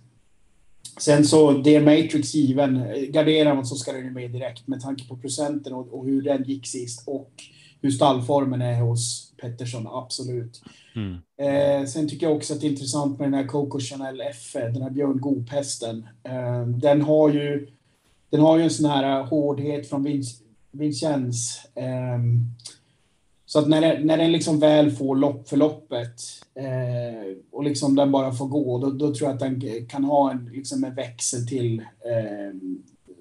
Sen 0.97 1.25
så, 1.25 1.51
det 1.51 1.79
Matrix 1.79 2.35
given, 2.35 2.85
garderar 3.09 3.55
man 3.55 3.65
så 3.65 3.75
ska 3.75 3.91
den 3.91 4.05
ju 4.05 4.11
med 4.11 4.31
direkt 4.31 4.67
med 4.67 4.81
tanke 4.81 5.07
på 5.07 5.17
procenten 5.17 5.73
och, 5.73 5.93
och, 5.93 6.05
hur 6.05 6.21
den 6.21 6.43
gick 6.43 6.67
sist 6.67 7.03
och 7.07 7.31
hur 7.81 7.91
stallformen 7.91 8.61
är 8.61 8.81
hos 8.81 9.33
Pettersson, 9.41 9.87
absolut. 9.87 10.61
Mm. 10.95 11.13
Eh, 11.37 11.87
sen 11.87 12.09
tycker 12.09 12.27
jag 12.27 12.35
också 12.35 12.53
att 12.53 12.61
det 12.61 12.67
är 12.67 12.71
intressant 12.71 13.19
med 13.19 13.27
den 13.27 13.33
här 13.33 13.47
Coco 13.47 13.79
Chanel 13.79 14.21
F, 14.21 14.53
den 14.53 14.81
här 14.81 14.89
Björn 14.89 15.19
Goop-hästen. 15.19 16.07
Eh, 16.23 16.67
den 16.67 17.01
har 17.01 17.29
ju 17.29 17.67
den 18.29 18.41
har 18.41 18.57
ju 18.57 18.63
en 18.63 18.69
sån 18.69 18.89
här 18.89 19.23
hårdhet 19.23 19.89
från 19.89 20.23
Vincenz. 20.71 21.65
Eh, 21.75 22.19
så 23.45 23.59
att 23.59 23.67
när, 23.67 23.81
det, 23.81 23.99
när 24.03 24.17
den 24.17 24.31
liksom 24.31 24.59
väl 24.59 24.91
får 24.91 25.15
lopp 25.15 25.49
för 25.49 25.57
loppet 25.57 26.21
eh, 26.55 27.37
och 27.51 27.63
liksom 27.63 27.95
den 27.95 28.11
bara 28.11 28.31
får 28.31 28.47
gå, 28.47 28.77
då, 28.77 28.89
då, 28.89 29.13
tror 29.13 29.29
jag 29.29 29.33
att 29.33 29.39
den 29.39 29.85
kan 29.87 30.03
ha 30.03 30.31
en, 30.31 30.49
liksom 30.53 30.83
en 30.83 30.95
växel 30.95 31.47
till 31.47 31.79
eh, 31.79 32.57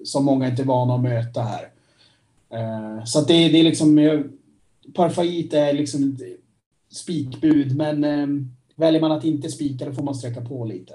som 0.03 0.25
många 0.25 0.47
inte 0.47 0.61
är 0.61 0.65
vana 0.65 0.95
att 0.95 1.01
möta 1.01 1.41
här. 1.41 1.69
Eh, 2.49 3.03
så 3.05 3.19
att 3.19 3.27
det, 3.27 3.49
det 3.49 3.59
är 3.59 3.63
liksom, 3.63 4.23
Parfait 4.93 5.53
är 5.53 5.73
liksom 5.73 6.17
spikbud, 6.91 7.75
men 7.75 8.03
eh, 8.03 8.27
väljer 8.75 9.01
man 9.01 9.11
att 9.11 9.23
inte 9.23 9.49
spika, 9.49 9.85
då 9.85 9.93
får 9.93 10.03
man 10.03 10.15
sträcka 10.15 10.41
på 10.41 10.65
lite. 10.65 10.93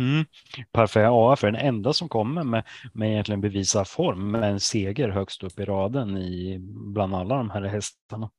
Mm. 0.00 0.24
Parfait 0.72 1.08
AF 1.10 1.44
är 1.44 1.52
den 1.52 1.66
enda 1.66 1.92
som 1.92 2.08
kommer 2.08 2.44
med, 2.44 2.64
med 2.92 3.10
egentligen 3.12 3.40
bevisad 3.40 3.88
form 3.88 4.30
med 4.30 4.50
en 4.50 4.60
seger 4.60 5.08
högst 5.08 5.42
upp 5.42 5.60
i 5.60 5.64
raden 5.64 6.16
i 6.16 6.58
bland 6.94 7.14
alla 7.14 7.36
de 7.36 7.50
här 7.50 7.62
hästarna. 7.62 8.30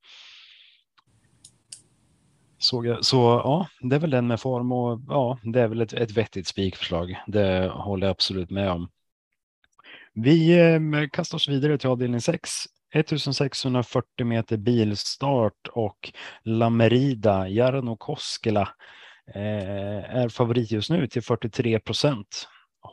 Så. 2.57 2.97
Så 3.01 3.17
ja, 3.17 3.67
det 3.81 3.95
är 3.95 3.99
väl 3.99 4.09
den 4.09 4.27
med 4.27 4.39
form 4.39 4.71
och 4.71 5.01
ja, 5.09 5.39
det 5.43 5.61
är 5.61 5.67
väl 5.67 5.81
ett, 5.81 5.93
ett 5.93 6.11
vettigt 6.11 6.47
spikförslag. 6.47 7.23
Det 7.27 7.71
håller 7.73 8.07
jag 8.07 8.11
absolut 8.11 8.49
med 8.49 8.71
om. 8.71 8.89
Vi 10.13 10.59
eh, 10.59 11.09
kastar 11.11 11.35
oss 11.35 11.47
vidare 11.47 11.77
till 11.77 11.89
avdelning 11.89 12.21
6. 12.21 12.49
1640 12.93 14.25
meter 14.25 14.57
bilstart 14.57 15.67
och 15.71 16.13
Lamerida, 16.43 17.49
Jarno 17.49 17.97
Koskela 17.97 18.69
är 19.33 20.29
favorit 20.29 20.71
just 20.71 20.89
nu 20.89 21.07
till 21.07 21.21
43 21.21 21.79
procent. 21.79 22.47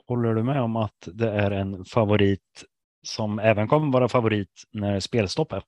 Håller 0.07 0.35
du 0.35 0.43
med 0.43 0.63
om 0.63 0.77
att 0.77 1.09
det 1.13 1.31
är 1.31 1.51
en 1.51 1.85
favorit 1.85 2.65
som 3.03 3.39
även 3.39 3.69
kommer 3.69 3.93
vara 3.93 4.09
favorit 4.09 4.63
när 4.73 5.01
spelstopp 5.01 5.53
är? 5.53 5.63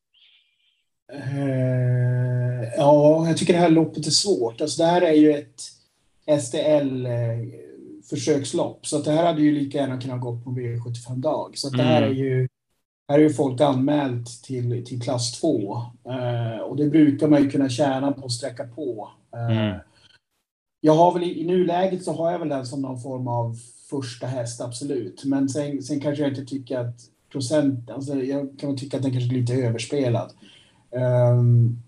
Uh, 1.15 2.65
ja, 2.77 3.27
jag 3.29 3.37
tycker 3.37 3.53
det 3.53 3.59
här 3.59 3.71
loppet 3.71 4.07
är 4.07 4.11
svårt. 4.11 4.61
Alltså 4.61 4.83
det 4.83 4.89
här 4.89 5.03
är 5.03 5.13
ju 5.13 5.33
ett 5.33 5.61
STL 6.43 7.07
eh, 7.07 7.39
så 8.83 8.99
det 8.99 9.11
här 9.11 9.27
hade 9.27 9.43
ju 9.43 9.53
lika 9.53 9.79
gärna 9.79 10.01
kunnat 10.01 10.21
gå 10.21 10.41
på 10.41 10.51
V75-dag. 10.51 11.59
Så 11.59 11.69
det 11.69 11.83
här 11.83 12.03
är 12.03 12.07
mm. 12.07 12.19
ju 12.19 12.49
här 13.09 13.19
är 13.19 13.23
ju 13.23 13.31
folk 13.31 13.61
anmält 13.61 14.43
till, 14.43 14.85
till 14.87 15.03
klass 15.03 15.41
2 15.41 15.77
uh, 16.09 16.59
och 16.59 16.77
det 16.77 16.87
brukar 16.87 17.29
man 17.29 17.43
ju 17.43 17.51
kunna 17.51 17.69
tjäna 17.69 18.13
på 18.13 18.27
att 18.27 18.33
sträcka 18.33 18.65
på. 18.65 19.11
Mm 19.51 19.81
jag 20.81 20.95
har 20.95 21.13
väl 21.13 21.23
i, 21.23 21.41
i 21.41 21.45
nuläget 21.45 22.05
så 22.05 22.13
har 22.13 22.33
jag 22.33 22.39
väl 22.39 22.49
den 22.49 22.67
som 22.67 22.83
någon 22.83 23.01
form 23.01 23.29
av 23.29 23.57
första 23.91 24.27
häst, 24.27 24.61
absolut. 24.61 25.25
Men 25.25 25.49
sen, 25.49 25.83
sen 25.83 26.01
kanske 26.01 26.23
jag 26.23 26.33
inte 26.33 26.45
tycker 26.45 26.79
att 26.79 26.97
procent, 27.33 27.91
alltså 27.91 28.15
jag 28.15 28.59
kan 28.59 28.77
tycka 28.77 28.97
att 28.97 29.03
den 29.03 29.13
kanske 29.13 29.35
är 29.35 29.41
lite 29.41 29.55
överspelad. 29.55 30.31
Um, 30.91 31.83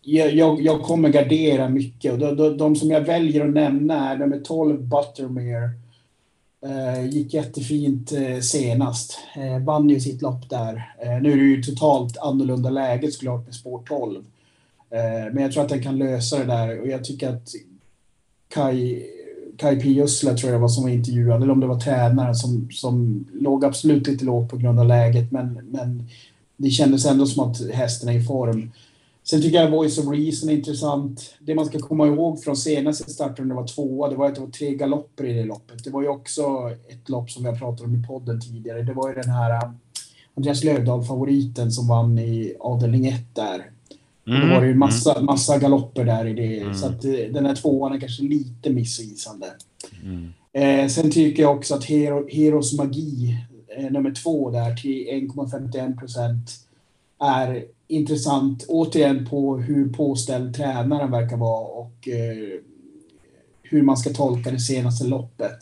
jag, 0.00 0.34
jag, 0.34 0.62
jag, 0.62 0.82
kommer 0.82 1.08
gardera 1.08 1.68
mycket 1.68 2.12
och 2.12 2.18
de, 2.18 2.36
de, 2.36 2.58
de, 2.58 2.76
som 2.76 2.90
jag 2.90 3.00
väljer 3.00 3.46
att 3.46 3.54
nämna 3.54 4.10
är 4.10 4.16
nummer 4.16 4.40
12 4.40 4.82
Buttermere. 4.82 5.70
Uh, 6.66 7.08
gick 7.08 7.34
jättefint 7.34 8.12
uh, 8.12 8.40
senast. 8.40 9.18
Uh, 9.36 9.64
vann 9.64 9.88
ju 9.88 10.00
sitt 10.00 10.22
lopp 10.22 10.50
där. 10.50 10.74
Uh, 10.74 11.22
nu 11.22 11.32
är 11.32 11.36
det 11.36 11.42
ju 11.42 11.62
totalt 11.62 12.18
annorlunda 12.18 12.70
läge 12.70 13.10
såklart 13.10 13.44
med 13.44 13.54
spår 13.54 13.82
12. 13.88 14.24
men 15.32 15.42
jag 15.42 15.52
tror 15.52 15.62
att 15.62 15.68
den 15.68 15.82
kan 15.82 15.98
lösa 15.98 16.38
det 16.38 16.44
där 16.44 16.80
och 16.80 16.88
jag 16.88 17.04
tycker 17.04 17.28
att 17.28 17.48
Kai, 18.52 19.06
Kai 19.56 19.80
P. 19.80 19.88
Jussla 19.88 20.34
tror 20.34 20.52
jag 20.52 20.60
var 20.60 20.68
som 20.68 20.82
var 20.82 20.90
intervjuad, 20.90 21.42
eller 21.42 21.52
om 21.52 21.60
det 21.60 21.66
var 21.66 21.80
tränaren 21.80 22.34
som, 22.34 22.68
som 22.72 23.24
låg 23.32 23.64
absolut 23.64 24.06
lite 24.06 24.24
lågt 24.24 24.50
på 24.50 24.56
grund 24.56 24.80
av 24.80 24.86
läget, 24.86 25.32
men, 25.32 25.68
men 25.70 26.08
det 26.56 26.70
kändes 26.70 27.06
ändå 27.06 27.26
som 27.26 27.50
att 27.50 27.70
hästen 27.70 28.08
är 28.08 28.12
i 28.12 28.22
form. 28.24 28.72
Sen 29.24 29.42
tycker 29.42 29.58
jag 29.58 29.70
Voice 29.70 29.98
of 29.98 30.08
Reason 30.08 30.48
är 30.48 30.52
intressant. 30.52 31.34
Det 31.38 31.54
man 31.54 31.66
ska 31.66 31.78
komma 31.78 32.06
ihåg 32.06 32.42
från 32.42 32.56
senaste 32.56 33.10
starten, 33.10 33.48
det 33.48 33.54
var 33.54 33.66
tvåa, 33.66 34.08
det 34.08 34.16
var 34.16 34.28
att 34.28 34.34
det 34.34 34.40
var 34.40 34.48
tre 34.48 34.74
galopper 34.74 35.24
i 35.24 35.32
det 35.32 35.44
loppet. 35.44 35.84
Det 35.84 35.90
var 35.90 36.02
ju 36.02 36.08
också 36.08 36.70
ett 36.88 37.08
lopp 37.08 37.30
som 37.30 37.42
vi 37.42 37.48
har 37.48 37.56
pratat 37.56 37.86
om 37.86 37.94
i 37.94 38.06
podden 38.06 38.40
tidigare. 38.40 38.82
Det 38.82 38.92
var 38.92 39.08
ju 39.08 39.14
den 39.14 39.30
här 39.30 39.70
Andreas 40.36 40.64
Lövdahl-favoriten 40.64 41.70
som 41.70 41.88
vann 41.88 42.18
i 42.18 42.56
avdelning 42.60 43.06
1 43.06 43.34
där. 43.34 43.70
Mm. 44.26 44.40
Då 44.40 44.54
var 44.54 44.60
det 44.60 44.66
ju 44.66 44.74
massa, 44.74 45.12
mm. 45.12 45.24
massa 45.24 45.58
galopper 45.58 46.04
där 46.04 46.26
i 46.26 46.32
det. 46.32 46.60
Mm. 46.60 46.74
Så 46.74 46.86
att 46.86 47.04
eh, 47.04 47.12
den 47.12 47.46
här 47.46 47.54
tvåan 47.54 47.92
är 47.92 48.00
kanske 48.00 48.22
lite 48.22 48.70
missvisande. 48.70 49.46
Mm. 50.02 50.32
Eh, 50.52 50.88
sen 50.88 51.10
tycker 51.10 51.42
jag 51.42 51.56
också 51.56 51.74
att 51.74 51.84
Hero, 51.84 52.28
Heros 52.28 52.78
Magi, 52.78 53.38
eh, 53.76 53.90
nummer 53.90 54.10
två 54.10 54.50
där 54.50 54.76
till 54.76 55.08
1,51 55.08 55.98
procent, 55.98 56.50
är 57.20 57.64
intressant. 57.88 58.64
Återigen 58.68 59.26
på 59.26 59.58
hur 59.58 59.88
påställd 59.88 60.54
tränaren 60.54 61.10
verkar 61.10 61.36
vara 61.36 61.66
och 61.66 62.08
eh, 62.08 62.60
hur 63.62 63.82
man 63.82 63.96
ska 63.96 64.10
tolka 64.10 64.50
det 64.50 64.60
senaste 64.60 65.06
loppet. 65.06 65.58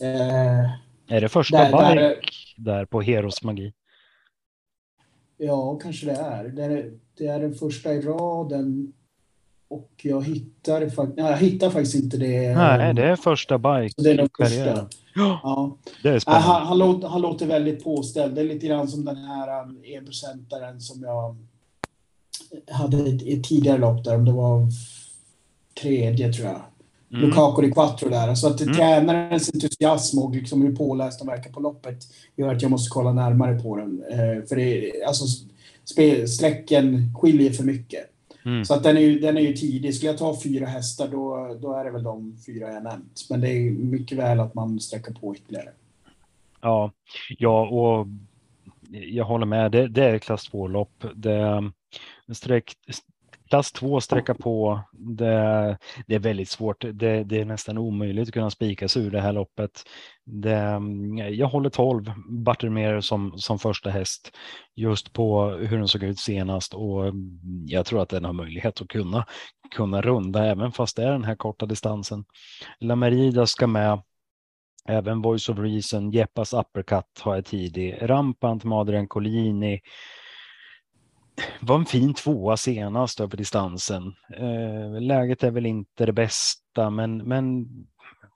Eh, 0.00 0.70
är 1.08 1.20
det 1.20 1.28
första 1.28 1.58
där, 1.58 1.94
där, 1.94 2.16
där 2.56 2.84
på 2.84 3.00
Heros 3.00 3.42
Magi? 3.42 3.72
Ja, 5.44 5.78
kanske 5.82 6.06
det 6.06 6.12
är. 6.12 6.44
Det 6.44 6.64
är, 6.64 6.92
det 7.18 7.26
är 7.26 7.40
den 7.40 7.54
första 7.54 7.94
i 7.94 8.00
raden. 8.00 8.92
och 9.68 9.90
jag 10.02 10.24
hittar, 10.24 10.80
nej, 11.16 11.30
jag 11.30 11.36
hittar 11.36 11.70
faktiskt 11.70 11.94
inte 11.94 12.16
det. 12.16 12.54
Nej, 12.56 12.94
det 12.94 13.04
är 13.04 13.16
första 13.16 13.58
bike 13.58 13.94
det 14.02 14.10
är 14.10 14.16
den 14.16 14.28
första. 14.38 14.88
Ja, 15.14 15.76
det 16.02 16.08
är 16.08 16.18
spännande. 16.18 16.46
Han, 16.46 16.66
han, 16.66 16.78
låter, 16.78 17.08
han 17.08 17.20
låter 17.20 17.46
väldigt 17.46 17.84
påställd. 17.84 18.34
Det 18.34 18.40
är 18.40 18.44
lite 18.44 18.66
grann 18.66 18.88
som 18.88 19.04
den 19.04 19.16
här 19.16 19.62
um, 19.62 19.82
enprocentaren 19.84 20.80
som 20.80 21.02
jag 21.02 21.36
hade 22.70 22.96
i 22.96 23.38
ett 23.38 23.44
tidigare 23.44 23.78
lopp 23.78 24.04
där, 24.04 24.14
om 24.14 24.24
det 24.24 24.32
var 24.32 24.68
tredje 25.80 26.32
tror 26.32 26.48
jag. 26.48 26.62
Mm. 27.14 27.26
Lukaku 27.26 27.62
di 27.62 27.72
Quattro 27.72 28.08
där. 28.08 28.34
Så 28.34 28.46
att 28.48 28.60
mm. 28.60 28.74
tränarens 28.74 29.54
entusiasm 29.54 30.18
och 30.18 30.34
liksom 30.34 30.62
hur 30.62 30.76
påläst 30.76 31.18
de 31.18 31.28
verkar 31.28 31.50
på 31.50 31.60
loppet 31.60 31.98
gör 32.36 32.54
att 32.54 32.62
jag 32.62 32.70
måste 32.70 32.90
kolla 32.90 33.12
närmare 33.12 33.58
på 33.58 33.76
den. 33.76 34.04
Eh, 34.10 34.46
för 34.48 34.56
det, 34.56 34.92
alltså, 35.06 35.24
sträcken 36.26 37.14
skiljer 37.14 37.50
för 37.50 37.64
mycket. 37.64 38.04
Mm. 38.44 38.64
Så 38.64 38.74
att 38.74 38.82
den 38.82 38.96
är, 38.96 39.00
ju, 39.00 39.18
den 39.18 39.36
är 39.36 39.40
ju 39.40 39.52
tidig. 39.52 39.94
Skulle 39.94 40.10
jag 40.10 40.18
ta 40.18 40.40
fyra 40.42 40.66
hästar 40.66 41.08
då, 41.08 41.56
då 41.60 41.72
är 41.72 41.84
det 41.84 41.90
väl 41.90 42.02
de 42.02 42.36
fyra 42.46 42.72
jag 42.72 42.82
nämnt. 42.82 43.26
Men 43.30 43.40
det 43.40 43.48
är 43.48 43.70
mycket 43.70 44.18
väl 44.18 44.40
att 44.40 44.54
man 44.54 44.80
sträcker 44.80 45.12
på 45.12 45.36
ytterligare. 45.36 45.68
Ja, 46.60 46.92
ja 47.38 47.68
och 47.68 48.06
jag 48.90 49.24
håller 49.24 49.46
med. 49.46 49.72
Det, 49.72 49.88
det 49.88 50.04
är 50.04 50.18
klass 50.18 50.50
2-lopp. 50.52 51.04
Det, 51.14 51.70
sträck, 52.32 52.72
klass 53.48 53.72
2 53.72 54.00
sträcka 54.00 54.34
på. 54.34 54.80
Det, 54.92 55.78
det, 56.06 56.14
är 56.14 56.18
väldigt 56.18 56.48
svårt. 56.48 56.84
Det, 56.92 57.24
det, 57.24 57.40
är 57.40 57.44
nästan 57.44 57.78
omöjligt 57.78 58.28
att 58.28 58.34
kunna 58.34 58.50
spika 58.50 58.88
sig 58.88 59.02
ur 59.02 59.10
det 59.10 59.20
här 59.20 59.32
loppet. 59.32 59.82
Det, 60.24 60.80
jag 61.30 61.48
håller 61.48 61.70
12 61.70 62.12
Buttermere 62.28 63.02
som, 63.02 63.32
som 63.36 63.58
första 63.58 63.90
häst 63.90 64.30
just 64.76 65.12
på 65.12 65.50
hur 65.50 65.78
den 65.78 65.88
såg 65.88 66.02
ut 66.02 66.18
senast 66.18 66.74
och 66.74 67.04
jag 67.66 67.86
tror 67.86 68.02
att 68.02 68.08
den 68.08 68.24
har 68.24 68.32
möjlighet 68.32 68.80
att 68.80 68.88
kunna, 68.88 69.26
kunna 69.74 70.02
runda 70.02 70.46
även 70.46 70.72
fast 70.72 70.96
det 70.96 71.02
är 71.02 71.12
den 71.12 71.24
här 71.24 71.36
korta 71.36 71.66
distansen. 71.66 72.24
La 72.80 72.96
Merida 72.96 73.46
ska 73.46 73.66
med. 73.66 74.02
Även 74.88 75.22
Voice 75.22 75.48
of 75.48 75.58
Reason, 75.58 76.10
Jeppas 76.10 76.52
Uppercut 76.52 77.20
har 77.20 77.34
jag 77.34 77.44
tidig. 77.44 77.98
Rampant, 78.00 78.64
Madren 78.64 79.08
Collini 79.08 79.80
var 81.60 81.76
en 81.76 81.86
fin 81.86 82.14
tvåa 82.14 82.56
senast 82.56 83.20
över 83.20 83.36
distansen. 83.36 84.14
Eh, 84.36 85.00
läget 85.00 85.42
är 85.42 85.50
väl 85.50 85.66
inte 85.66 86.06
det 86.06 86.12
bästa, 86.12 86.90
men, 86.90 87.16
men 87.16 87.66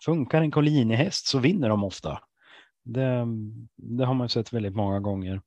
funkar 0.05 0.42
en 0.42 0.51
Collini-häst 0.51 1.26
så 1.26 1.38
vinner 1.38 1.68
de 1.68 1.84
ofta. 1.84 2.18
Det, 2.84 3.26
det, 3.76 4.05
har 4.05 4.14
man 4.14 4.28
sett 4.28 4.53
väldigt 4.53 4.76
många 4.76 5.01
gånger. 5.01 5.40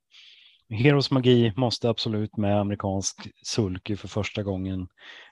Heroes 0.69 1.11
Magi 1.11 1.53
måste 1.55 1.89
absolut 1.89 2.37
med 2.37 2.59
amerikansk 2.59 3.29
sulky 3.43 3.95
för 3.95 4.07
första 4.07 4.43
gången. 4.43 4.87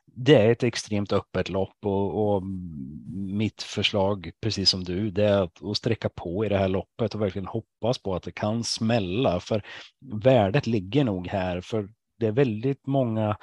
Det 0.06 0.36
är 0.36 0.52
ett 0.52 0.64
extremt 0.64 1.14
öppet 1.14 1.50
lopp 1.50 1.78
och, 1.86 2.36
och, 2.36 2.44
mitt 3.14 3.62
förslag, 3.62 4.32
precis 4.42 4.70
som 4.70 4.84
du, 4.84 5.12
det 5.12 5.26
är 5.26 5.42
att, 5.42 5.64
att 5.64 5.78
sträcka 5.78 6.10
på 6.10 6.46
i 6.46 6.50
det 6.50 6.58
här 6.58 6.68
loppet 6.68 7.16
och 7.16 7.22
verkligen 7.22 7.48
hoppas 7.48 7.98
på 7.98 8.16
att 8.16 8.24
det 8.24 8.32
kan 8.32 8.64
smälla. 8.64 9.40
För 9.40 9.64
värdet 10.24 10.68
ligger 10.68 11.04
nog 11.04 11.28
här, 11.28 11.62
för 11.62 11.90
det 12.20 12.28
är 12.28 12.32
väldigt 12.32 12.88
många 12.88 13.38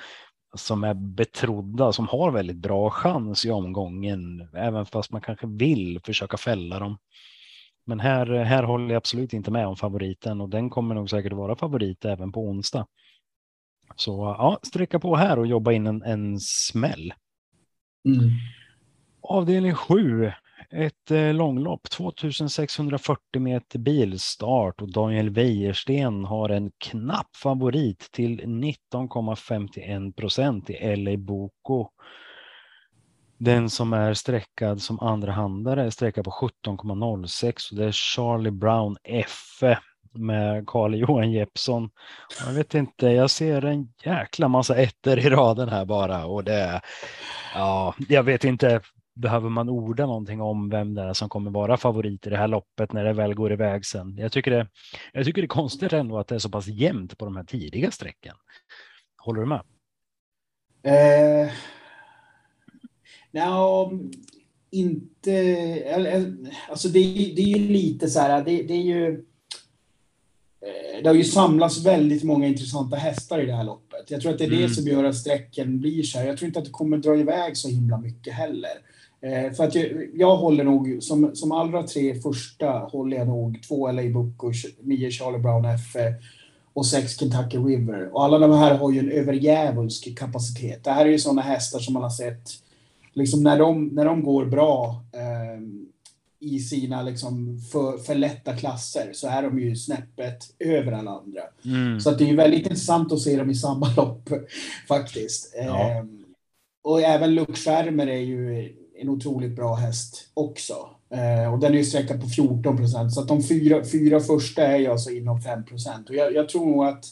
som 0.55 0.85
är 0.85 0.95
betrodda, 0.95 1.93
som 1.93 2.09
har 2.09 2.31
väldigt 2.31 2.57
bra 2.57 2.91
chans 2.91 3.45
i 3.45 3.51
omgången, 3.51 4.49
även 4.55 4.87
fast 4.87 5.13
man 5.13 5.21
kanske 5.21 5.47
vill 5.47 6.01
försöka 6.05 6.37
fälla 6.37 6.79
dem. 6.79 6.99
Men 7.85 8.01
här, 8.01 8.27
här 8.27 8.63
håller 8.63 8.89
jag 8.89 8.97
absolut 8.97 9.33
inte 9.33 9.51
med 9.51 9.67
om 9.67 9.77
favoriten 9.77 10.41
och 10.41 10.49
den 10.49 10.71
kommer 10.71 10.95
nog 10.95 11.11
säkert 11.11 11.33
vara 11.33 11.57
favorit 11.57 12.05
även 12.05 12.33
på 12.33 12.41
onsdag. 12.41 12.87
Så 13.97 14.35
ja, 14.39 14.59
sträcka 14.63 14.99
på 14.99 15.17
här 15.17 15.39
och 15.39 15.47
jobba 15.47 15.73
in 15.73 15.87
en, 15.87 16.03
en 16.03 16.41
smäll. 16.41 17.15
Mm. 18.05 18.31
Avdelning 19.23 19.75
7 19.75 20.33
ett 20.77 21.11
eh, 21.11 21.35
långlopp, 21.35 21.91
2640 21.91 23.41
meter 23.41 23.79
bilstart 23.79 24.83
och 24.83 24.93
Daniel 24.93 25.31
Wäjersten 25.31 26.25
har 26.25 26.49
en 26.49 26.71
knapp 26.79 27.37
favorit 27.37 28.09
till 28.13 28.41
19,51 28.41 30.13
procent 30.13 30.71
i 30.71 30.97
LA 30.97 31.17
Boko. 31.17 31.89
Den 33.39 33.71
som 33.71 33.93
är 33.93 34.15
sträckad 34.15 34.83
som 34.83 35.01
andrahandare 35.01 35.83
är 35.83 35.91
sträckad 35.91 36.25
på 36.25 36.31
17,06 36.31 37.73
och 37.73 37.79
det 37.79 37.85
är 37.85 37.93
Charlie 37.93 38.51
Brown 38.51 38.97
F 39.05 39.63
med 40.13 40.67
Carl 40.67 40.95
Johan 41.01 41.33
Jeppsson. 41.33 41.91
Jag 42.47 42.53
vet 42.53 42.75
inte, 42.75 43.07
jag 43.07 43.31
ser 43.31 43.65
en 43.65 43.89
jäkla 44.05 44.49
massa 44.49 44.77
ettor 44.77 45.19
i 45.19 45.31
raden 45.31 45.69
här 45.69 45.85
bara 45.85 46.27
och 46.27 46.45
det 46.45 46.81
ja, 47.55 47.95
jag 48.09 48.23
vet 48.23 48.45
inte 48.45 48.81
behöver 49.17 49.49
man 49.49 49.69
orda 49.69 50.07
någonting 50.07 50.41
om 50.41 50.69
vem 50.69 50.95
det 50.95 51.03
är 51.03 51.13
som 51.13 51.29
kommer 51.29 51.51
vara 51.51 51.77
favorit 51.77 52.27
i 52.27 52.31
det 52.31 52.37
här 52.37 52.49
loppet 52.49 52.93
när 52.93 53.05
det 53.05 53.13
väl 53.13 53.35
går 53.35 53.53
iväg 53.53 53.87
sen. 53.87 54.17
Jag 54.19 54.33
tycker 54.33 54.51
det, 54.51 54.69
jag 55.13 55.25
tycker 55.25 55.43
det 55.43 55.47
är 55.47 55.49
konstigt 55.49 55.93
ändå 55.93 56.19
att 56.19 56.29
det 56.29 56.35
är 56.35 56.39
så 56.39 56.51
pass 56.51 56.67
jämnt 56.67 57.19
på 57.19 57.25
de 57.25 57.37
här 57.37 57.45
tidiga 57.45 57.91
strecken. 57.91 58.35
Håller 59.17 59.41
du 59.41 59.47
med? 59.47 59.63
Eh, 60.83 61.51
no, 63.31 63.93
inte... 64.71 66.53
Alltså 66.69 66.89
det, 66.89 67.33
det 67.37 67.43
är 67.43 67.59
ju 67.59 67.69
lite 67.69 68.09
så 68.09 68.21
här, 68.21 68.45
det, 68.45 68.63
det 68.63 68.75
är 68.75 68.83
ju... 68.83 69.25
Eh, 70.61 71.03
det 71.03 71.09
har 71.09 71.15
ju 71.15 71.25
samlats 71.25 71.87
väldigt 71.87 72.25
många 72.25 72.47
intressanta 72.47 72.97
hästar 72.97 73.43
i 73.43 73.47
det 73.47 73.57
här 73.57 73.65
loppet. 73.65 74.11
Jag 74.11 74.21
tror 74.21 74.33
att 74.33 74.39
det 74.39 74.45
är 74.45 74.49
mm. 74.49 74.63
det 74.63 74.69
som 74.69 74.87
gör 74.87 75.05
att 75.05 75.17
strecken 75.17 75.81
blir 75.81 76.03
så 76.03 76.19
här. 76.19 76.27
Jag 76.27 76.37
tror 76.39 76.47
inte 76.47 76.59
att 76.59 76.65
det 76.65 76.71
kommer 76.71 76.99
dra 76.99 77.17
iväg 77.17 77.57
så 77.57 77.69
himla 77.69 77.99
mycket 77.99 78.35
heller. 78.35 78.96
Eh, 79.27 79.53
för 79.53 79.65
att 79.65 79.75
jag, 79.75 79.87
jag, 80.15 80.37
håller 80.37 80.65
nog, 80.65 80.99
som, 81.01 81.37
som 81.37 81.53
allra 81.53 81.83
tre 81.83 82.15
första 82.15 82.71
håller 82.71 83.17
jag 83.17 83.27
nog 83.27 83.63
två 83.69 83.93
LA 83.93 84.03
Book 84.03 84.43
och 84.43 84.53
nio 84.81 85.11
Charlie 85.11 85.39
Brown 85.39 85.65
F 85.65 85.97
och 86.73 86.87
sex 86.87 87.19
Kentucky 87.19 87.59
River. 87.59 88.15
Och 88.15 88.25
alla 88.25 88.39
de 88.39 88.53
här 88.53 88.75
har 88.75 88.93
ju 88.93 88.99
en 88.99 89.11
överjävulsk 89.11 90.19
kapacitet. 90.19 90.85
Det 90.85 90.91
här 90.91 91.07
är 91.07 91.11
ju 91.11 91.19
sådana 91.19 91.43
hästar 91.43 91.79
som 91.79 91.95
man 91.95 92.03
har 92.03 92.11
sett, 92.11 92.51
liksom 93.13 93.43
när 93.43 93.59
de, 93.59 93.87
när 93.87 94.05
de 94.05 94.23
går 94.23 94.45
bra 94.45 95.03
eh, 95.13 95.63
i 96.41 96.59
sina 96.59 97.03
liksom 97.03 97.61
för, 97.73 97.99
för 97.99 98.15
lätta 98.15 98.57
klasser 98.57 99.11
så 99.13 99.29
är 99.29 99.43
de 99.43 99.59
ju 99.59 99.77
snäppet 99.77 100.39
över 100.59 100.93
alla 100.93 101.11
andra. 101.11 101.43
Mm. 101.65 102.01
Så 102.01 102.11
att 102.11 102.19
det 102.19 102.25
är 102.25 102.29
ju 102.29 102.37
väldigt 102.37 102.63
intressant 102.63 103.13
att 103.13 103.21
se 103.21 103.37
dem 103.37 103.51
i 103.51 103.55
samma 103.55 103.95
lopp 103.97 104.29
faktiskt. 104.89 105.55
Ja. 105.57 105.91
Eh, 105.91 106.05
och 106.83 107.01
även 107.01 107.35
Luke 107.35 107.53
Schärmer 107.53 108.07
är 108.07 108.21
ju 108.21 108.73
en 108.99 109.09
otroligt 109.09 109.57
bra 109.57 109.75
häst 109.75 110.31
också. 110.35 110.91
Eh, 111.11 111.53
och 111.53 111.59
den 111.59 111.73
är 111.73 111.79
ju 111.79 111.85
sträckad 111.85 112.21
på 112.21 112.29
14 112.29 112.77
procent. 112.77 113.15
Så 113.15 113.21
att 113.21 113.29
de 113.29 113.43
fyra, 113.43 113.85
fyra 113.85 114.21
första 114.21 114.63
är 114.63 114.77
ju 114.77 114.87
alltså 114.87 115.11
inom 115.11 115.41
5 115.41 115.65
procent. 115.65 116.09
Och 116.09 116.15
jag, 116.15 116.35
jag, 116.35 116.49
tror 116.49 116.67
nog 116.67 116.85
att 116.85 117.05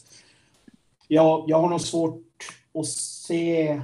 jag, 1.09 1.45
jag 1.47 1.61
har 1.61 1.68
nog 1.68 1.80
svårt 1.80 2.22
att 2.78 2.87
se... 2.87 3.80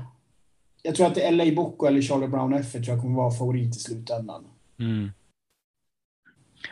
Jag 0.83 0.95
tror 0.95 1.07
att 1.07 1.33
LA 1.35 1.45
Bocco 1.57 1.87
eller 1.87 2.03
Charlie 2.03 2.29
Brown 2.29 2.55
F 2.55 2.73
tror 2.73 2.89
jag 2.89 3.01
kommer 3.01 3.17
vara 3.17 3.31
favorit 3.31 3.77
i 3.77 3.79
slutändan. 3.79 4.45
Mm. 4.79 5.11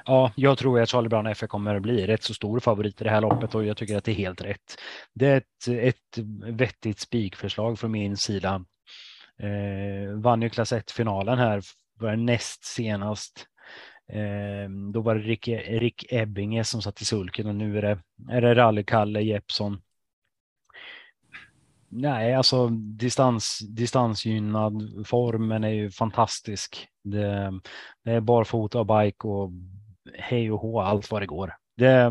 Ja, 0.04 0.32
jag 0.36 0.58
tror 0.58 0.80
att 0.80 0.88
Charlie 0.88 1.08
Brown 1.08 1.26
F 1.26 1.44
kommer 1.48 1.74
att 1.74 1.82
bli 1.82 2.06
rätt 2.06 2.22
så 2.22 2.34
stor 2.34 2.60
favorit 2.60 3.00
i 3.00 3.04
det 3.04 3.10
här 3.10 3.20
loppet 3.20 3.54
och 3.54 3.64
jag 3.64 3.76
tycker 3.76 3.96
att 3.96 4.04
det 4.04 4.12
är 4.12 4.14
helt 4.14 4.40
rätt. 4.40 4.76
Det 5.14 5.26
är 5.26 5.36
ett, 5.36 5.68
ett 5.68 6.18
vettigt 6.44 6.98
spikförslag 6.98 7.78
från 7.78 7.90
min 7.90 8.16
sida. 8.16 8.64
Eh, 9.38 10.12
vann 10.14 10.42
ju 10.42 10.48
klass 10.48 10.72
1-finalen 10.72 11.38
här, 11.38 11.62
var 11.94 12.16
näst 12.16 12.64
senast. 12.64 13.46
Eh, 14.12 14.70
då 14.92 15.00
var 15.00 15.14
det 15.14 15.20
Rick, 15.20 15.48
e-, 15.48 15.78
Rick 15.78 16.12
Ebbinge 16.12 16.64
som 16.64 16.82
satt 16.82 17.00
i 17.00 17.04
sulken 17.04 17.46
och 17.46 17.54
nu 17.54 17.78
är 17.78 17.82
det, 17.82 17.98
är 18.30 18.40
det 18.40 18.54
Rally-Kalle 18.54 19.20
Jeppsson. 19.20 19.80
Nej, 21.90 22.34
alltså 22.34 22.68
distans, 22.68 23.58
distansgynnad. 23.58 25.06
Formen 25.06 25.64
är 25.64 25.68
ju 25.68 25.90
fantastisk. 25.90 26.88
Det, 27.04 27.52
det 28.04 28.10
är 28.10 28.20
barfota 28.20 28.80
och 28.80 28.86
bike 28.86 29.26
och 29.26 29.50
hej 30.14 30.52
och 30.52 30.60
hå, 30.60 30.80
allt 30.80 31.10
vad 31.10 31.22
det 31.22 31.26
går. 31.26 31.54
Det, 31.76 32.10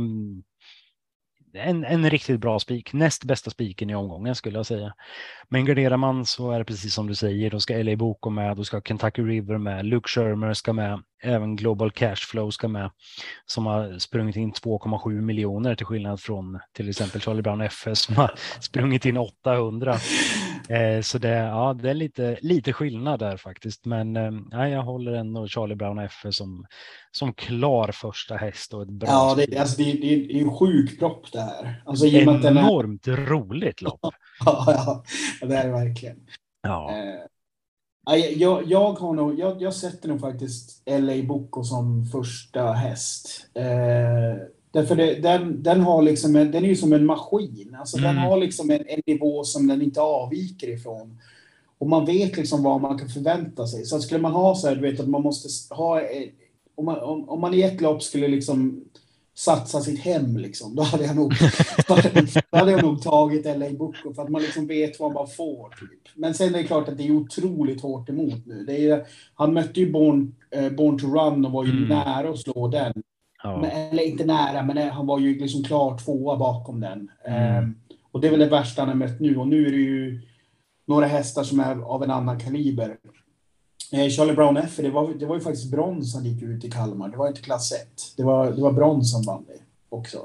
en, 1.58 1.84
en 1.84 2.10
riktigt 2.10 2.40
bra 2.40 2.60
spik, 2.60 2.94
näst 2.94 3.24
bästa 3.24 3.52
spiken 3.52 3.90
i 3.90 3.96
omgången 3.96 4.36
skulle 4.36 4.60
jag 4.60 4.66
säga. 4.66 4.94
Men 5.50 5.66
garderar 5.66 5.98
man 5.98 6.26
så 6.26 6.52
är 6.52 6.60
det 6.60 6.66
precis 6.66 6.94
som 6.94 7.08
du 7.08 7.16
säger, 7.16 7.52
då 7.52 7.60
ska 7.60 7.78
LA 7.78 7.96
Boko 7.96 8.30
med, 8.30 8.58
då 8.58 8.64
ska 8.64 8.82
Kentucky 8.82 9.22
River 9.22 9.58
med, 9.58 9.86
Luke 9.86 10.10
Shermer 10.10 10.54
ska 10.54 10.74
med, 10.74 11.04
även 11.24 11.56
Global 11.56 11.92
Cashflow 11.92 12.52
ska 12.52 12.68
med, 12.68 12.92
som 13.46 13.66
har 13.66 14.00
sprungit 14.00 14.36
in 14.36 14.54
2,7 14.54 15.22
miljoner 15.22 15.76
till 15.76 15.86
skillnad 15.86 16.22
från 16.22 16.60
till 16.74 16.90
exempel 16.90 17.22
Charlie 17.22 17.42
Brown 17.42 17.62
FS 17.62 18.00
som 18.00 18.16
har 18.16 18.32
sprungit 18.60 19.06
in 19.06 19.18
800. 19.18 19.98
Eh, 20.70 21.02
så 21.02 21.18
det, 21.18 21.30
ja, 21.30 21.74
det 21.74 21.90
är 21.90 21.94
lite, 21.94 22.38
lite 22.42 22.74
skillnad 22.74 23.20
där 23.20 23.38
faktiskt, 23.38 23.86
men 23.86 24.16
eh, 24.16 24.68
jag 24.68 24.84
håller 24.84 25.14
ändå 25.14 25.48
Charlie 25.48 25.76
Brown 25.76 26.00
FS 26.00 26.38
som, 26.38 26.66
som 27.12 27.34
klar 27.34 27.92
första 27.92 28.36
häst 28.36 28.74
och 28.74 28.82
ett 28.82 28.90
bra 28.90 29.10
Ja, 29.10 29.36
det, 29.38 29.58
alltså, 29.58 29.78
det, 29.78 29.92
det, 29.92 30.16
det 30.16 30.40
är 30.40 30.42
en 30.42 30.58
sjuk 30.58 31.00
propp 31.00 31.32
det 31.32 31.42
här. 31.42 31.84
Alltså, 31.86 32.06
Enormt 32.06 33.08
är... 33.08 33.16
roligt 33.16 33.82
lopp. 33.82 34.00
ja, 34.46 34.66
ja, 34.68 35.04
det 35.48 35.56
är 35.56 35.66
det 35.66 35.72
verkligen. 35.72 36.18
Ja. 36.62 36.92
Eh, 36.92 37.37
jag, 38.16 38.68
jag, 38.68 38.94
har 38.94 39.14
nog, 39.14 39.40
jag, 39.40 39.62
jag 39.62 39.74
sätter 39.74 40.10
nog 40.10 40.20
faktiskt 40.20 40.82
LA 40.86 41.24
Boko 41.24 41.64
som 41.64 42.06
första 42.06 42.72
häst. 42.72 43.46
Eh, 43.54 44.44
därför 44.72 44.96
det, 44.96 45.16
den, 45.16 45.64
den, 45.64 45.82
har 45.82 46.02
liksom 46.02 46.36
en, 46.36 46.52
den 46.52 46.64
är 46.64 46.68
ju 46.68 46.76
som 46.76 46.94
en 46.94 47.06
maskin. 47.06 47.76
Alltså 47.80 47.98
mm. 47.98 48.08
Den 48.08 48.18
har 48.24 48.38
liksom 48.38 48.72
en, 48.72 48.84
en, 48.88 49.02
nivå 49.06 49.44
som 49.44 49.68
den 49.68 49.82
inte 49.82 50.02
avviker 50.02 50.68
ifrån. 50.68 51.18
Och 51.78 51.90
man 51.90 52.06
vet 52.06 52.38
liksom 52.38 52.64
vad 52.64 52.82
man 52.82 53.00
kan 53.00 53.10
förvänta 53.10 53.68
sig. 53.68 53.86
Så 53.86 54.00
skulle 54.00 54.22
man 54.22 54.32
ha 54.32 54.56
så 54.56 54.68
här, 54.68 54.76
du 54.76 54.82
vet 54.82 55.00
att 55.00 55.10
man 55.10 55.22
måste 55.22 55.74
ha... 55.74 56.02
Om 56.76 56.86
man, 56.86 57.00
om, 57.00 57.30
om 57.30 57.42
man 57.42 57.54
i 57.54 57.62
ett 57.62 57.82
lopp 57.82 58.04
skulle 58.04 58.28
liksom 58.28 58.86
satsa 59.38 59.82
sitt 59.82 60.00
hem, 60.00 60.38
liksom, 60.38 60.76
då, 60.76 60.84
hade 60.84 61.06
jag 61.06 61.16
nog, 61.16 61.34
då 61.88 62.58
hade 62.58 62.72
jag 62.72 62.84
nog 62.84 63.02
tagit 63.02 63.46
LA 63.46 63.70
Boko 63.70 64.14
för 64.14 64.22
att 64.22 64.30
man 64.30 64.42
liksom 64.42 64.68
vet 64.68 65.00
vad 65.00 65.14
man 65.14 65.28
får. 65.28 65.70
Typ. 65.70 66.16
Men 66.16 66.34
sen 66.34 66.56
är 66.56 66.58
det 66.58 66.64
klart 66.64 66.90
att 66.90 66.98
det 66.98 67.08
är 67.08 67.12
otroligt 67.12 67.82
hårt 67.82 68.10
emot 68.10 68.46
nu. 68.46 68.64
Det 68.64 68.90
är, 68.90 69.06
han 69.34 69.54
mötte 69.54 69.80
ju 69.80 69.92
Born, 69.92 70.36
eh, 70.52 70.70
Born 70.70 71.00
to 71.00 71.08
Run 71.08 71.46
och 71.46 71.52
var 71.52 71.66
ju 71.66 71.72
mm. 71.72 71.90
nära 71.90 72.30
att 72.30 72.40
slå 72.40 72.68
den. 72.68 72.94
Ja. 73.44 73.62
Men, 73.62 73.72
eller 73.72 74.04
inte 74.04 74.26
nära, 74.26 74.64
men 74.64 74.90
han 74.90 75.08
var 75.08 75.20
ju 75.20 75.40
liksom 75.40 75.64
klar 75.64 75.98
tvåa 75.98 76.38
bakom 76.38 76.80
den. 76.80 77.12
Mm. 77.26 77.64
Um, 77.64 77.76
och 78.12 78.22
det 78.22 78.28
är 78.28 78.32
väl 78.32 78.40
det 78.40 78.50
värsta 78.50 78.82
han 78.82 78.90
har 78.90 78.96
mött 78.96 79.20
nu. 79.20 79.38
Och 79.38 79.48
nu 79.48 79.68
är 79.68 79.72
det 79.72 79.78
ju 79.78 80.22
några 80.86 81.06
hästar 81.06 81.44
som 81.44 81.60
är 81.60 81.82
av 81.82 82.04
en 82.04 82.12
annan 82.12 82.40
kaliber. 82.40 82.98
Eh, 83.92 84.10
Charlie 84.10 84.34
Brown 84.34 84.58
F, 84.58 84.78
det 84.78 84.90
var, 84.90 85.14
det 85.14 85.26
var 85.26 85.36
ju 85.36 85.42
faktiskt 85.42 85.72
brons 85.72 86.16
han 86.16 86.26
gick 86.26 86.44
ut 86.44 86.66
i 86.66 86.72
Kalmar. 86.72 87.10
Det 87.10 87.18
var 87.18 87.28
inte 87.28 87.42
klass 87.42 87.72
1. 87.72 87.80
Det 88.18 88.24
var, 88.24 88.52
det 88.52 88.62
var 88.62 88.72
brons 88.72 89.14
han 89.14 89.24
vann 89.24 89.46
det 89.48 89.60
också. 89.90 90.18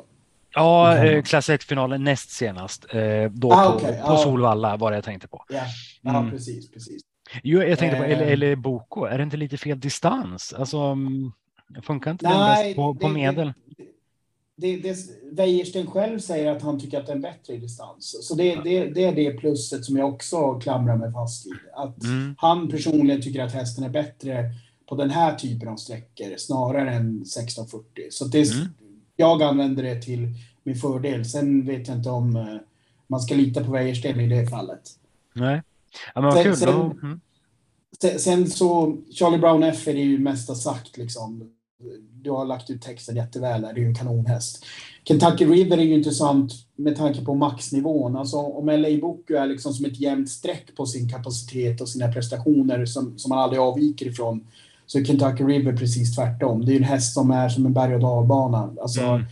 Ja, 0.55 0.97
eh, 0.97 1.23
klass 1.23 1.51
1-finalen 1.51 2.05
näst 2.05 2.31
senast. 2.31 2.95
Eh, 2.95 3.31
då 3.31 3.53
ah, 3.53 3.71
på, 3.71 3.77
okay. 3.77 4.01
på 4.01 4.13
ah. 4.13 4.17
Solvalla 4.17 4.77
var 4.77 4.91
det 4.91 4.97
jag 4.97 5.05
tänkte 5.05 5.29
på. 5.29 5.45
Ja, 5.49 5.63
ja 6.01 6.19
mm. 6.19 6.31
precis, 6.31 6.71
precis. 6.71 7.03
Jo, 7.43 7.63
jag 7.63 7.79
tänkte 7.79 7.99
på, 7.99 8.05
eller, 8.05 8.27
eller 8.27 8.57
Boko, 8.57 9.05
är 9.05 9.19
det 9.19 9.25
inte 9.25 9.37
lite 9.37 9.57
fel 9.57 9.81
distans? 9.81 10.53
Alltså, 10.53 10.79
mm, 10.79 11.33
funkar 11.83 12.11
inte 12.11 12.29
Nej, 12.29 12.35
den 12.35 12.65
bäst 12.65 12.77
på, 12.77 12.95
på 12.95 13.09
medel? 13.09 13.47
Det, 13.47 13.85
det, 14.63 14.77
det, 14.77 14.97
Wäjersten 15.31 15.87
själv 15.87 16.19
säger 16.19 16.57
att 16.57 16.63
han 16.63 16.81
tycker 16.81 17.01
att 17.01 17.07
det 17.07 17.13
är 17.13 17.17
en 17.17 17.23
bättre 17.23 17.57
distans. 17.57 18.17
Så 18.29 18.35
det, 18.35 18.55
det, 18.65 18.87
det 18.87 19.05
är 19.05 19.15
det 19.15 19.31
plusset 19.31 19.85
som 19.85 19.97
jag 19.97 20.15
också 20.15 20.61
klamrar 20.61 20.97
mig 20.97 21.13
fast 21.13 21.47
vid. 21.47 21.53
Att 21.75 22.05
mm. 22.05 22.35
han 22.39 22.69
personligen 22.69 23.23
tycker 23.23 23.43
att 23.43 23.53
hästen 23.53 23.85
är 23.85 23.89
bättre 23.89 24.55
på 24.89 24.97
den 24.97 25.11
här 25.11 25.35
typen 25.35 25.69
av 25.69 25.77
sträckor 25.77 26.37
snarare 26.37 26.91
än 26.91 27.23
1640. 27.23 28.05
Så 28.11 28.25
det, 28.25 28.53
mm. 28.53 28.69
jag 29.17 29.43
använder 29.43 29.83
det 29.83 30.03
till 30.03 30.29
min 30.63 30.77
fördel. 30.77 31.25
Sen 31.25 31.67
vet 31.67 31.89
jag 31.89 31.97
inte 31.97 32.11
om 32.11 32.37
uh, 32.37 32.57
man 33.07 33.21
ska 33.21 33.35
lita 33.35 33.65
på 33.65 33.73
Wäjersten 33.73 34.21
i 34.21 34.29
det 34.29 34.47
fallet. 34.47 34.91
Nej, 35.33 35.63
ja, 36.15 36.21
men 36.21 36.33
sen, 36.33 36.45
kul. 36.45 36.57
Sen, 36.57 36.69
mm. 37.03 38.19
sen, 38.19 38.51
så, 38.51 38.97
Charlie 39.11 39.39
Brown 39.39 39.63
F 39.63 39.89
är 39.89 39.95
det 39.95 40.01
ju 40.01 40.19
mesta 40.19 40.55
sagt 40.55 40.97
liksom 40.97 41.51
du 42.23 42.31
har 42.31 42.45
lagt 42.45 42.71
ut 42.71 42.83
texten 42.83 43.17
jätteväl. 43.17 43.63
Det 43.63 43.69
är 43.69 43.77
ju 43.77 43.87
en 43.87 43.95
kanonhäst. 43.95 44.65
Kentucky 45.05 45.45
River 45.45 45.79
är 45.79 45.83
ju 45.83 45.95
intressant 45.95 46.53
med 46.77 46.97
tanke 46.97 47.25
på 47.25 47.35
maxnivån. 47.35 48.17
Alltså 48.17 48.37
om 48.37 48.67
LA 48.67 48.89
Boku 49.01 49.35
är 49.35 49.47
liksom 49.47 49.73
som 49.73 49.85
ett 49.85 50.01
jämnt 50.01 50.31
streck 50.31 50.77
på 50.77 50.87
sin 50.87 51.09
kapacitet 51.09 51.81
och 51.81 51.89
sina 51.89 52.13
prestationer 52.13 52.87
som, 52.87 53.19
som 53.19 53.29
man 53.29 53.39
aldrig 53.39 53.61
avviker 53.61 54.07
ifrån 54.07 54.47
så 54.87 54.99
är 54.99 55.05
Kentucky 55.05 55.45
River 55.45 55.77
precis 55.77 56.17
tvärtom. 56.17 56.65
Det 56.65 56.73
är 56.73 56.77
en 56.77 56.83
häst 56.83 57.15
som 57.15 57.31
är 57.31 57.49
som 57.49 57.67
en 57.67 57.73
berg 57.73 57.95
och 57.95 58.01
dalbana. 58.01 58.75
Alltså, 58.81 59.01
mm. 59.01 59.25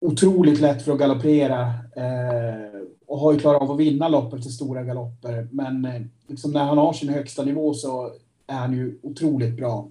Otroligt 0.00 0.60
lätt 0.60 0.82
för 0.82 0.92
att 0.92 0.98
galoppera 0.98 1.60
eh, 1.96 2.80
och 3.06 3.18
har 3.18 3.32
ju 3.32 3.38
klarat 3.38 3.62
av 3.62 3.70
att 3.70 3.78
vinna 3.78 4.08
lopp 4.08 4.34
efter 4.34 4.50
stora 4.50 4.82
galopper. 4.82 5.48
Men 5.50 5.84
eh, 5.84 6.02
liksom 6.26 6.52
när 6.52 6.64
han 6.64 6.78
har 6.78 6.92
sin 6.92 7.08
högsta 7.08 7.44
nivå 7.44 7.74
så 7.74 8.12
är 8.46 8.56
han 8.56 8.72
ju 8.72 8.98
otroligt 9.02 9.56
bra. 9.56 9.88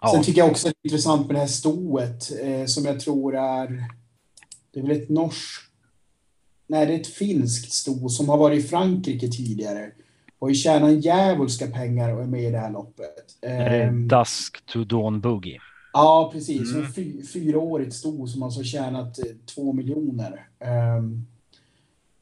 Ja. 0.00 0.12
Sen 0.14 0.22
tycker 0.22 0.40
jag 0.40 0.50
också 0.50 0.68
det 0.68 0.74
är 0.82 0.90
intressant 0.90 1.26
med 1.26 1.36
det 1.36 1.40
här 1.40 1.46
stoet 1.46 2.32
eh, 2.42 2.66
som 2.66 2.84
jag 2.84 3.00
tror 3.00 3.36
är... 3.36 3.84
Det 4.72 4.80
är 4.80 4.86
väl 4.86 5.02
ett 5.02 5.08
norskt... 5.08 5.66
Nej, 6.66 6.86
det 6.86 6.94
är 6.94 7.00
ett 7.00 7.06
finskt 7.06 7.72
sto 7.72 8.08
som 8.08 8.28
har 8.28 8.36
varit 8.36 8.64
i 8.64 8.68
Frankrike 8.68 9.28
tidigare 9.28 9.90
och 10.38 10.48
har 10.48 10.54
tjänat 10.54 11.04
djävulska 11.04 11.66
pengar 11.66 12.14
och 12.14 12.22
är 12.22 12.26
med 12.26 12.42
i 12.42 12.50
det 12.50 12.58
här 12.58 12.70
loppet. 12.70 13.38
Är 13.40 13.70
det 13.70 13.88
um, 13.88 14.08
Dusk 14.08 14.66
to 14.66 14.84
Dawn 14.84 15.20
Boogie? 15.20 15.58
Ja, 15.92 16.30
precis. 16.32 16.74
Mm. 16.74 16.92
Fy, 16.92 17.22
fyraårigt 17.22 17.94
sto 17.94 18.26
som 18.26 18.42
alltså 18.42 18.62
tjänat 18.62 19.18
eh, 19.18 19.24
två 19.54 19.72
miljoner. 19.72 20.48
Um, 20.98 21.26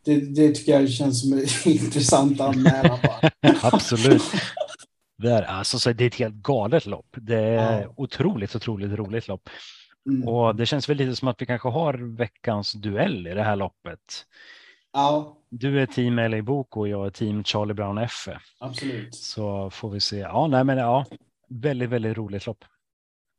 det, 0.05 0.21
det, 0.21 0.55
tycker 0.55 0.81
jag 0.81 0.91
känns 0.91 1.21
som 1.21 1.33
en 1.33 1.39
intressant 1.65 2.41
anmälan. 2.41 2.99
Absolut. 3.63 4.23
Det 5.19 5.31
är, 5.31 5.43
alltså, 5.43 5.79
så 5.79 5.93
det 5.93 6.05
är 6.05 6.09
ett 6.09 6.15
helt 6.15 6.35
galet 6.35 6.87
lopp. 6.87 7.17
Det 7.17 7.39
är 7.39 7.83
ja. 7.83 7.93
otroligt, 7.97 8.57
otroligt 8.57 8.93
roligt 8.93 9.29
lopp. 9.29 9.51
Mm. 10.09 10.29
Och 10.29 10.57
det 10.57 10.67
känns 10.67 10.89
väl 10.89 10.97
lite 10.97 11.17
som 11.17 11.29
att 11.29 11.43
vi 11.43 11.47
kanske 11.47 11.69
har 11.69 12.17
veckans 12.17 12.73
duell 12.73 13.27
i 13.27 13.35
det 13.35 13.43
här 13.43 13.57
loppet. 13.57 14.27
Ja. 14.93 15.37
Du 15.51 15.81
är 15.81 15.87
team 15.87 16.17
LA 16.17 16.43
Boko 16.43 16.81
och 16.81 16.89
jag 16.89 17.07
är 17.07 17.11
team 17.11 17.45
Charlie 17.45 17.75
Brown 17.75 17.99
F. 17.99 18.29
Absolut. 18.61 19.15
Så 19.15 19.71
får 19.71 19.91
vi 19.91 20.01
se. 20.01 20.19
Ja, 20.19 20.47
nej, 20.47 20.65
men 20.65 20.79
ja, 20.79 21.05
väldigt, 21.49 21.91
väldigt 21.91 22.17
roligt 22.17 22.47
lopp. 22.47 22.65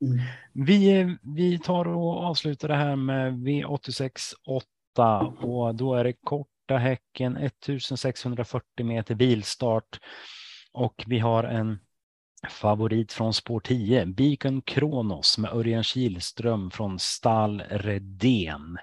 Mm. 0.04 0.18
Vi, 0.52 1.16
vi 1.22 1.58
tar 1.58 1.88
och 1.88 2.24
avslutar 2.24 2.68
det 2.68 2.74
här 2.74 2.96
med 2.96 3.32
V86 3.32 4.34
8 4.94 5.18
och 5.20 5.74
då 5.74 5.94
är 5.94 6.04
det 6.04 6.12
korta 6.12 6.76
häcken 6.76 7.36
1640 7.36 8.86
meter 8.86 9.14
bilstart. 9.14 9.98
Och 10.72 11.04
vi 11.06 11.18
har 11.18 11.44
en 11.44 11.78
favorit 12.48 13.12
från 13.12 13.34
spår 13.34 13.60
10, 13.60 14.06
Beacon 14.06 14.62
Kronos 14.62 15.38
med 15.38 15.50
Örjan 15.52 15.82
Kihlström 15.84 16.70
från 16.70 16.98
Stall 16.98 17.62
Redén. 17.70 18.78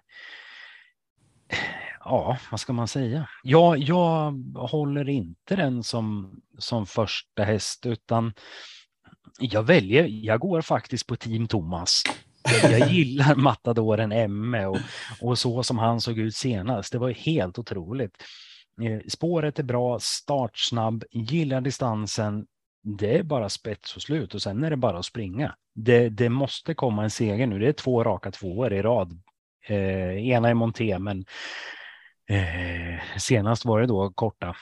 Ja, 2.00 2.38
vad 2.52 2.60
ska 2.60 2.74
man 2.74 2.88
säga? 2.88 3.30
Jag, 3.44 3.78
jag 3.78 4.32
håller 4.56 5.10
inte 5.10 5.56
den 5.56 5.84
som, 5.84 6.36
som 6.58 6.86
första 6.86 7.44
häst 7.44 7.86
utan 7.86 8.34
jag 9.40 9.64
väljer, 9.64 10.08
jag 10.08 10.40
går 10.40 10.62
faktiskt 10.62 11.08
på 11.08 11.16
Team 11.16 11.48
Thomas. 11.48 12.04
Jag 12.64 12.88
gillar 12.92 13.36
matadoren 13.36 14.12
Emme 14.12 14.66
och, 14.66 14.78
och 15.22 15.40
så 15.40 15.64
som 15.64 15.78
han 15.78 16.02
såg 16.02 16.20
ut 16.20 16.36
senast. 16.36 16.92
Det 16.92 16.98
var 16.98 17.10
helt 17.10 17.60
otroligt. 17.60 18.24
Eh, 18.82 19.00
spåret 19.08 19.60
är 19.60 19.64
bra, 19.64 20.00
startsnabb, 20.00 21.04
gillar 21.12 21.62
distansen. 21.62 22.46
Det 22.84 23.18
är 23.18 23.24
bara 23.24 23.50
spets 23.50 23.96
och 23.96 24.02
slut 24.02 24.36
och 24.36 24.42
sen 24.42 24.64
är 24.64 24.70
det 24.70 24.78
bara 24.78 24.98
att 24.98 25.06
springa. 25.06 25.56
Det, 25.76 26.10
det 26.10 26.30
måste 26.30 26.74
komma 26.74 27.04
en 27.04 27.10
seger 27.10 27.48
nu. 27.48 27.60
Det 27.60 27.68
är 27.68 27.74
två 27.74 28.04
raka 28.04 28.32
tvåor 28.32 28.74
i 28.74 28.82
rad. 28.82 29.22
Eh, 29.68 30.28
ena 30.28 30.52
i 30.52 30.54
Monté, 30.54 31.00
men 31.00 31.26
eh, 32.30 33.18
senast 33.18 33.66
var 33.66 33.82
det 33.82 33.88
då 33.88 34.12
korta, 34.16 34.56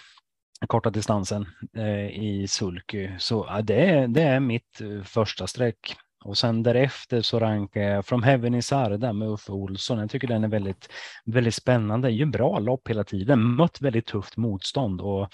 korta 0.67 0.89
distansen 0.89 1.45
eh, 1.77 2.09
i 2.09 2.45
Sulky. 2.49 3.09
Så 3.19 3.45
ja, 3.49 3.61
det, 3.61 3.89
är, 3.89 4.07
det 4.07 4.21
är 4.21 4.39
mitt 4.39 4.81
eh, 4.81 5.03
första 5.03 5.47
streck. 5.47 5.95
Och 6.25 6.37
sen 6.37 6.63
därefter 6.63 7.21
så 7.21 7.39
rankar 7.39 7.81
jag 7.81 8.05
From 8.05 8.23
Heaven 8.23 8.55
is 8.55 8.71
Arda 8.71 9.13
med 9.13 9.27
Uffe 9.27 9.51
Olsson. 9.51 9.99
Jag 9.99 10.09
tycker 10.09 10.27
den 10.27 10.43
är 10.43 10.47
väldigt, 10.47 10.89
väldigt 11.25 11.55
spännande. 11.55 12.07
Det 12.07 12.11
är 12.11 12.15
ju 12.15 12.25
bra 12.25 12.59
lopp 12.59 12.89
hela 12.89 13.03
tiden, 13.03 13.55
mött 13.55 13.81
väldigt 13.81 14.05
tufft 14.05 14.37
motstånd 14.37 15.01
och 15.01 15.29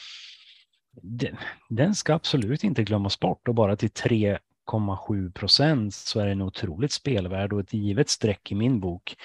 den, 1.01 1.37
den 1.69 1.95
ska 1.95 2.13
absolut 2.13 2.63
inte 2.63 2.83
glömmas 2.83 3.19
bort 3.19 3.47
och 3.47 3.55
bara 3.55 3.75
till 3.75 3.89
3,7 3.89 5.31
procent 5.31 5.93
så 5.93 6.19
är 6.19 6.27
den 6.27 6.41
otroligt 6.41 6.91
spelvärd 6.91 7.53
och 7.53 7.59
ett 7.59 7.73
givet 7.73 8.09
streck 8.09 8.51
i 8.51 8.55
min 8.55 8.79
bok. 8.79 9.15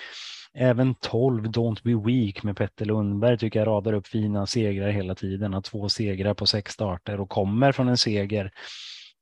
Även 0.55 0.95
12 0.95 1.47
Don't 1.47 1.83
Be 1.83 2.11
Weak 2.13 2.43
med 2.43 2.57
Petter 2.57 2.85
Lundberg 2.85 3.39
tycker 3.39 3.59
jag 3.59 3.67
radar 3.69 3.93
upp 3.93 4.07
fina 4.07 4.47
segrar 4.47 4.91
hela 4.91 5.15
tiden. 5.15 5.55
Har 5.55 5.61
två 5.61 5.89
segrar 5.89 6.35
på 6.35 6.47
sex 6.47 6.73
starter 6.73 7.21
och 7.21 7.29
kommer 7.29 7.73
från 7.73 7.89
en 7.89 7.97
seger 7.97 8.53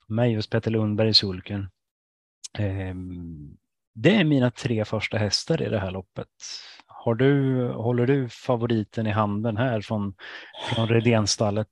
med 0.08 0.32
just 0.32 0.50
Petter 0.50 0.70
Lundberg 0.70 1.08
i 1.08 1.14
sulken. 1.14 1.68
Ehm, 2.58 3.56
det 3.94 4.16
är 4.16 4.24
mina 4.24 4.50
tre 4.50 4.84
första 4.84 5.16
hästar 5.18 5.62
i 5.62 5.68
det 5.68 5.78
här 5.78 5.90
loppet. 5.90 6.28
Har 6.86 7.14
du, 7.14 7.68
håller 7.68 8.06
du 8.06 8.28
favoriten 8.28 9.06
i 9.06 9.10
handen 9.10 9.56
här 9.56 9.80
från, 9.80 10.14
från 10.74 10.88
Redénstallet? 10.88 11.68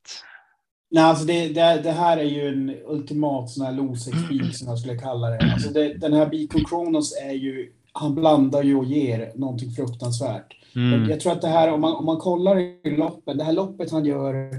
Nej, 0.91 1.05
alltså 1.05 1.25
det, 1.25 1.49
det, 1.49 1.81
det, 1.83 1.91
här 1.91 2.17
är 2.17 2.25
ju 2.25 2.49
en 2.49 2.77
ultimat 2.87 3.51
sån 3.51 3.67
här 3.67 3.73
losexpik 3.73 4.57
som 4.57 4.69
jag 4.69 4.79
skulle 4.79 4.99
kalla 4.99 5.31
det. 5.31 5.53
Alltså 5.53 5.71
det, 5.71 5.95
den 5.95 6.13
här 6.13 6.27
Beacon 6.27 6.65
Kronos 6.65 7.17
är 7.23 7.33
ju, 7.33 7.73
han 7.93 8.15
blandar 8.15 8.63
ju 8.63 8.77
och 8.77 8.85
ger 8.85 9.33
någonting 9.35 9.71
fruktansvärt. 9.71 10.57
Mm. 10.77 11.11
Jag 11.11 11.21
tror 11.21 11.33
att 11.33 11.41
det 11.41 11.49
här, 11.49 11.73
om 11.73 11.81
man, 11.81 11.97
om 11.97 12.05
man 12.05 12.17
kollar 12.17 12.59
i 12.59 12.97
loppet, 12.97 13.39
det 13.39 13.45
här 13.45 13.53
loppet 13.53 13.91
han 13.91 14.05
gör 14.05 14.55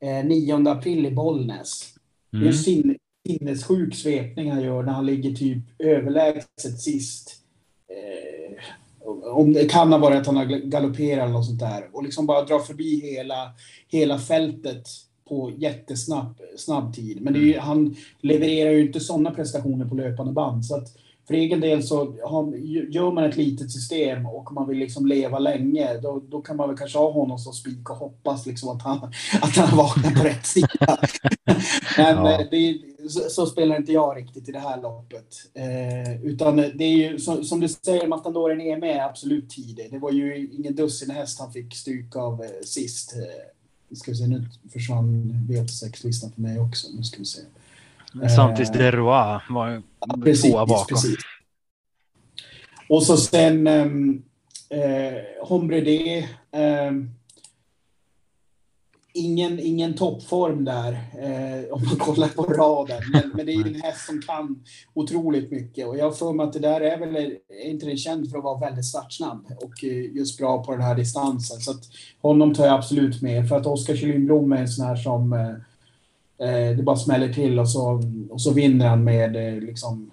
eh, 0.00 0.24
9 0.24 0.68
april 0.70 1.06
i 1.06 1.10
Bollnäs. 1.10 1.94
Mm. 2.32 2.44
Det 2.44 2.48
är 2.48 2.52
mm. 2.52 2.62
sin, 2.62 2.96
sinnessjuk 3.26 3.94
svepning 3.94 4.50
han 4.50 4.62
gör 4.62 4.82
när 4.82 4.92
han 4.92 5.06
ligger 5.06 5.34
typ 5.34 5.58
överlägset 5.78 6.80
sist. 6.80 7.40
Eh, 7.88 8.56
om 9.34 9.52
det 9.52 9.64
kan 9.64 9.92
ha 9.92 9.98
varit 9.98 10.18
att 10.18 10.26
han 10.26 10.36
har 10.36 10.44
galopperat 10.44 11.22
eller 11.22 11.32
något 11.32 11.46
sånt 11.46 11.60
där. 11.60 11.88
Och 11.92 12.02
liksom 12.02 12.26
bara 12.26 12.44
dra 12.44 12.60
förbi 12.60 13.00
hela, 13.00 13.52
hela 13.88 14.18
fältet 14.18 14.88
på 15.28 15.52
jättesnabb 15.58 16.40
snabb 16.56 16.94
tid. 16.94 17.20
Men 17.20 17.34
ju, 17.34 17.58
han 17.58 17.96
levererar 18.20 18.70
ju 18.70 18.86
inte 18.86 19.00
sådana 19.00 19.30
prestationer 19.30 19.86
på 19.86 19.94
löpande 19.94 20.32
band. 20.32 20.66
Så 20.66 20.76
att 20.76 20.88
för 21.26 21.34
egen 21.34 21.60
del 21.60 21.82
så 21.82 22.16
har, 22.24 22.56
gör 22.88 23.12
man 23.12 23.24
ett 23.24 23.36
litet 23.36 23.70
system 23.70 24.26
och 24.26 24.52
man 24.52 24.68
vill 24.68 24.78
liksom 24.78 25.06
leva 25.06 25.38
länge, 25.38 25.98
då, 25.98 26.22
då 26.28 26.40
kan 26.40 26.56
man 26.56 26.68
väl 26.68 26.78
kanske 26.78 26.98
ha 26.98 27.10
honom 27.10 27.38
som 27.38 27.52
spik 27.52 27.90
och 27.90 27.96
hoppas 27.96 28.46
liksom 28.46 28.68
att 28.68 28.82
han, 28.82 29.12
att 29.40 29.56
han 29.56 29.76
vaknar 29.76 30.10
på 30.10 30.24
rätt 30.24 30.46
sida. 30.46 30.68
Men 31.96 32.16
ja. 32.16 32.40
Eh, 32.40 32.46
det, 32.50 32.78
så, 33.08 33.20
så, 33.30 33.46
spelar 33.46 33.76
inte 33.76 33.92
jag 33.92 34.16
riktigt 34.16 34.48
i 34.48 34.52
det 34.52 34.58
här 34.58 34.82
loppet. 34.82 35.34
Eh, 35.54 36.24
utan 36.24 36.56
det 36.56 36.84
är 36.84 36.96
ju 37.10 37.18
som, 37.18 37.44
som 37.44 37.60
du 37.60 37.68
säger, 37.68 38.08
Matandoren 38.08 38.60
är 38.60 39.00
absolut 39.00 39.50
tidig. 39.50 39.88
Det 39.90 39.98
var 39.98 40.12
ju 40.12 40.48
ingen 40.52 40.74
dussin 40.74 41.10
häst 41.10 41.40
han 41.40 41.52
fick 41.52 41.74
stryk 41.74 42.16
av 42.16 42.42
eh, 42.42 42.48
sist. 42.64 43.14
Eh, 43.16 43.96
ska 43.96 44.10
vi 44.10 44.16
se, 44.16 44.26
nu 44.26 44.46
försvann 44.72 45.32
V6-listan 45.50 46.32
för 46.32 46.40
mig 46.40 46.60
också. 46.60 46.88
Nu 46.96 47.02
ska 47.02 47.18
vi 47.18 47.24
se. 47.24 47.40
Samtidigt 48.36 48.74
eh, 48.74 48.78
Deroy 48.78 49.04
var 49.48 49.82
precis, 50.24 50.52
tvåa 50.52 50.66
bakom. 50.66 50.86
Precis. 50.88 51.16
Och 52.88 53.02
så 53.02 53.16
sen 53.16 53.66
um, 53.66 54.22
eh, 54.70 55.46
Hombre 55.48 56.28
um, 56.88 57.10
ingen, 59.14 59.58
ingen 59.60 59.94
toppform 59.94 60.64
där 60.64 60.92
eh, 60.92 61.72
om 61.72 61.84
man 61.84 61.96
kollar 61.96 62.28
på 62.28 62.42
raden. 62.42 63.02
Men, 63.12 63.32
men, 63.34 63.46
det 63.46 63.52
är 63.52 63.66
en 63.66 63.82
häst 63.82 64.06
som 64.06 64.22
kan 64.22 64.64
otroligt 64.94 65.50
mycket. 65.50 65.86
Och 65.86 65.98
jag 65.98 66.04
har 66.04 66.12
för 66.12 66.32
mig 66.32 66.46
att 66.46 66.52
det 66.52 66.58
där 66.58 66.80
är 66.80 66.98
väl, 66.98 67.16
är 67.16 67.70
inte 67.70 67.86
det 67.86 67.96
känd 67.96 68.30
för 68.30 68.38
att 68.38 68.44
vara 68.44 68.60
väldigt 68.60 68.84
startsnabb 68.84 69.46
och 69.62 69.84
eh, 69.84 70.16
just 70.16 70.38
bra 70.38 70.64
på 70.64 70.72
den 70.72 70.80
här 70.80 70.94
distansen. 70.94 71.60
Så 71.60 71.70
att 71.70 71.82
honom 72.22 72.54
tar 72.54 72.66
jag 72.66 72.74
absolut 72.74 73.22
med. 73.22 73.48
För 73.48 73.56
att 73.56 73.66
Oskar 73.66 73.96
Kyllinblom 73.96 74.52
är 74.52 74.56
en 74.56 74.68
sån 74.68 74.86
här 74.86 74.96
som 74.96 75.32
eh, 75.32 75.40
eh, 75.40 75.54
det 76.76 76.82
bara 76.82 76.96
smäller 76.96 77.32
till 77.32 77.58
och 77.58 77.68
så, 77.68 78.02
och 78.30 78.40
så 78.40 78.52
vinner 78.52 78.88
han 78.88 79.04
med 79.04 79.36
eh, 79.36 79.62
liksom 79.62 80.10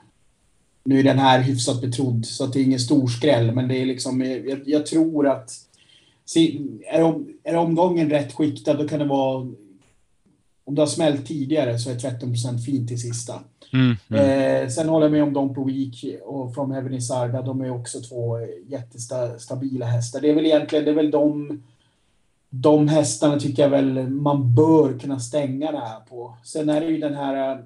nu 0.84 1.00
är 1.00 1.04
den 1.04 1.20
här 1.20 1.42
hyfsat 1.42 1.82
betrodd 1.82 2.26
så 2.26 2.46
det 2.46 2.60
är 2.60 2.64
ingen 2.64 2.80
stor 2.80 3.08
skräll 3.08 3.52
men 3.52 3.68
det 3.68 3.82
är 3.82 3.86
liksom 3.86 4.22
jag, 4.22 4.62
jag 4.66 4.86
tror 4.86 5.28
att 5.28 5.52
är, 6.92 7.04
om, 7.04 7.28
är 7.44 7.56
omgången 7.56 8.10
rätt 8.10 8.34
skiktad 8.34 8.74
då 8.74 8.88
kan 8.88 9.00
det 9.00 9.06
vara 9.06 9.48
om 10.64 10.76
det 10.76 10.82
har 10.82 10.88
smält 10.88 11.28
tidigare 11.28 11.80
så 11.80 11.90
är 11.90 11.96
13% 11.96 12.58
fint 12.58 12.92
i 12.92 12.98
sista. 12.98 13.40
Mm, 13.74 13.96
mm. 14.10 14.64
Eh, 14.64 14.70
sen 14.70 14.90
håller 14.90 15.06
jag 15.06 15.12
med 15.12 15.24
om 15.24 15.34
Don 15.34 15.66
Week 15.68 16.06
och 16.24 16.56
From 16.56 16.72
Heaven 16.72 16.94
is 16.94 17.12
Arda. 17.12 17.42
De 17.42 17.62
är 17.62 17.72
också 17.72 18.02
två 18.02 18.40
jättestabila 18.68 19.86
hästar. 19.86 20.22
Det 20.22 20.30
är 20.30 20.36
väl 20.36 20.46
egentligen 20.46 20.86
det 20.86 20.92
är 20.92 20.96
väl 20.96 21.12
de, 21.12 21.62
de 22.54 22.88
hästarna 22.88 23.40
tycker 23.40 23.64
jag 23.64 23.70
väl 23.70 24.10
man 24.10 24.56
bör 24.56 25.00
kunna 25.00 25.20
stänga 25.20 25.72
det 25.72 25.80
här 25.80 26.00
på. 26.00 26.38
Sen 26.44 26.70
är 26.70 26.82
det 26.82 26.88
ju 26.88 26.98
den 26.98 27.16
här... 27.16 27.66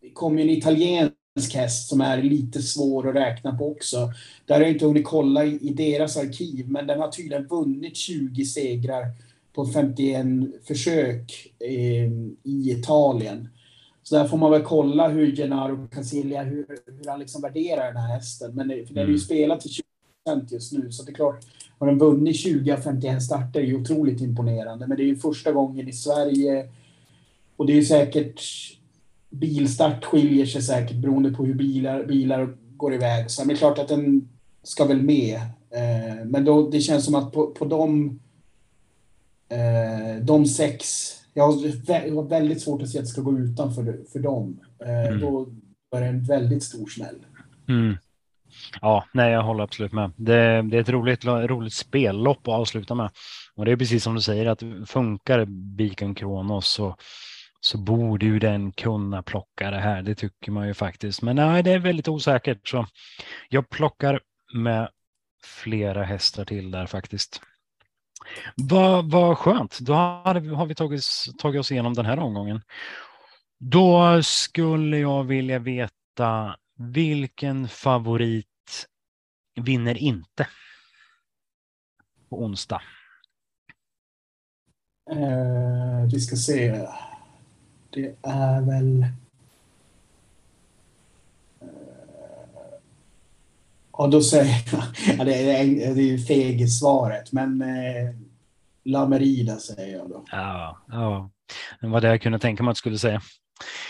Det 0.00 0.10
kommer 0.10 0.42
ju 0.42 0.42
en 0.42 0.56
italiensk 0.56 1.54
häst 1.54 1.88
som 1.88 2.00
är 2.00 2.22
lite 2.22 2.62
svår 2.62 3.08
att 3.08 3.14
räkna 3.14 3.56
på 3.56 3.70
också. 3.70 4.12
Där 4.46 4.54
har 4.54 4.62
jag 4.62 4.70
inte 4.70 4.86
hunnit 4.86 5.06
kolla 5.06 5.44
i, 5.44 5.58
i 5.68 5.74
deras 5.74 6.16
arkiv, 6.16 6.68
men 6.68 6.86
den 6.86 7.00
har 7.00 7.08
tydligen 7.08 7.46
vunnit 7.46 7.96
20 7.96 8.44
segrar 8.44 9.06
på 9.52 9.66
51 9.66 10.26
försök 10.64 11.52
eh, 11.58 12.12
i 12.42 12.70
Italien. 12.70 13.48
Så 14.02 14.16
där 14.16 14.28
får 14.28 14.36
man 14.36 14.50
väl 14.50 14.62
kolla 14.62 15.08
hur 15.08 15.36
Gennaro 15.36 15.88
Casilia, 15.88 16.42
hur, 16.42 16.66
hur 16.86 17.10
han 17.10 17.20
liksom 17.20 17.42
värderar 17.42 17.86
den 17.86 18.02
här 18.02 18.14
hästen. 18.14 18.54
Men 18.54 18.68
för 18.68 18.94
den 18.94 18.96
är 18.96 19.00
ju 19.00 19.04
mm. 19.04 19.18
spelat 19.18 19.60
till 19.60 19.70
20% 20.26 20.52
just 20.52 20.72
nu, 20.72 20.92
så 20.92 21.02
det 21.02 21.10
är 21.10 21.14
klart, 21.14 21.44
har 21.78 21.86
den 21.86 21.98
vunnit 21.98 22.36
20 22.36 22.72
av 22.72 22.76
51 22.76 23.22
starter 23.22 23.60
är 23.60 23.64
ju 23.64 23.80
otroligt 23.80 24.20
imponerande. 24.20 24.86
Men 24.86 24.96
det 24.96 25.02
är 25.02 25.06
ju 25.06 25.16
första 25.16 25.52
gången 25.52 25.88
i 25.88 25.92
Sverige 25.92 26.68
och 27.56 27.66
det 27.66 27.72
är 27.72 27.76
ju 27.76 27.84
säkert 27.84 28.40
bilstart 29.30 30.04
skiljer 30.04 30.46
sig 30.46 30.62
säkert 30.62 30.96
beroende 30.96 31.30
på 31.30 31.44
hur 31.44 31.54
bilar, 31.54 32.04
bilar 32.04 32.56
går 32.76 32.94
iväg. 32.94 33.30
Så 33.30 33.44
det 33.44 33.52
är 33.52 33.56
klart 33.56 33.78
att 33.78 33.88
den 33.88 34.28
ska 34.62 34.84
väl 34.84 35.02
med. 35.02 35.36
Eh, 35.70 36.24
men 36.24 36.44
då, 36.44 36.70
det 36.70 36.80
känns 36.80 37.04
som 37.04 37.14
att 37.14 37.32
på, 37.32 37.46
på 37.46 37.64
de, 37.64 38.18
eh, 39.48 40.22
de 40.22 40.46
sex, 40.46 40.86
jag 41.34 41.44
har 41.44 42.28
väldigt 42.28 42.62
svårt 42.62 42.82
att 42.82 42.88
se 42.88 42.98
att 42.98 43.04
det 43.04 43.10
ska 43.10 43.20
gå 43.20 43.38
utanför 43.38 43.98
för 44.12 44.18
dem. 44.18 44.60
Eh, 44.78 45.06
mm. 45.06 45.20
Då 45.20 45.48
är 45.96 46.00
det 46.00 46.06
en 46.06 46.24
väldigt 46.24 46.62
stor 46.62 46.86
smäll. 46.86 47.16
Mm. 47.68 47.96
Ja, 48.80 49.04
nej, 49.12 49.32
jag 49.32 49.42
håller 49.42 49.64
absolut 49.64 49.92
med. 49.92 50.12
Det, 50.16 50.62
det 50.62 50.76
är 50.76 50.80
ett 50.80 50.88
roligt, 50.88 51.24
roligt 51.24 51.74
spellopp 51.74 52.48
att 52.48 52.54
avsluta 52.54 52.94
med. 52.94 53.10
Och 53.54 53.64
det 53.64 53.72
är 53.72 53.76
precis 53.76 54.04
som 54.04 54.14
du 54.14 54.20
säger 54.20 54.46
att 54.46 54.62
funkar 54.86 55.44
Beacon 55.76 56.14
Kronos 56.14 56.68
så 56.68 56.96
så 57.60 57.78
borde 57.78 58.26
ju 58.26 58.38
den 58.38 58.72
kunna 58.72 59.22
plocka 59.22 59.70
det 59.70 59.80
här. 59.80 60.02
Det 60.02 60.14
tycker 60.14 60.52
man 60.52 60.66
ju 60.66 60.74
faktiskt. 60.74 61.22
Men 61.22 61.36
nej, 61.36 61.62
det 61.62 61.70
är 61.70 61.78
väldigt 61.78 62.08
osäkert. 62.08 62.68
Så 62.68 62.86
jag 63.48 63.68
plockar 63.70 64.20
med 64.54 64.88
flera 65.44 66.04
hästar 66.04 66.44
till 66.44 66.70
där 66.70 66.86
faktiskt. 66.86 67.40
Vad, 68.56 69.10
va 69.10 69.34
skönt. 69.34 69.78
Då 69.80 69.92
har, 69.92 70.54
har 70.54 70.66
vi 70.66 70.74
tagit, 70.74 71.02
tagit 71.38 71.60
oss 71.60 71.72
igenom 71.72 71.94
den 71.94 72.06
här 72.06 72.18
omgången. 72.18 72.62
Då 73.60 74.22
skulle 74.22 74.98
jag 74.98 75.24
vilja 75.24 75.58
veta 75.58 76.56
vilken 76.78 77.68
favorit 77.68 78.46
vinner 79.54 79.98
inte 79.98 80.46
på 82.28 82.42
onsdag? 82.42 82.82
Uh, 85.12 86.06
vi 86.12 86.20
ska 86.20 86.36
se. 86.36 86.88
Det 87.90 88.16
är 88.22 88.60
väl... 88.60 89.02
Eh, 91.60 91.68
ja, 93.92 94.06
då 94.06 94.22
säger 94.22 94.64
jag... 94.72 94.82
Ja, 95.18 95.24
det 95.24 95.34
är, 95.34 95.94
det 95.94 96.32
är 96.32 96.52
ju 96.52 96.68
svaret, 96.68 97.32
men 97.32 97.62
eh, 97.62 98.14
La 98.84 99.06
Merida 99.08 99.56
säger 99.56 99.98
jag 99.98 100.10
då. 100.10 100.24
Ja, 100.30 100.78
ja. 100.88 101.30
det 101.80 101.86
var 101.86 102.00
det 102.00 102.08
jag 102.08 102.22
kunde 102.22 102.38
tänka 102.38 102.62
mig 102.62 102.70
att 102.70 102.76
du 102.76 102.78
skulle 102.78 102.98
säga. 102.98 103.20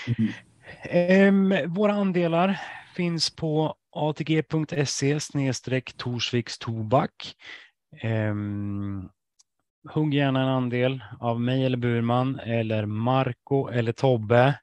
Mm. 0.06 1.52
Um, 1.52 1.74
våra 1.74 1.92
andelar 1.92 2.60
finns 2.98 3.36
på 3.36 3.74
atg.se 3.96 5.20
snedstreck 5.20 5.92
Torsviks 5.96 6.58
tobak. 6.58 7.34
Um, 8.02 9.10
hugg 9.94 10.14
gärna 10.14 10.42
en 10.42 10.48
andel 10.48 11.04
av 11.20 11.40
mig 11.40 11.64
eller 11.64 11.76
Burman 11.76 12.38
eller 12.38 12.86
Marco 12.86 13.68
eller 13.68 13.92
Tobbe. 13.92 14.58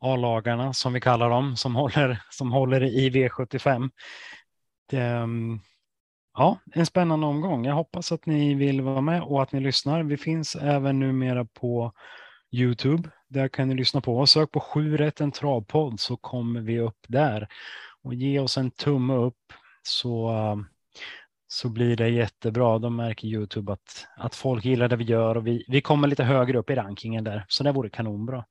A-lagarna 0.00 0.72
som 0.72 0.92
vi 0.92 1.00
kallar 1.00 1.30
dem 1.30 1.56
som 1.56 1.74
håller, 1.74 2.22
som 2.30 2.52
håller 2.52 2.82
i 2.82 3.10
V75. 3.10 3.90
Det, 4.90 5.02
ehm, 5.02 5.60
ja, 6.34 6.58
en 6.74 6.86
spännande 6.86 7.26
omgång. 7.26 7.64
Jag 7.64 7.74
hoppas 7.74 8.12
att 8.12 8.26
ni 8.26 8.54
vill 8.54 8.80
vara 8.80 9.00
med 9.00 9.22
och 9.22 9.42
att 9.42 9.52
ni 9.52 9.60
lyssnar. 9.60 10.02
Vi 10.02 10.16
finns 10.16 10.56
även 10.56 10.98
numera 10.98 11.44
på 11.44 11.92
Youtube. 12.52 13.10
Där 13.28 13.48
kan 13.48 13.68
ni 13.68 13.74
lyssna 13.74 14.00
på 14.00 14.18
oss. 14.18 14.30
Sök 14.30 14.50
på 14.50 14.60
7 14.60 14.96
rätt 14.96 15.20
en 15.20 15.32
travpodd 15.32 16.00
så 16.00 16.16
kommer 16.16 16.60
vi 16.60 16.78
upp 16.78 16.98
där. 17.08 17.48
Och 18.02 18.14
ge 18.14 18.38
oss 18.38 18.58
en 18.58 18.70
tumme 18.70 19.14
upp 19.14 19.52
så 19.82 20.30
eh, 20.30 20.56
så 21.48 21.68
blir 21.68 21.96
det 21.96 22.08
jättebra. 22.08 22.78
De 22.78 22.96
märker 22.96 23.28
Youtube 23.28 23.72
att, 23.72 24.06
att 24.16 24.34
folk 24.34 24.64
gillar 24.64 24.88
det 24.88 24.96
vi 24.96 25.04
gör 25.04 25.36
och 25.36 25.46
vi, 25.46 25.64
vi 25.68 25.80
kommer 25.80 26.08
lite 26.08 26.24
högre 26.24 26.58
upp 26.58 26.70
i 26.70 26.74
rankingen 26.74 27.24
där. 27.24 27.44
Så 27.48 27.64
det 27.64 27.72
vore 27.72 27.90
kanonbra. 27.90 28.44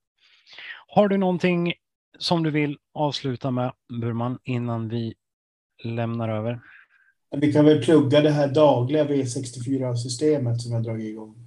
Har 0.87 1.07
du 1.07 1.17
någonting 1.17 1.73
som 2.19 2.43
du 2.43 2.51
vill 2.51 2.77
avsluta 2.93 3.51
med 3.51 3.71
Burman 4.01 4.39
innan 4.43 4.89
vi 4.89 5.13
lämnar 5.83 6.29
över? 6.29 6.59
Vi 7.37 7.53
kan 7.53 7.65
väl 7.65 7.83
plugga 7.83 8.21
det 8.21 8.29
här 8.29 8.47
dagliga 8.47 9.05
V64-systemet 9.05 10.61
som 10.61 10.73
jag 10.73 10.83
dragit 10.83 11.05
igång. 11.05 11.46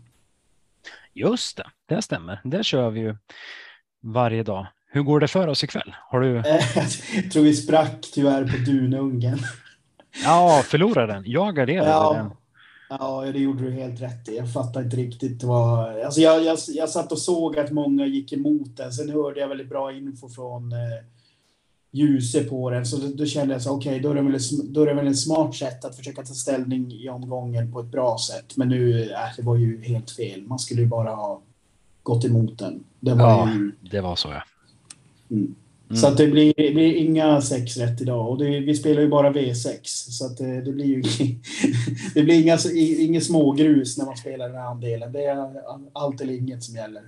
Just 1.15 1.57
det, 1.57 1.67
det 1.87 2.03
stämmer. 2.03 2.41
Det 2.45 2.65
kör 2.65 2.91
vi 2.91 3.01
ju 3.01 3.17
varje 4.03 4.43
dag. 4.43 4.67
Hur 4.93 5.03
går 5.03 5.21
det 5.21 5.29
för 5.29 5.49
oss 5.49 5.65
ikväll? 5.65 5.95
Har 6.09 6.21
du... 6.21 6.35
jag 7.15 7.31
tror 7.33 7.43
vi 7.43 7.55
sprack 7.55 8.07
tyvärr 8.15 8.45
på 8.45 8.71
Dunungen. 8.71 9.39
Ja, 10.25 10.63
förlorade 10.65 11.13
den. 11.13 11.23
Jag 11.27 11.57
garderade 11.57 11.91
ja. 11.91 12.13
den. 12.13 12.31
Ja, 12.89 13.25
det 13.33 13.39
gjorde 13.39 13.65
du 13.65 13.71
helt 13.71 14.01
rätt 14.01 14.29
i. 14.29 14.37
Jag 14.37 14.53
fattar 14.53 14.83
inte 14.83 14.97
riktigt 14.97 15.43
vad... 15.43 16.01
Alltså 16.01 16.21
jag, 16.21 16.45
jag, 16.45 16.59
jag 16.69 16.89
satt 16.89 17.13
och 17.13 17.19
såg 17.19 17.59
att 17.59 17.71
många 17.71 18.07
gick 18.07 18.33
emot 18.33 18.77
den. 18.77 18.93
Sen 18.93 19.11
hörde 19.11 19.41
jag 19.41 19.49
väldigt 19.49 19.69
bra 19.69 19.93
info 19.93 20.29
från 20.29 20.73
eh, 20.73 20.79
Ljuse 21.93 22.45
på 22.45 22.71
den. 22.71 22.87
Så 22.87 22.97
då, 22.97 23.27
kände 23.27 23.55
jag 23.55 23.63
så 23.63 23.71
okej, 23.71 23.91
okay, 23.91 24.03
då, 24.03 24.11
är 24.11 24.15
det 24.15 24.23
väl, 24.23 24.41
då 24.65 24.83
är 24.83 24.87
det 24.87 24.95
väl 24.95 25.07
en 25.07 25.17
smart 25.17 25.55
sätt 25.55 25.85
att 25.85 25.97
försöka 25.97 26.23
ta 26.23 26.35
ställning 26.35 26.93
i 26.93 27.09
omgången 27.09 27.73
på 27.73 27.81
ett 27.81 27.87
bra 27.87 28.19
sätt. 28.19 28.57
Men 28.57 28.69
nu, 28.69 29.03
äh, 29.03 29.19
det 29.37 29.43
var 29.43 29.57
ju 29.57 29.83
helt 29.83 30.11
fel. 30.11 30.43
Man 30.43 30.59
skulle 30.59 30.83
ju 30.83 30.89
bara 30.89 31.11
ha 31.11 31.43
gått 32.03 32.25
emot 32.25 32.59
den. 32.59 32.85
Det 33.01 33.15
var 33.15 33.29
ja, 33.29 33.53
ju... 33.53 33.73
det 33.91 34.01
var 34.01 34.17
så 34.17 34.29
ja. 34.29 34.43
Mm. 35.31 35.55
Så 35.95 36.07
att 36.07 36.17
det 36.17 36.27
blir, 36.27 36.55
det 36.57 36.71
blir 36.71 36.95
inga 36.95 37.41
sex 37.41 37.77
rätt 37.77 38.01
idag. 38.01 38.29
Och 38.31 38.39
det, 38.39 38.61
vi 38.61 38.75
spelar 38.75 39.03
ju 39.03 39.09
bara 39.09 39.33
V6. 39.33 39.79
Så 39.85 40.27
att 40.27 40.37
det, 40.37 40.61
det 40.61 40.73
blir 40.73 40.87
ju 40.87 41.03
det 42.15 42.23
blir 42.23 42.43
inga, 42.43 42.59
inga 42.99 43.21
smågrus 43.21 43.99
när 43.99 44.05
man 44.05 44.17
spelar 44.17 44.49
den 44.49 44.57
här 44.57 44.67
andelen. 44.67 45.13
Det 45.13 45.25
är 45.25 45.47
allt 45.93 46.21
eller 46.21 46.35
inget 46.35 46.65
som 46.65 46.75
gäller. 46.75 47.03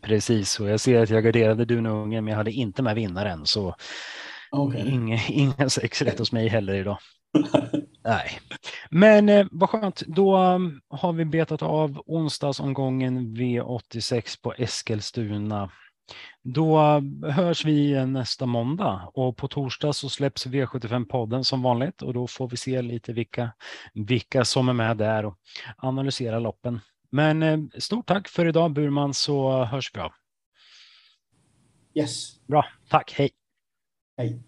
Precis, 0.00 0.60
och 0.60 0.68
jag 0.68 0.80
ser 0.80 1.02
att 1.02 1.10
jag 1.10 1.24
garderade 1.24 1.64
Dunungen, 1.64 2.24
men 2.24 2.32
jag 2.32 2.38
hade 2.38 2.52
inte 2.52 2.82
med 2.82 2.94
vinnaren. 2.94 3.46
Så 3.46 3.74
okay. 4.58 4.88
inga, 4.88 5.18
inga 5.28 5.68
sex 5.68 6.02
rätt 6.02 6.18
hos 6.18 6.32
mig 6.32 6.48
heller 6.48 6.74
idag. 6.74 6.98
Nej, 8.04 8.30
men 8.90 9.28
eh, 9.28 9.46
vad 9.50 9.70
skönt. 9.70 10.02
Då 10.06 10.36
um, 10.36 10.80
har 10.88 11.12
vi 11.12 11.24
betat 11.24 11.62
av 11.62 12.02
onsdagsomgången 12.06 13.36
V86 13.36 14.42
på 14.42 14.54
Eskilstuna. 14.58 15.70
Då 16.42 16.78
uh, 16.78 17.30
hörs 17.30 17.64
vi 17.64 18.06
nästa 18.06 18.46
måndag 18.46 19.10
och 19.14 19.36
på 19.36 19.48
torsdag 19.48 19.92
så 19.92 20.08
släpps 20.08 20.46
V75-podden 20.46 21.42
som 21.42 21.62
vanligt 21.62 22.02
och 22.02 22.14
då 22.14 22.26
får 22.26 22.48
vi 22.48 22.56
se 22.56 22.82
lite 22.82 23.12
vilka, 23.12 23.52
vilka 23.94 24.44
som 24.44 24.68
är 24.68 24.72
med 24.72 24.96
där 24.96 25.24
och 25.24 25.38
analysera 25.76 26.38
loppen. 26.38 26.80
Men 27.10 27.42
eh, 27.42 27.58
stort 27.78 28.06
tack 28.06 28.28
för 28.28 28.46
idag 28.46 28.72
Burman 28.72 29.14
så 29.14 29.64
hörs 29.64 29.90
vi 29.94 30.00
av. 30.00 30.12
Yes. 31.94 32.46
Bra, 32.46 32.66
tack, 32.88 33.14
hej. 33.16 33.30
Hej. 34.16 34.40